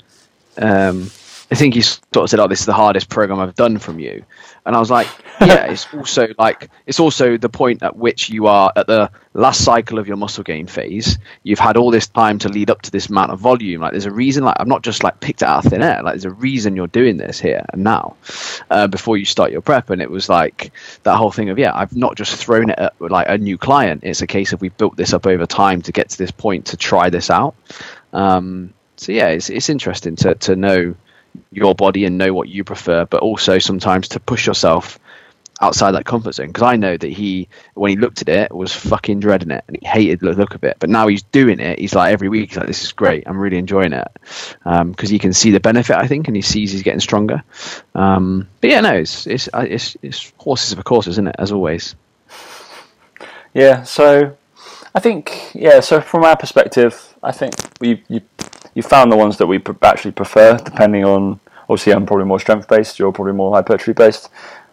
um, 0.58 1.10
I 1.49 1.55
think 1.55 1.75
he 1.75 1.81
sort 1.81 2.17
of 2.17 2.29
said, 2.29 2.39
"Oh, 2.39 2.47
this 2.47 2.60
is 2.60 2.65
the 2.65 2.73
hardest 2.73 3.10
program 3.10 3.39
I've 3.39 3.55
done 3.55 3.77
from 3.77 3.99
you," 3.99 4.25
and 4.65 4.75
I 4.75 4.79
was 4.79 4.91
like, 4.91 5.07
"Yeah, 5.39 5.71
it's 5.71 5.88
also 5.93 6.27
like 6.38 6.69
it's 6.86 6.99
also 6.99 7.38
the 7.38 7.47
point 7.49 7.83
at 7.83 7.95
which 7.95 8.29
you 8.29 8.47
are 8.47 8.71
at 8.75 8.88
the 8.88 9.10
last 9.33 9.63
cycle 9.63 9.97
of 9.97 10.07
your 10.07 10.17
muscle 10.17 10.43
gain 10.43 10.67
phase. 10.67 11.17
You've 11.43 11.60
had 11.60 11.77
all 11.77 11.91
this 11.91 12.07
time 12.07 12.39
to 12.39 12.49
lead 12.49 12.69
up 12.69 12.81
to 12.81 12.91
this 12.91 13.07
amount 13.07 13.31
of 13.31 13.39
volume. 13.39 13.81
Like, 13.81 13.91
there's 13.91 14.05
a 14.05 14.12
reason. 14.12 14.43
Like, 14.43 14.57
I'm 14.60 14.67
not 14.67 14.81
just 14.81 15.03
like 15.03 15.19
picked 15.21 15.41
it 15.41 15.47
out 15.47 15.65
of 15.65 15.71
thin 15.71 15.81
air. 15.81 16.03
Like, 16.03 16.13
there's 16.13 16.25
a 16.25 16.31
reason 16.31 16.75
you're 16.75 16.88
doing 16.88 17.17
this 17.17 17.39
here 17.39 17.65
and 17.71 17.83
now, 17.83 18.17
uh, 18.69 18.88
before 18.88 19.15
you 19.15 19.25
start 19.25 19.51
your 19.51 19.62
prep. 19.62 19.89
And 19.89 20.01
it 20.01 20.10
was 20.10 20.27
like 20.27 20.71
that 21.03 21.15
whole 21.15 21.31
thing 21.31 21.49
of 21.49 21.57
yeah, 21.57 21.71
I've 21.73 21.95
not 21.95 22.17
just 22.17 22.36
thrown 22.36 22.71
it 22.71 22.79
at 22.79 22.93
like 22.99 23.27
a 23.29 23.38
new 23.38 23.57
client. 23.57 24.01
It's 24.03 24.21
a 24.21 24.27
case 24.27 24.51
of 24.51 24.62
we 24.62 24.69
built 24.69 24.97
this 24.97 25.13
up 25.13 25.25
over 25.25 25.45
time 25.45 25.81
to 25.83 25.91
get 25.91 26.10
to 26.10 26.17
this 26.17 26.31
point 26.31 26.65
to 26.67 26.77
try 26.77 27.10
this 27.10 27.29
out. 27.29 27.55
Um, 28.12 28.73
so 28.97 29.12
yeah, 29.12 29.27
it's 29.27 29.49
it's 29.49 29.69
interesting 29.69 30.15
to 30.17 30.36
to 30.36 30.55
know 30.55 30.95
your 31.52 31.76
body 31.76 32.06
and 32.06 32.17
know 32.17 32.34
what 32.34 32.50
you 32.50 32.63
prefer, 32.63 33.06
but 33.06 33.21
also 33.21 33.60
sometimes 33.60 34.10
to 34.10 34.19
push 34.19 34.47
yourself 34.47 35.00
outside 35.60 35.91
that 35.91 36.06
comfort 36.06 36.34
zone. 36.34 36.47
Because 36.47 36.63
I 36.63 36.76
know 36.76 36.95
that 36.95 37.08
he, 37.08 37.50
when 37.73 37.89
he 37.89 37.95
looked 37.95 38.21
at 38.21 38.30
it, 38.30 38.54
was 38.54 38.73
fucking 38.73 39.19
dreading 39.19 39.52
it 39.52 39.63
and 39.67 39.78
he 39.80 39.88
hated 39.88 40.19
the 40.19 40.34
look 40.34 40.54
of 40.54 40.63
it. 40.63 40.78
But 40.80 40.89
now 40.89 41.08
he's 41.08 41.23
doing 41.23 41.60
it. 41.60 41.80
He's 41.80 41.95
like 41.95 42.13
every 42.13 42.30
week, 42.30 42.50
he's 42.50 42.58
like, 42.58 42.67
"This 42.67 42.84
is 42.84 42.91
great. 42.91 43.23
I'm 43.28 43.38
really 43.38 43.58
enjoying 43.58 43.93
it." 43.93 44.08
Because 44.63 45.10
he 45.10 45.19
can 45.19 45.34
see 45.34 45.52
the 45.52 45.60
benefit, 45.60 45.95
I 45.95 46.08
think, 46.08 46.28
and 46.28 46.36
he 46.36 46.41
sees 46.41 46.71
he's 46.71 46.84
getting 46.84 47.00
stronger. 47.00 47.43
Um, 47.95 48.47
but 48.62 48.69
yeah, 48.69 48.82
no, 48.82 48.93
it's 48.93 49.26
it's 49.28 49.50
it's, 49.54 49.97
it's 50.02 50.34
horses 50.38 50.73
for 50.73 50.84
courses, 50.84 51.15
isn't 51.15 51.28
it? 51.28 51.36
As 51.39 51.52
always. 51.52 51.95
Yeah, 53.54 53.84
so 53.84 54.38
I 54.93 55.00
think 55.00 55.52
yeah. 55.54 55.80
So 55.80 56.02
from 56.02 56.23
our 56.23 56.38
perspective, 56.38 57.15
I 57.23 57.32
think 57.32 57.56
we 57.80 58.04
you 58.08 58.21
you 58.77 58.83
found 58.83 59.11
the 59.11 59.17
ones 59.17 59.37
that 59.37 59.47
we 59.47 59.59
actually 59.81 60.11
prefer, 60.11 60.55
depending 60.55 61.03
on 61.03 61.39
obviously 61.61 61.93
I'm 61.93 62.05
probably 62.05 62.25
more 62.25 62.39
strength 62.39 62.67
based, 62.67 62.99
you're 62.99 63.11
probably 63.11 63.33
more 63.33 63.55
hypertrophy 63.55 63.93
based. 63.93 64.29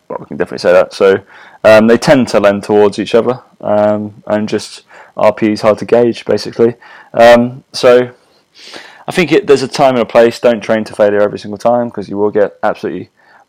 But 0.08 0.20
we 0.20 0.26
can 0.26 0.36
definitely 0.36 0.58
say 0.58 0.72
that. 0.72 0.92
So 0.92 1.24
um, 1.64 1.86
they 1.86 1.96
tend 1.96 2.28
to 2.28 2.38
lend 2.38 2.64
towards 2.64 2.98
each 2.98 3.14
other, 3.14 3.42
um, 3.62 4.22
and 4.26 4.46
just 4.46 4.82
RP 5.16 5.54
is 5.54 5.62
hard 5.62 5.78
to 5.78 5.86
gauge 5.86 6.26
basically. 6.26 6.74
Um, 7.14 7.64
so 7.72 8.14
I 9.08 9.12
think 9.12 9.32
it, 9.32 9.46
there's 9.46 9.62
a 9.62 9.68
time 9.68 9.94
and 9.94 10.02
a 10.02 10.06
place. 10.06 10.38
Don't 10.38 10.60
train 10.60 10.84
to 10.84 10.94
failure 10.94 11.22
every 11.22 11.38
single 11.38 11.56
time 11.56 11.88
because 11.88 12.10
you 12.10 12.18
will 12.18 12.30
get 12.30 12.58
absolutely 12.62 13.08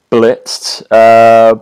blitzed. 0.10 0.84
Uh, 0.90 1.60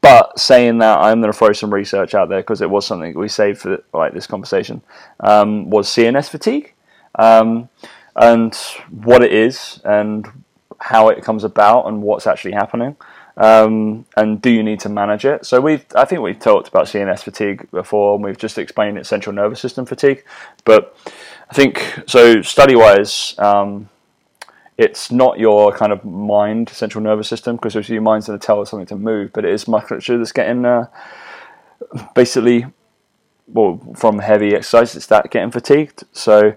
but 0.00 0.38
saying 0.38 0.78
that, 0.78 1.00
I'm 1.00 1.20
going 1.20 1.32
to 1.32 1.36
throw 1.36 1.52
some 1.52 1.74
research 1.74 2.14
out 2.14 2.28
there 2.28 2.38
because 2.38 2.60
it 2.60 2.70
was 2.70 2.86
something 2.86 3.18
we 3.18 3.26
saved 3.26 3.62
for 3.62 3.82
like 3.92 4.14
this 4.14 4.28
conversation. 4.28 4.82
Um, 5.18 5.68
was 5.68 5.88
CNS 5.88 6.28
fatigue, 6.28 6.74
um, 7.18 7.68
and 8.16 8.54
what 8.90 9.22
it 9.22 9.32
is, 9.32 9.80
and 9.84 10.26
how 10.80 11.08
it 11.08 11.22
comes 11.22 11.44
about, 11.44 11.86
and 11.86 12.02
what's 12.02 12.26
actually 12.26 12.52
happening, 12.52 12.96
um, 13.36 14.06
and 14.16 14.40
do 14.40 14.50
you 14.50 14.62
need 14.62 14.80
to 14.80 14.88
manage 14.88 15.24
it? 15.24 15.44
So 15.44 15.60
we've, 15.60 15.84
I 15.94 16.04
think 16.04 16.20
we've 16.22 16.38
talked 16.38 16.68
about 16.68 16.86
CNS 16.86 17.22
fatigue 17.22 17.68
before, 17.70 18.14
and 18.14 18.24
we've 18.24 18.38
just 18.38 18.58
explained 18.58 18.98
it 18.98 19.06
central 19.06 19.34
nervous 19.34 19.60
system 19.60 19.86
fatigue. 19.86 20.24
But 20.64 20.96
I 21.50 21.54
think 21.54 22.02
so. 22.06 22.42
Study 22.42 22.76
wise. 22.76 23.34
Um, 23.38 23.88
it's 24.76 25.12
not 25.12 25.38
your 25.38 25.72
kind 25.72 25.92
of 25.92 26.04
mind 26.04 26.68
central 26.68 27.02
nervous 27.02 27.28
system 27.28 27.56
because 27.56 27.88
your 27.88 28.02
mind's 28.02 28.26
going 28.26 28.38
to 28.38 28.44
tell 28.44 28.64
something 28.66 28.86
to 28.86 28.96
move, 28.96 29.32
but 29.32 29.44
it 29.44 29.52
is 29.52 29.68
musculature 29.68 30.18
that's 30.18 30.32
getting 30.32 30.64
uh, 30.64 30.86
basically 32.14 32.66
well 33.46 33.80
from 33.96 34.18
heavy 34.18 34.54
exercise. 34.54 34.96
It's 34.96 35.06
that 35.06 35.30
getting 35.30 35.50
fatigued. 35.50 36.04
So 36.12 36.54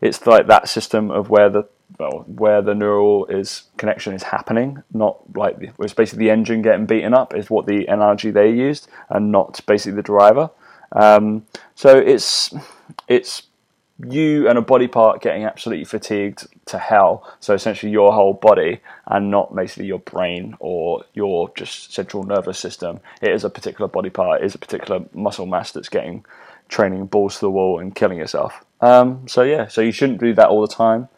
it's 0.00 0.26
like 0.26 0.46
that 0.46 0.68
system 0.68 1.10
of 1.10 1.30
where 1.30 1.48
the 1.48 1.64
well 1.98 2.24
where 2.26 2.62
the 2.62 2.74
neural 2.74 3.26
is 3.26 3.64
connection 3.76 4.14
is 4.14 4.22
happening, 4.22 4.82
not 4.92 5.18
like 5.36 5.56
it's 5.60 5.94
basically 5.94 6.26
the 6.26 6.30
engine 6.30 6.62
getting 6.62 6.86
beaten 6.86 7.14
up 7.14 7.34
is 7.34 7.50
what 7.50 7.66
the 7.66 7.86
analogy 7.86 8.30
they 8.30 8.50
used, 8.50 8.88
and 9.10 9.32
not 9.32 9.60
basically 9.66 9.96
the 9.96 10.02
driver. 10.02 10.50
Um, 10.92 11.46
so 11.74 11.98
it's 11.98 12.54
it's 13.08 13.42
you 14.04 14.48
and 14.48 14.56
a 14.56 14.62
body 14.62 14.86
part 14.86 15.22
getting 15.22 15.44
absolutely 15.44 15.84
fatigued 15.84 16.46
to 16.66 16.78
hell. 16.78 17.28
So 17.40 17.54
essentially, 17.54 17.90
your 17.90 18.12
whole 18.12 18.34
body 18.34 18.80
and 19.06 19.30
not 19.30 19.54
basically 19.54 19.86
your 19.86 19.98
brain 19.98 20.56
or 20.60 21.04
your 21.14 21.50
just 21.56 21.92
central 21.92 22.22
nervous 22.22 22.58
system. 22.58 23.00
It 23.20 23.30
is 23.30 23.44
a 23.44 23.50
particular 23.50 23.88
body 23.88 24.10
part. 24.10 24.42
It 24.42 24.46
is 24.46 24.54
a 24.54 24.58
particular 24.58 25.04
muscle 25.12 25.46
mass 25.46 25.72
that's 25.72 25.88
getting 25.88 26.24
training 26.68 27.06
balls 27.06 27.36
to 27.36 27.40
the 27.40 27.50
wall 27.50 27.80
and 27.80 27.94
killing 27.94 28.18
yourself. 28.18 28.64
Um, 28.80 29.26
so 29.26 29.42
yeah, 29.42 29.66
so 29.66 29.80
you 29.80 29.90
shouldn't 29.90 30.20
do 30.20 30.34
that 30.34 30.48
all 30.48 30.60
the 30.60 30.72
time 30.72 31.08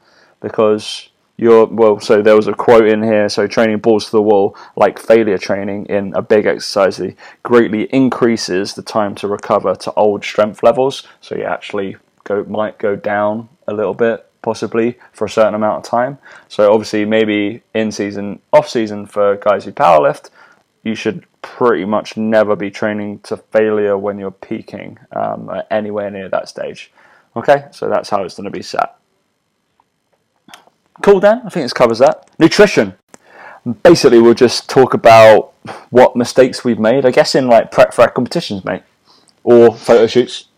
because 0.40 1.10
you're 1.36 1.66
well. 1.66 2.00
So 2.00 2.22
there 2.22 2.36
was 2.36 2.46
a 2.46 2.54
quote 2.54 2.86
in 2.86 3.02
here. 3.02 3.28
So 3.28 3.46
training 3.46 3.78
balls 3.78 4.06
to 4.06 4.12
the 4.12 4.22
wall, 4.22 4.56
like 4.76 4.98
failure 4.98 5.38
training 5.38 5.86
in 5.86 6.14
a 6.14 6.22
big 6.22 6.46
exercise, 6.46 7.00
greatly 7.42 7.84
increases 7.84 8.74
the 8.74 8.82
time 8.82 9.14
to 9.16 9.28
recover 9.28 9.74
to 9.74 9.92
old 9.94 10.24
strength 10.24 10.62
levels. 10.62 11.06
So 11.20 11.36
you 11.36 11.44
actually 11.44 11.96
go 12.30 12.44
might 12.44 12.78
go 12.78 12.94
down 12.96 13.48
a 13.66 13.74
little 13.74 13.94
bit 13.94 14.26
possibly 14.42 14.98
for 15.12 15.26
a 15.26 15.30
certain 15.30 15.54
amount 15.54 15.84
of 15.84 15.90
time. 15.90 16.18
So 16.48 16.72
obviously 16.72 17.04
maybe 17.04 17.62
in 17.74 17.92
season, 17.92 18.40
off 18.52 18.68
season 18.68 19.06
for 19.06 19.36
guys 19.36 19.64
who 19.64 19.72
powerlift, 19.72 20.30
you 20.82 20.94
should 20.94 21.26
pretty 21.42 21.84
much 21.84 22.16
never 22.16 22.56
be 22.56 22.70
training 22.70 23.18
to 23.20 23.36
failure 23.36 23.98
when 23.98 24.18
you're 24.18 24.30
peaking 24.30 24.98
um, 25.12 25.50
anywhere 25.70 26.10
near 26.10 26.28
that 26.28 26.48
stage. 26.48 26.90
Okay, 27.36 27.66
so 27.70 27.88
that's 27.88 28.08
how 28.08 28.22
it's 28.24 28.34
going 28.34 28.44
to 28.44 28.50
be 28.50 28.62
set. 28.62 28.96
Cool, 31.02 31.20
Dan. 31.20 31.42
I 31.44 31.50
think 31.50 31.64
this 31.64 31.72
covers 31.72 31.98
that. 31.98 32.28
Nutrition. 32.38 32.94
Basically, 33.82 34.20
we'll 34.20 34.34
just 34.34 34.68
talk 34.68 34.94
about 34.94 35.52
what 35.90 36.16
mistakes 36.16 36.64
we've 36.64 36.78
made. 36.78 37.04
I 37.04 37.10
guess 37.10 37.34
in 37.34 37.46
like 37.46 37.70
prep 37.70 37.92
for 37.92 38.02
our 38.02 38.10
competitions, 38.10 38.64
mate, 38.64 38.82
or 39.44 39.74
photo 39.74 40.06
shoots. 40.06 40.49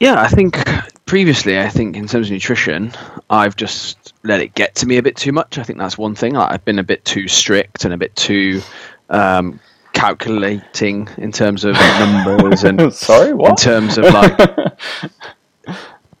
Yeah, 0.00 0.20
I 0.20 0.28
think 0.28 0.56
previously, 1.04 1.58
I 1.60 1.68
think 1.68 1.94
in 1.96 2.06
terms 2.06 2.28
of 2.28 2.32
nutrition, 2.32 2.92
I've 3.28 3.54
just 3.54 4.14
let 4.24 4.40
it 4.40 4.54
get 4.54 4.74
to 4.76 4.86
me 4.86 4.96
a 4.96 5.02
bit 5.02 5.14
too 5.16 5.30
much. 5.30 5.58
I 5.58 5.62
think 5.62 5.78
that's 5.78 5.98
one 5.98 6.14
thing. 6.14 6.34
Like, 6.34 6.52
I've 6.52 6.64
been 6.64 6.78
a 6.78 6.82
bit 6.82 7.04
too 7.04 7.28
strict 7.28 7.84
and 7.84 7.92
a 7.92 7.98
bit 7.98 8.16
too 8.16 8.62
um, 9.10 9.60
calculating 9.92 11.08
in 11.18 11.32
terms 11.32 11.64
of 11.64 11.74
numbers 11.98 12.64
and 12.64 12.92
Sorry, 12.94 13.34
what? 13.34 13.50
in 13.50 13.56
terms 13.56 13.98
of 13.98 14.04
like 14.06 14.38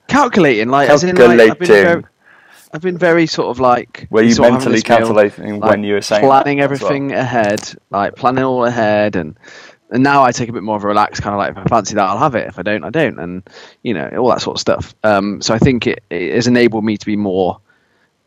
calculating, 0.08 0.68
like 0.68 0.90
as 0.90 1.04
in 1.04 1.16
like, 1.16 1.30
I've 1.40 1.58
been 1.58 1.68
Calculating. 1.68 1.84
very, 1.84 2.04
I've 2.72 2.82
been 2.82 2.98
very 2.98 3.26
sort 3.26 3.48
of 3.48 3.60
like 3.60 4.06
Were 4.10 4.22
you 4.22 4.32
sort 4.32 4.48
of 4.48 4.54
having 4.54 4.72
mentally 4.72 4.80
this 4.80 4.88
meal, 4.88 4.98
calculating 4.98 5.60
like, 5.60 5.70
when 5.70 5.84
you 5.84 5.94
were 5.94 6.02
saying 6.02 6.24
planning 6.26 6.58
that 6.58 6.70
as 6.70 6.80
well? 6.82 6.90
everything 6.90 7.12
ahead, 7.12 7.72
like 7.90 8.14
planning 8.16 8.44
all 8.44 8.64
ahead, 8.64 9.16
and 9.16 9.36
and 9.90 10.02
now 10.02 10.22
I 10.22 10.32
take 10.32 10.48
a 10.48 10.52
bit 10.52 10.62
more 10.62 10.76
of 10.76 10.84
a 10.84 10.86
relaxed 10.86 11.22
kind 11.22 11.34
of 11.34 11.38
like 11.38 11.50
if 11.52 11.58
I 11.58 11.64
fancy 11.64 11.94
that 11.94 12.08
I'll 12.08 12.18
have 12.18 12.34
it, 12.34 12.46
if 12.46 12.58
I 12.58 12.62
don't 12.62 12.84
I 12.84 12.90
don't, 12.90 13.18
and 13.18 13.42
you 13.82 13.94
know 13.94 14.08
all 14.18 14.28
that 14.28 14.42
sort 14.42 14.56
of 14.56 14.60
stuff. 14.60 14.94
Um, 15.02 15.42
so 15.42 15.54
I 15.54 15.58
think 15.58 15.86
it, 15.86 16.04
it 16.10 16.34
has 16.34 16.46
enabled 16.46 16.84
me 16.84 16.96
to 16.96 17.06
be 17.06 17.16
more 17.16 17.60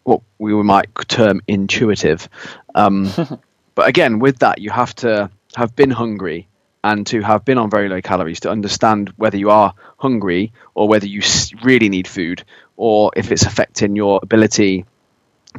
what 0.03 0.21
we 0.37 0.53
might 0.53 0.89
term 1.07 1.41
intuitive. 1.47 2.27
Um, 2.75 3.09
but 3.75 3.87
again, 3.87 4.19
with 4.19 4.39
that, 4.39 4.59
you 4.59 4.69
have 4.69 4.93
to 4.95 5.29
have 5.55 5.75
been 5.75 5.91
hungry 5.91 6.47
and 6.83 7.07
to 7.07 7.21
have 7.21 7.45
been 7.45 7.57
on 7.57 7.69
very 7.69 7.87
low 7.87 8.01
calories 8.01 8.41
to 8.41 8.49
understand 8.49 9.13
whether 9.15 9.37
you 9.37 9.49
are 9.49 9.73
hungry 9.97 10.51
or 10.75 10.87
whether 10.87 11.07
you 11.07 11.21
really 11.63 11.87
need 11.87 12.07
food 12.07 12.43
or 12.75 13.11
if 13.15 13.31
it's 13.31 13.43
affecting 13.43 13.95
your 13.95 14.19
ability 14.21 14.85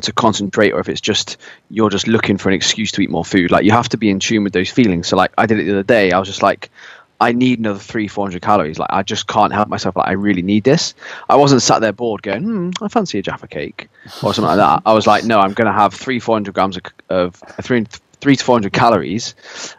to 0.02 0.12
concentrate 0.12 0.72
or 0.72 0.80
if 0.80 0.88
it's 0.88 1.00
just 1.00 1.36
you're 1.70 1.90
just 1.90 2.08
looking 2.08 2.38
for 2.38 2.48
an 2.48 2.54
excuse 2.54 2.92
to 2.92 3.00
eat 3.00 3.10
more 3.10 3.24
food. 3.24 3.50
Like 3.50 3.64
you 3.64 3.72
have 3.72 3.88
to 3.90 3.96
be 3.96 4.10
in 4.10 4.18
tune 4.18 4.44
with 4.44 4.52
those 4.52 4.70
feelings. 4.70 5.08
So 5.08 5.16
like 5.16 5.32
i 5.38 5.46
did 5.46 5.58
it 5.58 5.64
the 5.64 5.72
other 5.72 5.82
day. 5.82 6.12
I 6.12 6.18
was 6.18 6.28
just 6.28 6.42
like 6.42 6.70
i 7.20 7.32
need 7.32 7.60
another 7.60 7.78
three 7.78 8.08
400 8.08 8.42
calories. 8.42 8.78
Like 8.78 8.90
i 8.90 9.02
just 9.02 9.26
can't 9.26 9.52
help 9.52 9.68
myself. 9.68 9.96
Like 9.96 10.08
i 10.08 10.12
really 10.12 10.42
need 10.42 10.64
this. 10.64 10.94
I 11.28 11.36
wasn't 11.36 11.62
sat 11.62 11.80
there 11.80 11.92
bored 11.92 12.22
going 12.22 12.42
hmm, 12.42 12.70
i 12.82 12.88
fancy 12.88 13.18
a 13.18 13.22
jaffa 13.22 13.46
cake 13.46 13.88
or 14.22 14.34
something 14.34 14.44
like 14.44 14.58
that. 14.58 14.82
I 14.86 14.92
was 14.92 15.06
like 15.06 15.24
no 15.24 15.38
i'm 15.38 15.52
going 15.52 15.66
to 15.66 15.72
have 15.72 15.94
three 15.94 16.20
400 16.20 16.54
grams 16.54 16.76
of, 16.76 16.82
of 17.08 17.34
three, 17.62 17.86
three 18.20 18.36
to 18.36 18.44
400 18.44 18.72
calories 18.72 19.34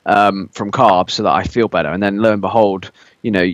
um, 0.05 0.49
from 0.49 0.71
carbs 0.71 1.11
so 1.11 1.23
that 1.23 1.33
i 1.33 1.43
feel 1.43 1.67
better. 1.67 1.89
And 1.89 2.01
then 2.01 2.19
lo 2.19 2.31
and 2.31 2.41
behold 2.41 2.91
you 3.21 3.31
know 3.31 3.53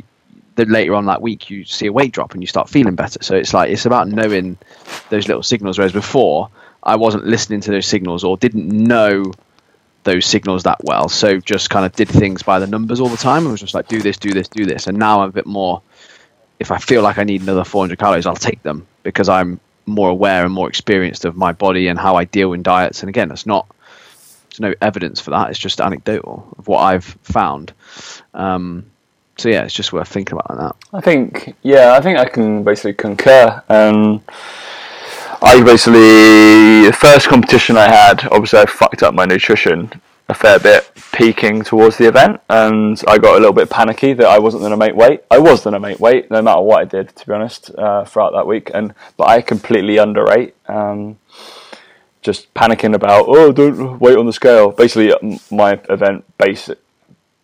then 0.55 0.69
later 0.69 0.95
on 0.95 1.05
that 1.05 1.21
week 1.21 1.49
you 1.49 1.65
see 1.65 1.87
a 1.87 1.93
weight 1.93 2.11
drop 2.11 2.33
and 2.33 2.43
you 2.43 2.47
start 2.47 2.69
feeling 2.69 2.95
better. 2.95 3.23
So 3.23 3.35
it's 3.35 3.53
like 3.53 3.71
it's 3.71 3.85
about 3.85 4.07
knowing 4.07 4.57
those 5.09 5.27
little 5.27 5.43
signals. 5.43 5.77
Whereas 5.77 5.93
before 5.93 6.49
I 6.83 6.95
wasn't 6.95 7.25
listening 7.25 7.61
to 7.61 7.71
those 7.71 7.85
signals 7.85 8.23
or 8.23 8.37
didn't 8.37 8.67
know 8.67 9.31
those 10.03 10.25
signals 10.25 10.63
that 10.63 10.83
well. 10.83 11.09
So 11.09 11.39
just 11.39 11.69
kind 11.69 11.85
of 11.85 11.93
did 11.93 12.09
things 12.09 12.43
by 12.43 12.59
the 12.59 12.67
numbers 12.67 12.99
all 12.99 13.09
the 13.09 13.17
time. 13.17 13.47
I 13.47 13.51
was 13.51 13.61
just 13.61 13.73
like 13.73 13.87
do 13.87 14.01
this, 14.01 14.17
do 14.17 14.31
this, 14.31 14.47
do 14.47 14.65
this. 14.65 14.87
And 14.87 14.97
now 14.97 15.21
I'm 15.21 15.29
a 15.29 15.33
bit 15.33 15.45
more. 15.45 15.81
If 16.59 16.71
I 16.71 16.77
feel 16.77 17.01
like 17.01 17.17
I 17.17 17.23
need 17.23 17.41
another 17.41 17.63
400 17.63 17.97
calories, 17.97 18.25
I'll 18.25 18.35
take 18.35 18.61
them 18.61 18.85
because 19.03 19.29
I'm 19.29 19.59
more 19.85 20.09
aware 20.09 20.45
and 20.45 20.53
more 20.53 20.69
experienced 20.69 21.25
of 21.25 21.35
my 21.35 21.51
body 21.51 21.87
and 21.87 21.97
how 21.97 22.15
I 22.15 22.25
deal 22.25 22.53
in 22.53 22.61
diets. 22.61 23.01
And 23.01 23.09
again, 23.09 23.31
it's 23.31 23.45
not. 23.45 23.67
There's 24.49 24.59
no 24.59 24.73
evidence 24.81 25.21
for 25.21 25.31
that. 25.31 25.49
It's 25.49 25.59
just 25.59 25.79
anecdotal 25.79 26.53
of 26.57 26.67
what 26.67 26.79
I've 26.79 27.05
found. 27.05 27.73
Um, 28.33 28.85
so 29.37 29.49
yeah, 29.49 29.63
it's 29.63 29.73
just 29.73 29.93
worth 29.93 30.07
thinking 30.07 30.37
about 30.37 30.57
that. 30.57 30.75
I 30.93 31.01
think, 31.01 31.55
yeah, 31.63 31.93
I 31.93 32.01
think 32.01 32.19
I 32.19 32.25
can 32.25 32.63
basically 32.63 32.93
concur. 32.93 33.61
Um, 33.69 34.23
I 35.41 35.61
basically, 35.63 36.85
the 36.85 36.95
first 36.97 37.27
competition 37.27 37.75
I 37.77 37.87
had, 37.87 38.27
obviously 38.31 38.59
I 38.59 38.65
fucked 38.65 39.03
up 39.03 39.13
my 39.13 39.25
nutrition 39.25 39.91
a 40.29 40.33
fair 40.33 40.59
bit 40.59 40.89
peaking 41.11 41.61
towards 41.61 41.97
the 41.97 42.07
event 42.07 42.39
and 42.49 43.01
I 43.07 43.17
got 43.17 43.33
a 43.35 43.39
little 43.39 43.51
bit 43.51 43.69
panicky 43.69 44.13
that 44.13 44.27
I 44.27 44.39
wasn't 44.39 44.61
going 44.61 44.71
to 44.71 44.77
make 44.77 44.95
weight. 44.95 45.21
I 45.29 45.39
was 45.39 45.63
going 45.63 45.73
to 45.73 45.79
make 45.79 45.99
weight 45.99 46.31
no 46.31 46.41
matter 46.41 46.61
what 46.61 46.81
I 46.81 46.85
did, 46.85 47.13
to 47.15 47.27
be 47.27 47.33
honest, 47.33 47.69
uh, 47.77 48.05
throughout 48.05 48.31
that 48.33 48.47
week. 48.47 48.71
And 48.73 48.93
But 49.17 49.27
I 49.27 49.41
completely 49.41 49.99
underate. 49.99 50.55
Um, 50.67 51.17
just 52.21 52.53
panicking 52.53 52.93
about, 52.93 53.25
oh, 53.27 53.51
don't 53.51 53.99
wait 53.99 54.17
on 54.17 54.25
the 54.25 54.33
scale. 54.33 54.71
Basically, 54.71 55.13
my 55.49 55.79
event 55.89 56.23
based 56.37 56.69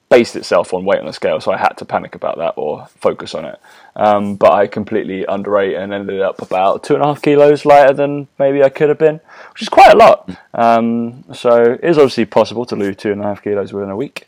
based 0.09 0.35
itself 0.35 0.73
on 0.73 0.85
weight 0.85 0.99
on 0.99 1.05
the 1.05 1.13
scale, 1.13 1.41
so 1.41 1.51
I 1.51 1.57
had 1.57 1.73
to 1.77 1.85
panic 1.85 2.15
about 2.15 2.37
that 2.37 2.53
or 2.55 2.87
focus 2.87 3.35
on 3.35 3.45
it. 3.45 3.59
Um, 3.95 4.35
but 4.35 4.53
I 4.53 4.67
completely 4.67 5.25
underate 5.27 5.75
and 5.75 5.93
ended 5.93 6.21
up 6.21 6.41
about 6.41 6.83
two 6.83 6.93
and 6.93 7.03
a 7.03 7.07
half 7.07 7.21
kilos 7.21 7.65
lighter 7.65 7.93
than 7.93 8.27
maybe 8.39 8.63
I 8.63 8.69
could 8.69 8.89
have 8.89 8.99
been, 8.99 9.19
which 9.51 9.61
is 9.61 9.69
quite 9.69 9.93
a 9.93 9.97
lot. 9.97 10.29
Um, 10.53 11.25
so 11.33 11.73
it 11.73 11.83
is 11.83 11.97
obviously 11.97 12.25
possible 12.25 12.65
to 12.67 12.75
lose 12.75 12.95
two 12.95 13.11
and 13.11 13.21
a 13.21 13.25
half 13.25 13.41
kilos 13.41 13.73
within 13.73 13.89
a 13.89 13.97
week. 13.97 14.27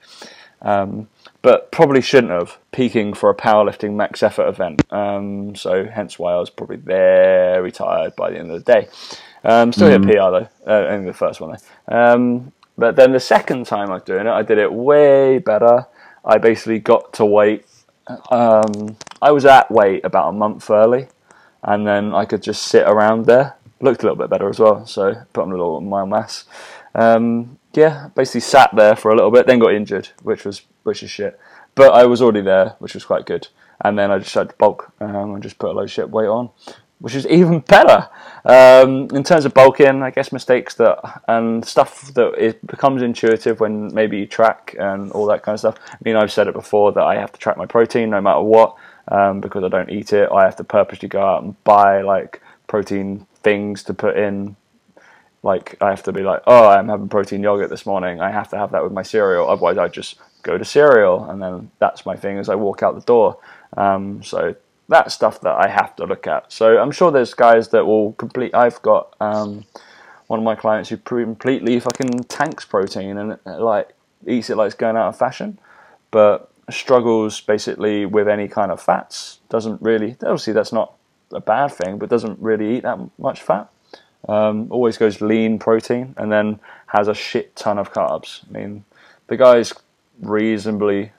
Um, 0.61 1.07
but 1.41 1.71
probably 1.71 2.01
shouldn't 2.01 2.33
have 2.33 2.57
peaking 2.71 3.13
for 3.13 3.29
a 3.29 3.35
powerlifting 3.35 3.93
max 3.93 4.21
effort 4.21 4.47
event. 4.47 4.81
Um, 4.91 5.55
so 5.55 5.85
hence 5.85 6.19
why 6.19 6.33
I 6.33 6.39
was 6.39 6.49
probably 6.49 6.75
very 6.75 7.71
tired 7.71 8.15
by 8.17 8.31
the 8.31 8.39
end 8.39 8.51
of 8.51 8.63
the 8.63 8.73
day. 8.73 8.89
Um, 9.43 9.71
still 9.71 9.89
hit 9.89 10.01
PR 10.01 10.11
though, 10.11 10.49
uh, 10.67 10.87
only 10.89 11.05
the 11.05 11.13
first 11.13 11.39
one 11.39 11.57
though. 11.87 12.51
But 12.79 12.95
then 12.95 13.11
the 13.11 13.19
second 13.19 13.65
time 13.65 13.89
I 13.89 13.95
was 13.95 14.03
doing 14.03 14.25
it, 14.25 14.31
I 14.31 14.41
did 14.41 14.57
it 14.57 14.71
way 14.71 15.39
better. 15.39 15.85
I 16.23 16.37
basically 16.37 16.79
got 16.79 17.13
to 17.13 17.25
weight. 17.25 17.65
Um, 18.31 18.97
I 19.21 19.31
was 19.31 19.45
at 19.45 19.69
weight 19.69 20.05
about 20.05 20.29
a 20.29 20.33
month 20.33 20.69
early, 20.69 21.07
and 21.63 21.85
then 21.85 22.13
I 22.15 22.25
could 22.25 22.41
just 22.41 22.63
sit 22.63 22.87
around 22.87 23.25
there. 23.25 23.55
Looked 23.81 24.03
a 24.03 24.05
little 24.05 24.17
bit 24.17 24.29
better 24.29 24.49
as 24.49 24.59
well, 24.59 24.85
so 24.85 25.13
put 25.33 25.43
on 25.43 25.49
a 25.49 25.51
little 25.51 25.81
mile 25.81 26.05
mass. 26.05 26.45
Um, 26.95 27.59
yeah, 27.73 28.09
basically 28.15 28.41
sat 28.41 28.75
there 28.75 28.95
for 28.95 29.11
a 29.11 29.15
little 29.15 29.31
bit, 29.31 29.45
then 29.45 29.59
got 29.59 29.73
injured, 29.73 30.09
which 30.23 30.43
was 30.45 30.63
which 30.83 31.03
is 31.03 31.09
shit. 31.09 31.39
But 31.75 31.93
I 31.93 32.05
was 32.05 32.21
already 32.21 32.41
there, 32.41 32.75
which 32.79 32.93
was 32.93 33.05
quite 33.05 33.25
good. 33.25 33.47
And 33.81 33.97
then 33.97 34.11
I 34.11 34.19
just 34.19 34.33
had 34.33 34.49
to 34.49 34.55
bulk 34.55 34.91
um, 34.99 35.33
and 35.33 35.43
just 35.43 35.57
put 35.57 35.73
a 35.73 35.79
of 35.79 35.91
shit 35.91 36.09
weight 36.09 36.27
on, 36.27 36.49
which 36.99 37.15
is 37.15 37.25
even 37.27 37.59
better. 37.67 38.09
Um, 38.45 39.07
in 39.13 39.23
terms 39.23 39.45
of 39.45 39.53
bulking, 39.53 40.01
I 40.01 40.11
guess 40.11 40.31
mistakes 40.31 40.75
that 40.75 41.21
and 41.27 41.65
stuff 41.65 42.13
that 42.13 42.33
it 42.37 42.65
becomes 42.65 43.01
intuitive 43.01 43.59
when 43.59 43.93
maybe 43.93 44.19
you 44.19 44.25
track 44.27 44.75
and 44.79 45.11
all 45.11 45.25
that 45.27 45.43
kind 45.43 45.53
of 45.53 45.59
stuff. 45.59 45.77
I 45.91 45.97
mean, 46.03 46.15
I've 46.15 46.31
said 46.31 46.47
it 46.47 46.53
before 46.53 46.91
that 46.93 47.03
I 47.03 47.15
have 47.15 47.31
to 47.33 47.39
track 47.39 47.57
my 47.57 47.65
protein 47.65 48.09
no 48.11 48.21
matter 48.21 48.41
what 48.41 48.75
um, 49.09 49.41
because 49.41 49.63
I 49.63 49.67
don't 49.69 49.89
eat 49.89 50.13
it. 50.13 50.29
I 50.31 50.45
have 50.45 50.55
to 50.57 50.63
purposely 50.63 51.09
go 51.09 51.21
out 51.21 51.43
and 51.43 51.61
buy 51.63 52.01
like 52.01 52.41
protein 52.67 53.25
things 53.43 53.83
to 53.83 53.93
put 53.93 54.17
in 54.17 54.55
like 55.43 55.77
I 55.81 55.89
have 55.89 56.03
to 56.03 56.11
be 56.11 56.21
like, 56.21 56.41
oh, 56.47 56.67
I'm 56.67 56.89
having 56.89 57.09
protein 57.09 57.41
yogurt 57.41 57.69
this 57.69 57.85
morning. 57.85 58.19
I 58.19 58.31
have 58.31 58.49
to 58.49 58.57
have 58.57 58.71
that 58.71 58.83
with 58.83 58.91
my 58.91 59.03
cereal. 59.03 59.49
Otherwise, 59.49 59.77
I 59.77 59.87
just 59.87 60.15
go 60.43 60.57
to 60.57 60.65
cereal, 60.65 61.29
and 61.29 61.41
then 61.41 61.71
that's 61.79 62.05
my 62.05 62.15
thing 62.15 62.37
as 62.37 62.49
I 62.49 62.55
walk 62.55 62.83
out 62.83 62.95
the 62.95 63.01
door. 63.01 63.39
Um, 63.77 64.21
so 64.23 64.55
that's 64.89 65.13
stuff 65.13 65.39
that 65.41 65.55
I 65.55 65.67
have 65.69 65.95
to 65.97 66.05
look 66.05 66.27
at. 66.27 66.51
So 66.51 66.79
I'm 66.79 66.91
sure 66.91 67.11
there's 67.11 67.33
guys 67.33 67.69
that 67.69 67.85
will 67.85 68.13
complete. 68.13 68.53
I've 68.53 68.81
got 68.81 69.15
um, 69.21 69.65
one 70.27 70.39
of 70.39 70.43
my 70.43 70.55
clients 70.55 70.89
who 70.89 70.97
completely 70.97 71.79
fucking 71.79 72.23
tanks 72.23 72.65
protein 72.65 73.17
and 73.17 73.39
uh, 73.45 73.63
like 73.63 73.89
eats 74.27 74.49
it 74.49 74.57
like 74.57 74.67
it's 74.67 74.75
going 74.75 74.97
out 74.97 75.09
of 75.09 75.17
fashion, 75.17 75.59
but 76.11 76.51
struggles 76.69 77.39
basically 77.39 78.05
with 78.05 78.27
any 78.27 78.47
kind 78.47 78.71
of 78.71 78.81
fats. 78.81 79.39
Doesn't 79.49 79.81
really. 79.81 80.17
Obviously, 80.21 80.53
that's 80.53 80.73
not 80.73 80.93
a 81.31 81.39
bad 81.39 81.71
thing, 81.71 81.99
but 81.99 82.09
doesn't 82.09 82.39
really 82.39 82.77
eat 82.77 82.83
that 82.83 82.99
much 83.19 83.41
fat. 83.41 83.69
Um, 84.27 84.67
always 84.71 84.97
goes 84.97 85.21
lean 85.21 85.59
protein 85.59 86.13
and 86.17 86.31
then 86.31 86.59
has 86.87 87.07
a 87.07 87.13
shit 87.13 87.55
ton 87.55 87.77
of 87.77 87.93
carbs. 87.93 88.43
I 88.49 88.57
mean, 88.57 88.83
the 89.27 89.37
guy's 89.37 89.73
reasonably 90.19 91.11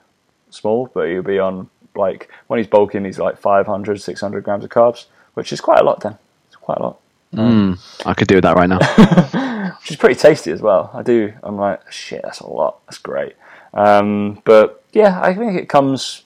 small, 0.49 0.91
but 0.93 1.07
he'll 1.07 1.23
be 1.23 1.39
on 1.39 1.69
like 1.95 2.29
when 2.47 2.57
he's 2.57 2.67
bulking, 2.67 3.05
he's 3.05 3.19
like 3.19 3.37
500, 3.37 4.01
600 4.01 4.43
grams 4.43 4.63
of 4.63 4.69
carbs, 4.69 5.05
which 5.33 5.51
is 5.51 5.61
quite 5.61 5.79
a 5.79 5.83
lot. 5.83 6.01
Then 6.01 6.17
it's 6.47 6.55
quite 6.55 6.77
a 6.77 6.83
lot, 6.83 7.01
Mm, 7.33 7.79
I 8.05 8.13
could 8.13 8.27
do 8.27 8.35
with 8.35 8.43
that 8.43 8.57
right 8.57 8.67
now. 8.67 8.79
which 9.81 9.91
is 9.91 9.97
pretty 9.97 10.15
tasty 10.15 10.51
as 10.51 10.61
well. 10.61 10.91
I 10.93 11.01
do. 11.01 11.33
I'm 11.43 11.57
like, 11.57 11.91
shit, 11.91 12.21
that's 12.23 12.41
a 12.41 12.47
lot. 12.47 12.79
That's 12.85 12.97
great. 12.97 13.35
Um, 13.73 14.41
but 14.43 14.83
yeah, 14.91 15.19
I 15.21 15.33
think 15.33 15.55
it 15.57 15.69
comes. 15.69 16.23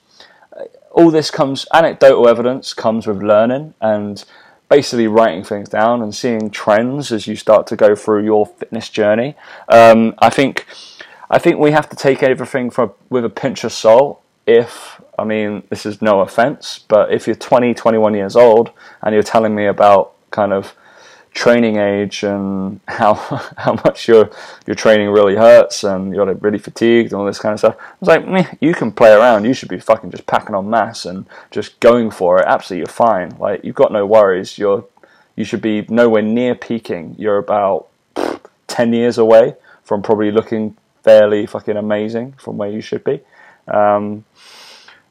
All 0.90 1.10
this 1.10 1.30
comes 1.30 1.66
anecdotal 1.74 2.26
evidence 2.26 2.72
comes 2.72 3.06
with 3.06 3.22
learning 3.22 3.74
and 3.80 4.24
basically 4.68 5.06
writing 5.06 5.44
things 5.44 5.68
down 5.68 6.02
and 6.02 6.14
seeing 6.14 6.50
trends 6.50 7.12
as 7.12 7.26
you 7.26 7.36
start 7.36 7.66
to 7.68 7.76
go 7.76 7.94
through 7.94 8.24
your 8.24 8.46
fitness 8.46 8.88
journey. 8.88 9.36
Um, 9.68 10.14
I 10.18 10.30
think 10.30 10.66
I 11.30 11.38
think 11.38 11.58
we 11.58 11.72
have 11.72 11.88
to 11.90 11.96
take 11.96 12.22
everything 12.22 12.70
from 12.70 12.92
with 13.10 13.24
a 13.24 13.30
pinch 13.30 13.62
of 13.62 13.72
salt. 13.72 14.22
If 14.46 15.00
I 15.18 15.24
mean 15.24 15.62
this 15.70 15.86
is 15.86 16.02
no 16.02 16.20
offense, 16.20 16.84
but 16.88 17.12
if 17.12 17.26
you're 17.26 17.36
20, 17.36 17.74
21 17.74 18.14
years 18.14 18.36
old 18.36 18.70
and 19.02 19.14
you're 19.14 19.22
telling 19.22 19.54
me 19.54 19.66
about 19.66 20.14
kind 20.30 20.52
of 20.52 20.74
training 21.36 21.76
age 21.76 22.22
and 22.24 22.80
how 22.88 23.14
how 23.56 23.74
much 23.84 24.08
your 24.08 24.30
your 24.66 24.74
training 24.74 25.10
really 25.10 25.36
hurts 25.36 25.84
and 25.84 26.14
you're 26.14 26.26
like 26.26 26.42
really 26.42 26.58
fatigued 26.58 27.12
and 27.12 27.20
all 27.20 27.26
this 27.26 27.38
kind 27.38 27.52
of 27.52 27.58
stuff. 27.58 27.76
I 27.78 27.94
was 28.00 28.08
like, 28.08 28.26
Meh, 28.26 28.46
you 28.60 28.74
can 28.74 28.90
play 28.90 29.12
around. 29.12 29.44
You 29.44 29.54
should 29.54 29.68
be 29.68 29.78
fucking 29.78 30.10
just 30.10 30.26
packing 30.26 30.54
on 30.54 30.68
mass 30.68 31.04
and 31.04 31.26
just 31.50 31.78
going 31.80 32.10
for 32.10 32.38
it. 32.40 32.46
Absolutely, 32.46 32.80
you're 32.80 32.86
fine. 32.86 33.36
Like 33.38 33.62
you've 33.64 33.76
got 33.76 33.92
no 33.92 34.04
worries. 34.06 34.58
You're 34.58 34.84
you 35.36 35.44
should 35.44 35.60
be 35.60 35.84
nowhere 35.88 36.22
near 36.22 36.54
peaking. 36.54 37.14
You're 37.18 37.38
about 37.38 37.88
pff, 38.16 38.40
ten 38.66 38.92
years 38.92 39.18
away 39.18 39.54
from 39.84 40.02
probably 40.02 40.32
looking 40.32 40.76
fairly 41.04 41.46
fucking 41.46 41.76
amazing 41.76 42.32
from 42.32 42.56
where 42.56 42.70
you 42.70 42.80
should 42.80 43.04
be. 43.04 43.20
Um, 43.68 44.24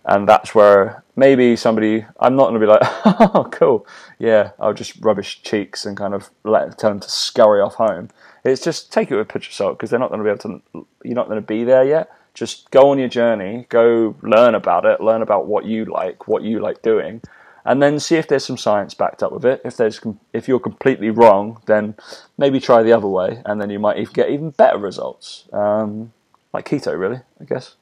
and 0.06 0.28
that's 0.30 0.54
where 0.54 1.04
maybe 1.16 1.56
somebody 1.56 2.06
I'm 2.20 2.36
not 2.36 2.50
going 2.50 2.60
to 2.62 2.66
be 2.66 2.66
like, 2.66 2.82
oh, 3.36 3.48
cool, 3.52 3.88
yeah, 4.20 4.52
I'll 4.60 4.74
just 4.74 5.04
rubbish 5.04 5.42
cheeks 5.42 5.86
and 5.86 5.98
kind 5.98 6.14
of 6.14 6.30
let 6.44 6.78
tell 6.78 6.92
them 6.92 7.00
to 7.00 7.10
scurry 7.10 7.62
off 7.62 7.76
home. 7.76 8.10
It's 8.44 8.64
just 8.64 8.94
take 8.94 9.10
it 9.10 9.16
with 9.16 9.28
a 9.28 9.32
pinch 9.34 9.48
of 9.48 9.54
salt 9.54 9.78
because 9.78 9.90
they're 9.90 10.00
not 10.00 10.10
going 10.10 10.20
to 10.20 10.24
be 10.24 10.30
able 10.30 10.62
to. 10.74 10.88
You're 11.04 11.16
not 11.16 11.28
going 11.28 11.42
to 11.42 11.46
be 11.46 11.64
there 11.64 11.84
yet. 11.84 12.12
Just 12.34 12.70
go 12.70 12.92
on 12.92 13.00
your 13.00 13.08
journey, 13.08 13.66
go 13.70 14.16
learn 14.22 14.56
about 14.56 14.86
it, 14.86 15.02
learn 15.02 15.22
about 15.22 15.48
what 15.48 15.66
you 15.66 15.86
like, 15.86 16.28
what 16.28 16.44
you 16.44 16.60
like 16.60 16.82
doing, 16.82 17.22
and 17.64 17.82
then 17.82 18.00
see 18.00 18.18
if 18.18 18.28
there's 18.28 18.46
some 18.46 18.58
science 18.58 18.94
backed 18.94 19.24
up 19.24 19.32
with 19.32 19.46
it. 19.46 19.62
If 19.66 19.78
there's 19.78 20.00
if 20.34 20.48
you're 20.48 20.60
completely 20.60 21.10
wrong, 21.10 21.62
then 21.66 21.96
maybe 22.38 22.60
try 22.60 22.84
the 22.84 22.94
other 22.94 23.08
way, 23.08 23.42
and 23.46 23.60
then 23.60 23.70
you 23.70 23.80
might 23.80 23.98
even 23.98 24.14
get 24.14 24.30
even 24.30 24.52
better 24.52 24.78
results. 24.78 25.48
Um, 25.52 26.14
like 26.54 26.68
keto, 26.68 26.98
really, 26.98 27.22
I 27.42 27.46
guess. 27.46 27.76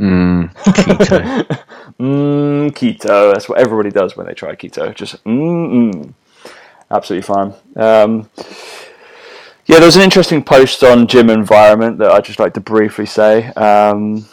Mm, 0.00 0.54
keto. 0.54 1.46
mm, 2.00 2.70
keto. 2.70 3.32
That's 3.32 3.48
what 3.48 3.60
everybody 3.60 3.90
does 3.90 4.16
when 4.16 4.26
they 4.26 4.32
try 4.32 4.54
keto. 4.54 4.94
Just 4.94 5.22
mm, 5.24 5.92
mm. 5.92 6.14
absolutely 6.90 7.26
fine. 7.26 7.52
Um, 7.76 8.30
yeah, 9.66 9.76
there 9.76 9.86
was 9.86 9.96
an 9.96 10.02
interesting 10.02 10.42
post 10.42 10.82
on 10.82 11.06
gym 11.06 11.28
environment 11.28 11.98
that 11.98 12.10
I'd 12.10 12.24
just 12.24 12.38
like 12.38 12.54
to 12.54 12.60
briefly 12.60 13.06
say. 13.06 13.48
Um, 13.48 14.26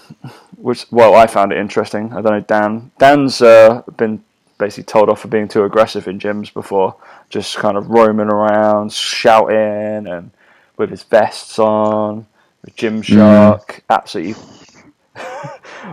which, 0.56 0.86
well, 0.90 1.16
I 1.16 1.28
found 1.28 1.52
it 1.52 1.60
interesting. 1.60 2.12
I 2.14 2.22
don't 2.22 2.32
know, 2.32 2.40
Dan. 2.40 2.92
Dan's 2.98 3.42
uh, 3.42 3.84
been 3.98 4.24
basically 4.58 4.86
told 4.86 5.10
off 5.10 5.22
for 5.22 5.28
being 5.28 5.48
too 5.48 5.66
aggressive 5.66 6.08
in 6.08 6.18
gyms 6.18 6.52
before, 6.52 6.96
just 7.30 7.58
kind 7.58 7.78
of 7.78 7.90
roaming 7.90 8.28
around, 8.28 8.92
shouting, 8.92 10.08
and 10.08 10.32
with 10.78 10.90
his 10.90 11.04
vests 11.04 11.60
on, 11.60 12.26
with 12.64 12.76
Gymshark, 12.76 13.66
mm. 13.66 13.82
absolutely 13.90 14.34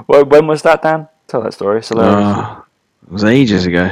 well, 0.06 0.24
when 0.24 0.46
was 0.46 0.62
that, 0.62 0.82
Dan? 0.82 1.08
Tell 1.26 1.42
that 1.42 1.54
story. 1.54 1.78
It's 1.78 1.90
Uh, 1.90 2.62
it 3.06 3.12
was 3.12 3.24
ages 3.24 3.66
ago. 3.66 3.90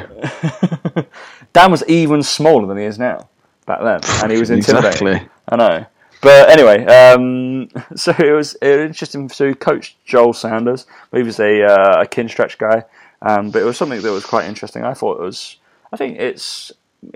Dan 1.53 1.71
was 1.71 1.85
even 1.87 2.23
smaller 2.23 2.67
than 2.67 2.79
he 2.79 2.85
is 2.85 2.99
now 2.99 3.29
back 3.67 3.83
then, 3.83 4.01
and 4.23 4.33
he 4.33 4.39
was 4.39 4.51
intimidating. 4.51 5.07
Exactly. 5.07 5.29
I 5.49 5.57
know. 5.57 5.87
But 6.23 6.51
anyway, 6.51 6.85
um, 6.87 7.69
so 7.97 8.15
it 8.19 8.33
was, 8.33 8.55
it 8.63 8.77
was 8.77 8.87
interesting. 8.87 9.29
So 9.29 9.49
he 9.49 9.55
coached 9.55 9.97
Joel 10.05 10.33
Sanders. 10.33 10.87
He 11.13 11.23
was 11.23 11.41
a, 11.41 11.65
uh, 11.65 12.03
a 12.03 12.07
Kinstretch 12.07 12.59
guy, 12.59 12.85
um, 13.21 13.51
but 13.51 13.61
it 13.61 13.65
was 13.65 13.77
something 13.77 14.01
that 14.01 14.13
was 14.13 14.25
quite 14.25 14.47
interesting. 14.47 14.85
I 14.85 14.95
thought 14.95 15.21
it 15.21 15.25
was. 15.25 15.57
I 15.93 15.97
think 15.97 16.19
it's 16.19 16.73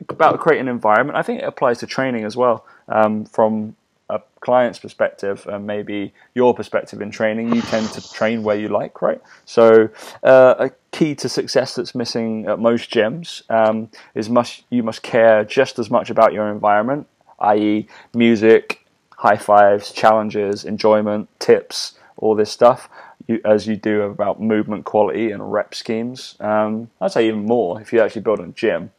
about 0.09 0.39
creating 0.41 0.69
an 0.69 0.75
environment. 0.75 1.17
I 1.17 1.23
think 1.23 1.41
it 1.41 1.45
applies 1.45 1.79
to 1.79 1.87
training 1.87 2.25
as 2.25 2.37
well. 2.37 2.67
Um, 2.89 3.25
from 3.25 3.77
a 4.09 4.21
client's 4.41 4.79
perspective 4.79 5.47
and 5.47 5.67
maybe 5.67 6.13
your 6.35 6.55
perspective 6.55 7.01
in 7.01 7.11
training, 7.11 7.55
you 7.55 7.63
tend 7.63 7.89
to 7.91 8.13
train 8.13 8.43
where 8.43 8.57
you 8.57 8.69
like, 8.69 9.03
right? 9.03 9.21
So 9.45 9.89
uh, 10.23 10.55
a 10.59 10.71
key 10.93 11.15
to 11.17 11.29
success 11.29 11.75
that's 11.75 11.95
missing 11.95 12.47
at 12.47 12.59
most 12.59 12.91
gyms 12.91 13.43
um, 13.51 13.89
is 14.15 14.31
must 14.31 14.65
you 14.71 14.83
must 14.83 15.03
care 15.03 15.45
just 15.45 15.79
as 15.79 15.91
much 15.91 16.11
about 16.11 16.33
your 16.33 16.49
environment, 16.49 17.09
i.e., 17.41 17.89
music, 18.15 18.87
high 19.17 19.37
fives, 19.37 19.91
challenges, 19.93 20.65
enjoyment, 20.65 21.29
tips, 21.41 21.99
all 22.17 22.35
this 22.35 22.51
stuff. 22.51 22.89
You, 23.27 23.41
as 23.45 23.67
you 23.67 23.75
do 23.75 24.03
about 24.03 24.41
movement 24.41 24.85
quality 24.85 25.33
and 25.33 25.53
rep 25.53 25.75
schemes. 25.75 26.37
Um, 26.39 26.91
I'd 27.01 27.11
say 27.11 27.27
even 27.27 27.45
more 27.45 27.81
if 27.81 27.93
you 27.93 28.01
actually 28.01 28.23
build 28.23 28.39
a 28.39 28.47
gym 28.49 28.93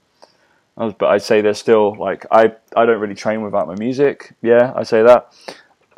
but 0.78 1.06
I'd 1.06 1.22
say 1.22 1.42
there's 1.42 1.58
still 1.58 1.96
like 1.96 2.26
I 2.32 2.54
I 2.76 2.86
don't 2.86 3.00
really 3.00 3.16
train 3.16 3.42
without 3.42 3.68
my 3.68 3.76
music. 3.76 4.34
Yeah, 4.42 4.74
I 4.76 4.84
say 4.84 5.04
that. 5.04 5.34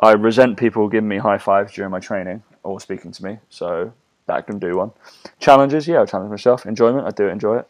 I 0.00 0.12
resent 0.12 0.56
people 0.56 0.88
giving 0.88 1.08
me 1.08 1.18
high 1.18 1.38
fives 1.38 1.74
during 1.74 1.90
my 1.90 2.00
training 2.00 2.42
or 2.62 2.80
speaking 2.80 3.12
to 3.12 3.24
me, 3.24 3.38
so 3.50 3.92
that 4.26 4.46
can 4.46 4.58
do 4.58 4.78
one. 4.78 4.92
Challenges, 5.38 5.86
yeah, 5.86 6.02
I 6.02 6.06
challenge 6.06 6.30
myself. 6.30 6.64
Enjoyment, 6.64 7.06
I 7.06 7.10
do 7.10 7.28
enjoy 7.28 7.58
it. 7.58 7.68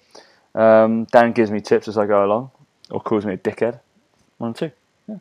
Um, 0.54 1.04
Dan 1.06 1.32
gives 1.32 1.50
me 1.50 1.60
tips 1.60 1.88
as 1.88 1.98
I 1.98 2.06
go 2.06 2.24
along, 2.24 2.50
or 2.90 3.00
calls 3.00 3.26
me 3.26 3.34
a 3.34 3.36
dickhead. 3.36 3.80
One 4.38 4.50
or 4.50 4.54
two. 4.54 4.70
Yeah. 5.08 5.16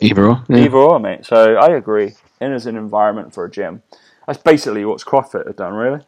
Either 0.00 0.28
or. 0.28 0.44
Yeah. 0.48 0.58
Either 0.58 0.76
or, 0.76 1.00
mate. 1.00 1.26
So 1.26 1.56
I 1.56 1.74
agree. 1.74 2.14
In 2.40 2.52
as 2.52 2.66
an 2.66 2.76
environment 2.76 3.34
for 3.34 3.44
a 3.44 3.50
gym, 3.50 3.82
that's 4.26 4.38
basically 4.42 4.84
what 4.84 5.00
CrossFit 5.00 5.46
have 5.46 5.56
done, 5.56 5.74
really. 5.74 6.00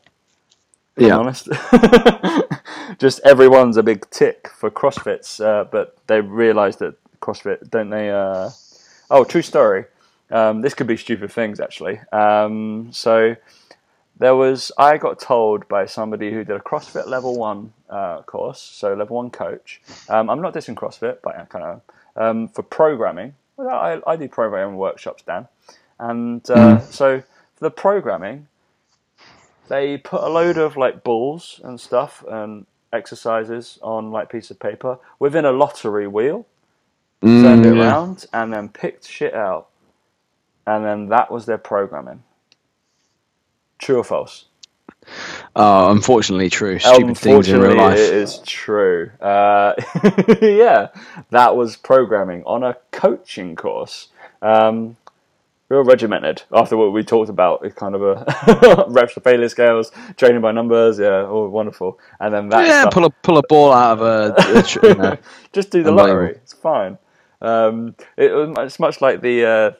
Yeah. 0.96 1.16
honest. 1.16 1.48
just 2.98 3.20
everyone's 3.24 3.76
a 3.76 3.82
big 3.82 4.08
tick 4.10 4.48
for 4.48 4.70
CrossFits, 4.70 5.44
uh, 5.44 5.64
but 5.64 5.96
they 6.06 6.20
realise 6.20 6.76
that 6.76 6.94
CrossFit 7.20 7.70
don't 7.70 7.90
they? 7.90 8.10
Uh... 8.10 8.50
Oh, 9.10 9.24
true 9.24 9.42
story. 9.42 9.84
Um, 10.30 10.60
this 10.60 10.74
could 10.74 10.86
be 10.86 10.96
stupid 10.96 11.30
things 11.30 11.60
actually. 11.60 12.00
Um, 12.12 12.88
so 12.92 13.36
there 14.18 14.34
was 14.34 14.72
I 14.78 14.96
got 14.96 15.20
told 15.20 15.68
by 15.68 15.86
somebody 15.86 16.30
who 16.32 16.44
did 16.44 16.56
a 16.56 16.60
CrossFit 16.60 17.06
level 17.06 17.36
one 17.38 17.72
uh, 17.90 18.22
course, 18.22 18.60
so 18.60 18.94
level 18.94 19.16
one 19.16 19.30
coach. 19.30 19.80
Um, 20.08 20.30
I'm 20.30 20.40
not 20.40 20.54
dissing 20.54 20.74
CrossFit, 20.74 21.18
but 21.22 21.38
I 21.38 21.44
kind 21.44 21.64
of 21.64 21.80
um, 22.16 22.48
for 22.48 22.62
programming. 22.62 23.34
Well, 23.56 23.68
I, 23.68 24.00
I, 24.06 24.16
do 24.16 24.28
programming 24.28 24.76
workshops, 24.76 25.22
Dan, 25.22 25.48
and 25.98 26.48
uh, 26.50 26.78
mm. 26.78 26.82
so 26.82 27.20
for 27.20 27.64
the 27.64 27.70
programming, 27.70 28.48
they 29.68 29.98
put 29.98 30.22
a 30.22 30.28
load 30.28 30.58
of 30.58 30.76
like 30.76 31.02
balls 31.02 31.60
and 31.64 31.80
stuff 31.80 32.24
and 32.28 32.66
exercises 32.92 33.78
on 33.82 34.10
like 34.10 34.30
piece 34.30 34.50
of 34.50 34.58
paper 34.58 34.98
within 35.18 35.44
a 35.44 35.52
lottery 35.52 36.06
wheel, 36.06 36.46
mm, 37.22 37.42
turned 37.42 37.66
it 37.66 37.74
yeah. 37.74 37.82
around, 37.82 38.26
and 38.32 38.52
then 38.52 38.68
picked 38.68 39.06
shit 39.06 39.34
out, 39.34 39.68
and 40.66 40.84
then 40.84 41.08
that 41.08 41.30
was 41.30 41.46
their 41.46 41.58
programming. 41.58 42.22
True 43.78 43.98
or 43.98 44.04
false? 44.04 44.46
Oh, 45.54 45.90
unfortunately, 45.90 46.50
true. 46.50 46.78
Stupid 46.78 47.16
things 47.16 47.48
in 47.48 47.60
real 47.60 47.76
life. 47.76 47.98
It 47.98 48.14
is 48.14 48.38
true. 48.38 49.10
Uh, 49.20 49.74
yeah, 50.42 50.88
that 51.30 51.56
was 51.56 51.76
programming 51.76 52.42
on 52.44 52.62
a 52.64 52.76
coaching 52.90 53.54
course. 53.54 54.08
Um, 54.42 54.96
real 55.68 55.84
regimented 55.84 56.42
after 56.52 56.76
what 56.76 56.92
we 56.92 57.02
talked 57.02 57.30
about. 57.30 57.64
It's 57.64 57.74
kind 57.74 57.94
of 57.94 58.02
a 58.02 58.86
reps 58.88 59.14
to 59.14 59.20
failure 59.20 59.48
scales, 59.48 59.90
training 60.16 60.40
by 60.40 60.52
numbers. 60.52 60.98
Yeah, 60.98 61.24
all 61.24 61.48
wonderful. 61.48 61.98
And 62.20 62.34
then 62.34 62.48
that 62.50 62.66
yeah, 62.66 62.82
stuff. 62.82 62.94
pull 62.94 63.04
a 63.04 63.10
pull 63.10 63.38
a 63.38 63.42
ball 63.48 63.72
out 63.72 63.98
of 63.98 64.02
a. 64.02 64.68
you 64.82 64.94
know, 64.98 65.16
Just 65.52 65.70
do 65.70 65.82
the 65.82 65.92
lottery. 65.92 66.30
It's 66.30 66.52
fine. 66.52 66.98
Um, 67.40 67.94
it, 68.16 68.30
it's 68.58 68.78
much 68.78 69.00
like 69.00 69.20
the. 69.20 69.44
Uh, 69.44 69.70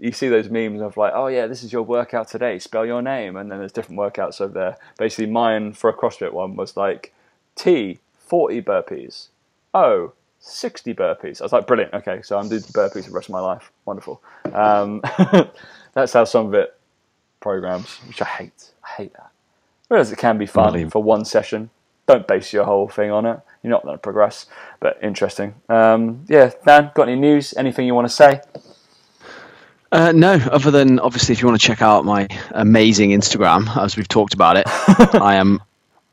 you 0.00 0.12
see 0.12 0.28
those 0.28 0.50
memes 0.50 0.82
of 0.82 0.96
like, 0.96 1.12
oh 1.14 1.28
yeah, 1.28 1.46
this 1.46 1.62
is 1.62 1.72
your 1.72 1.82
workout 1.82 2.28
today. 2.28 2.58
Spell 2.58 2.84
your 2.84 3.00
name, 3.00 3.36
and 3.36 3.50
then 3.50 3.58
there's 3.58 3.72
different 3.72 3.98
workouts 3.98 4.40
over 4.40 4.52
there. 4.52 4.76
Basically, 4.98 5.26
mine 5.26 5.72
for 5.72 5.88
a 5.88 5.94
CrossFit 5.94 6.32
one 6.32 6.56
was 6.56 6.76
like 6.76 7.14
T 7.54 8.00
forty 8.18 8.60
burpees. 8.60 9.28
O 9.72 10.12
60 10.46 10.94
burpees. 10.94 11.40
I 11.40 11.44
was 11.44 11.52
like, 11.52 11.66
brilliant. 11.66 11.94
Okay, 11.94 12.20
so 12.22 12.38
I'm 12.38 12.48
doing 12.48 12.60
burpees 12.62 13.06
the 13.06 13.12
rest 13.12 13.28
of 13.28 13.32
my 13.32 13.40
life. 13.40 13.72
Wonderful. 13.86 14.22
Um, 14.52 15.02
that's 15.94 16.12
how 16.12 16.24
some 16.24 16.46
of 16.46 16.54
it 16.54 16.76
programs, 17.40 17.96
which 18.06 18.20
I 18.20 18.26
hate. 18.26 18.70
I 18.84 18.88
hate 18.90 19.12
that. 19.14 19.30
Whereas 19.88 20.12
it 20.12 20.18
can 20.18 20.38
be 20.38 20.46
fun 20.46 20.90
for 20.90 21.02
one 21.02 21.24
session. 21.24 21.70
Don't 22.06 22.28
base 22.28 22.52
your 22.52 22.64
whole 22.64 22.88
thing 22.88 23.10
on 23.10 23.24
it. 23.24 23.40
You're 23.62 23.70
not 23.70 23.82
going 23.82 23.94
to 23.94 23.98
progress, 23.98 24.46
but 24.80 24.98
interesting. 25.02 25.54
Um, 25.70 26.26
yeah, 26.28 26.50
Dan, 26.66 26.90
got 26.94 27.08
any 27.08 27.18
news? 27.18 27.54
Anything 27.56 27.86
you 27.86 27.94
want 27.94 28.08
to 28.08 28.14
say? 28.14 28.40
Uh, 29.90 30.12
no, 30.12 30.34
other 30.50 30.70
than 30.70 30.98
obviously, 30.98 31.32
if 31.32 31.40
you 31.40 31.48
want 31.48 31.58
to 31.58 31.66
check 31.66 31.80
out 31.80 32.04
my 32.04 32.28
amazing 32.50 33.10
Instagram, 33.10 33.74
as 33.76 33.96
we've 33.96 34.08
talked 34.08 34.34
about 34.34 34.56
it, 34.56 34.64
I 34.68 35.36
am 35.36 35.62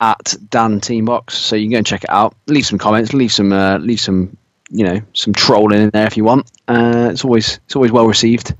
at 0.01 0.35
Dan 0.49 0.81
Teambox. 0.81 1.31
So 1.31 1.55
you 1.55 1.65
can 1.65 1.71
go 1.71 1.77
and 1.77 1.87
check 1.87 2.03
it 2.03 2.09
out. 2.09 2.35
Leave 2.47 2.65
some 2.65 2.79
comments. 2.79 3.13
Leave 3.13 3.31
some. 3.31 3.53
Uh, 3.53 3.77
leave 3.77 4.01
some. 4.01 4.35
You 4.73 4.85
know, 4.85 5.01
some 5.13 5.33
trolling 5.33 5.81
in 5.81 5.89
there 5.89 6.07
if 6.07 6.15
you 6.15 6.23
want. 6.23 6.49
Uh, 6.65 7.09
it's 7.11 7.25
always 7.25 7.59
it's 7.65 7.75
always 7.75 7.91
well 7.91 8.07
received. 8.07 8.55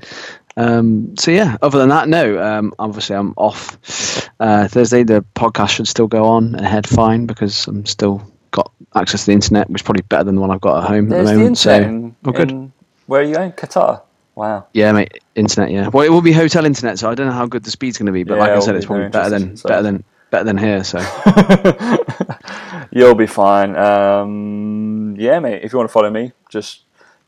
Um, 0.57 1.15
so 1.17 1.31
yeah, 1.31 1.57
other 1.61 1.79
than 1.79 1.89
that, 1.89 2.09
no. 2.09 2.41
Um, 2.41 2.73
obviously, 2.77 3.15
I'm 3.15 3.33
off 3.37 4.29
uh, 4.39 4.67
Thursday. 4.67 5.03
The 5.03 5.23
podcast 5.35 5.69
should 5.69 5.87
still 5.87 6.07
go 6.07 6.25
on 6.25 6.55
ahead 6.55 6.87
fine 6.87 7.25
because 7.27 7.67
I'm 7.67 7.85
still 7.85 8.21
got 8.51 8.71
access 8.93 9.21
to 9.21 9.25
the 9.27 9.31
internet, 9.33 9.69
which 9.69 9.81
is 9.81 9.85
probably 9.85 10.03
better 10.03 10.25
than 10.25 10.35
the 10.35 10.41
one 10.41 10.51
I've 10.51 10.61
got 10.61 10.83
at 10.83 10.89
home 10.89 11.09
There's 11.09 11.29
at 11.29 11.33
the 11.33 11.37
moment. 11.37 11.55
The 11.55 11.61
so, 11.61 11.81
in, 11.81 12.15
good. 12.23 12.51
In, 12.51 12.73
where 13.07 13.21
are 13.21 13.23
you 13.23 13.35
going? 13.35 13.53
Qatar. 13.53 14.01
Wow. 14.35 14.67
Yeah, 14.73 14.91
mate. 14.91 15.19
Internet. 15.35 15.71
Yeah. 15.71 15.87
Well, 15.89 16.05
it 16.05 16.09
will 16.09 16.21
be 16.21 16.31
hotel 16.31 16.65
internet, 16.65 16.99
so 16.99 17.09
I 17.09 17.15
don't 17.15 17.27
know 17.27 17.33
how 17.33 17.45
good 17.45 17.63
the 17.63 17.71
speed's 17.71 17.97
going 17.97 18.07
to 18.07 18.11
be. 18.11 18.23
But 18.23 18.35
yeah, 18.35 18.41
like 18.41 18.51
I 18.51 18.59
said, 18.59 18.75
it's 18.75 18.85
probably 18.85 19.09
better 19.09 19.29
than 19.29 19.57
so. 19.57 19.67
better 19.67 19.83
than 19.83 20.03
better 20.32 20.45
than 20.45 20.57
here. 20.57 20.84
So 20.84 20.97
you'll 22.91 23.13
be 23.13 23.27
fine. 23.27 23.75
Um, 23.75 25.15
yeah, 25.19 25.38
mate. 25.39 25.61
If 25.63 25.71
you 25.71 25.77
want 25.77 25.89
to 25.89 25.93
follow 25.93 26.09
me, 26.09 26.32
just 26.49 26.86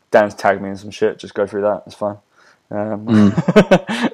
Dan's 0.10 0.34
tag 0.34 0.60
me 0.62 0.70
in 0.70 0.78
some 0.78 0.90
shit. 0.90 1.20
Just 1.20 1.36
go 1.36 1.46
through 1.46 1.62
that. 1.62 1.84
It's 1.86 1.96
fine. 1.96 2.18
Um, 2.72 3.06
mm. 3.06 4.14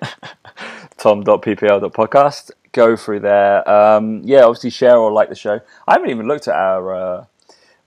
Tom.ppl.podcast. 0.97 2.51
Go 2.73 2.97
through 2.97 3.21
there. 3.21 3.67
Um, 3.69 4.21
yeah, 4.25 4.41
obviously 4.41 4.69
share 4.69 4.97
or 4.97 5.11
like 5.11 5.29
the 5.29 5.35
show. 5.35 5.61
I 5.87 5.93
haven't 5.93 6.09
even 6.09 6.27
looked 6.27 6.47
at 6.47 6.55
our 6.55 6.93
uh, 6.93 7.25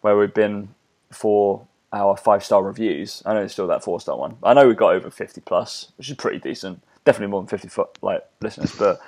where 0.01 0.17
we've 0.17 0.33
been 0.33 0.71
for 1.11 1.67
our 1.93 2.17
five 2.17 2.43
star 2.43 2.63
reviews. 2.63 3.23
I 3.27 3.35
know 3.35 3.43
it's 3.43 3.53
still 3.53 3.67
that 3.69 3.85
four 3.85 4.01
star 4.01 4.17
one. 4.17 4.39
I 4.43 4.55
know 4.55 4.67
we've 4.67 4.77
got 4.77 4.95
over 4.95 5.11
fifty 5.11 5.41
plus, 5.41 5.93
which 5.99 6.09
is 6.09 6.17
pretty 6.17 6.39
decent. 6.39 6.83
Definitely 7.05 7.31
more 7.31 7.43
than 7.43 7.49
fifty 7.49 7.69
foot 7.69 7.99
like 8.03 8.25
listeners, 8.41 8.75
but 8.77 9.01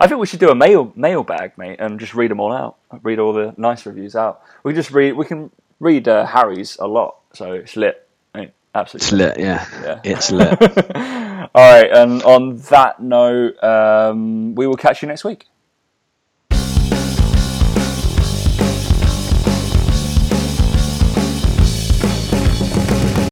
I 0.00 0.06
think 0.06 0.20
we 0.20 0.26
should 0.26 0.40
do 0.40 0.50
a 0.50 0.54
mail 0.54 0.92
mailbag, 0.94 1.58
mate, 1.58 1.80
and 1.80 1.98
just 1.98 2.14
read 2.14 2.30
them 2.30 2.40
all 2.40 2.52
out. 2.52 2.76
Read 3.02 3.18
all 3.18 3.32
the 3.32 3.54
nice 3.56 3.84
reviews 3.86 4.14
out. 4.14 4.42
We 4.62 4.72
just 4.72 4.90
read. 4.90 5.12
We 5.12 5.24
can 5.24 5.50
read 5.80 6.08
uh, 6.08 6.26
Harry's 6.26 6.76
a 6.78 6.86
lot, 6.86 7.16
so 7.32 7.52
it's 7.52 7.76
lit. 7.76 8.06
Mate, 8.34 8.52
absolutely. 8.74 9.04
It's 9.04 9.12
lit, 9.12 9.38
yeah. 9.38 9.66
Yeah. 9.82 10.00
It's 10.04 10.30
lit. 10.30 10.60
All 11.54 11.72
right, 11.72 11.90
and 11.90 12.22
on 12.24 12.58
that 12.70 13.00
note, 13.00 13.62
um, 13.64 14.54
we 14.54 14.66
will 14.66 14.76
catch 14.76 15.02
you 15.02 15.08
next 15.08 15.24
week. 15.24 15.46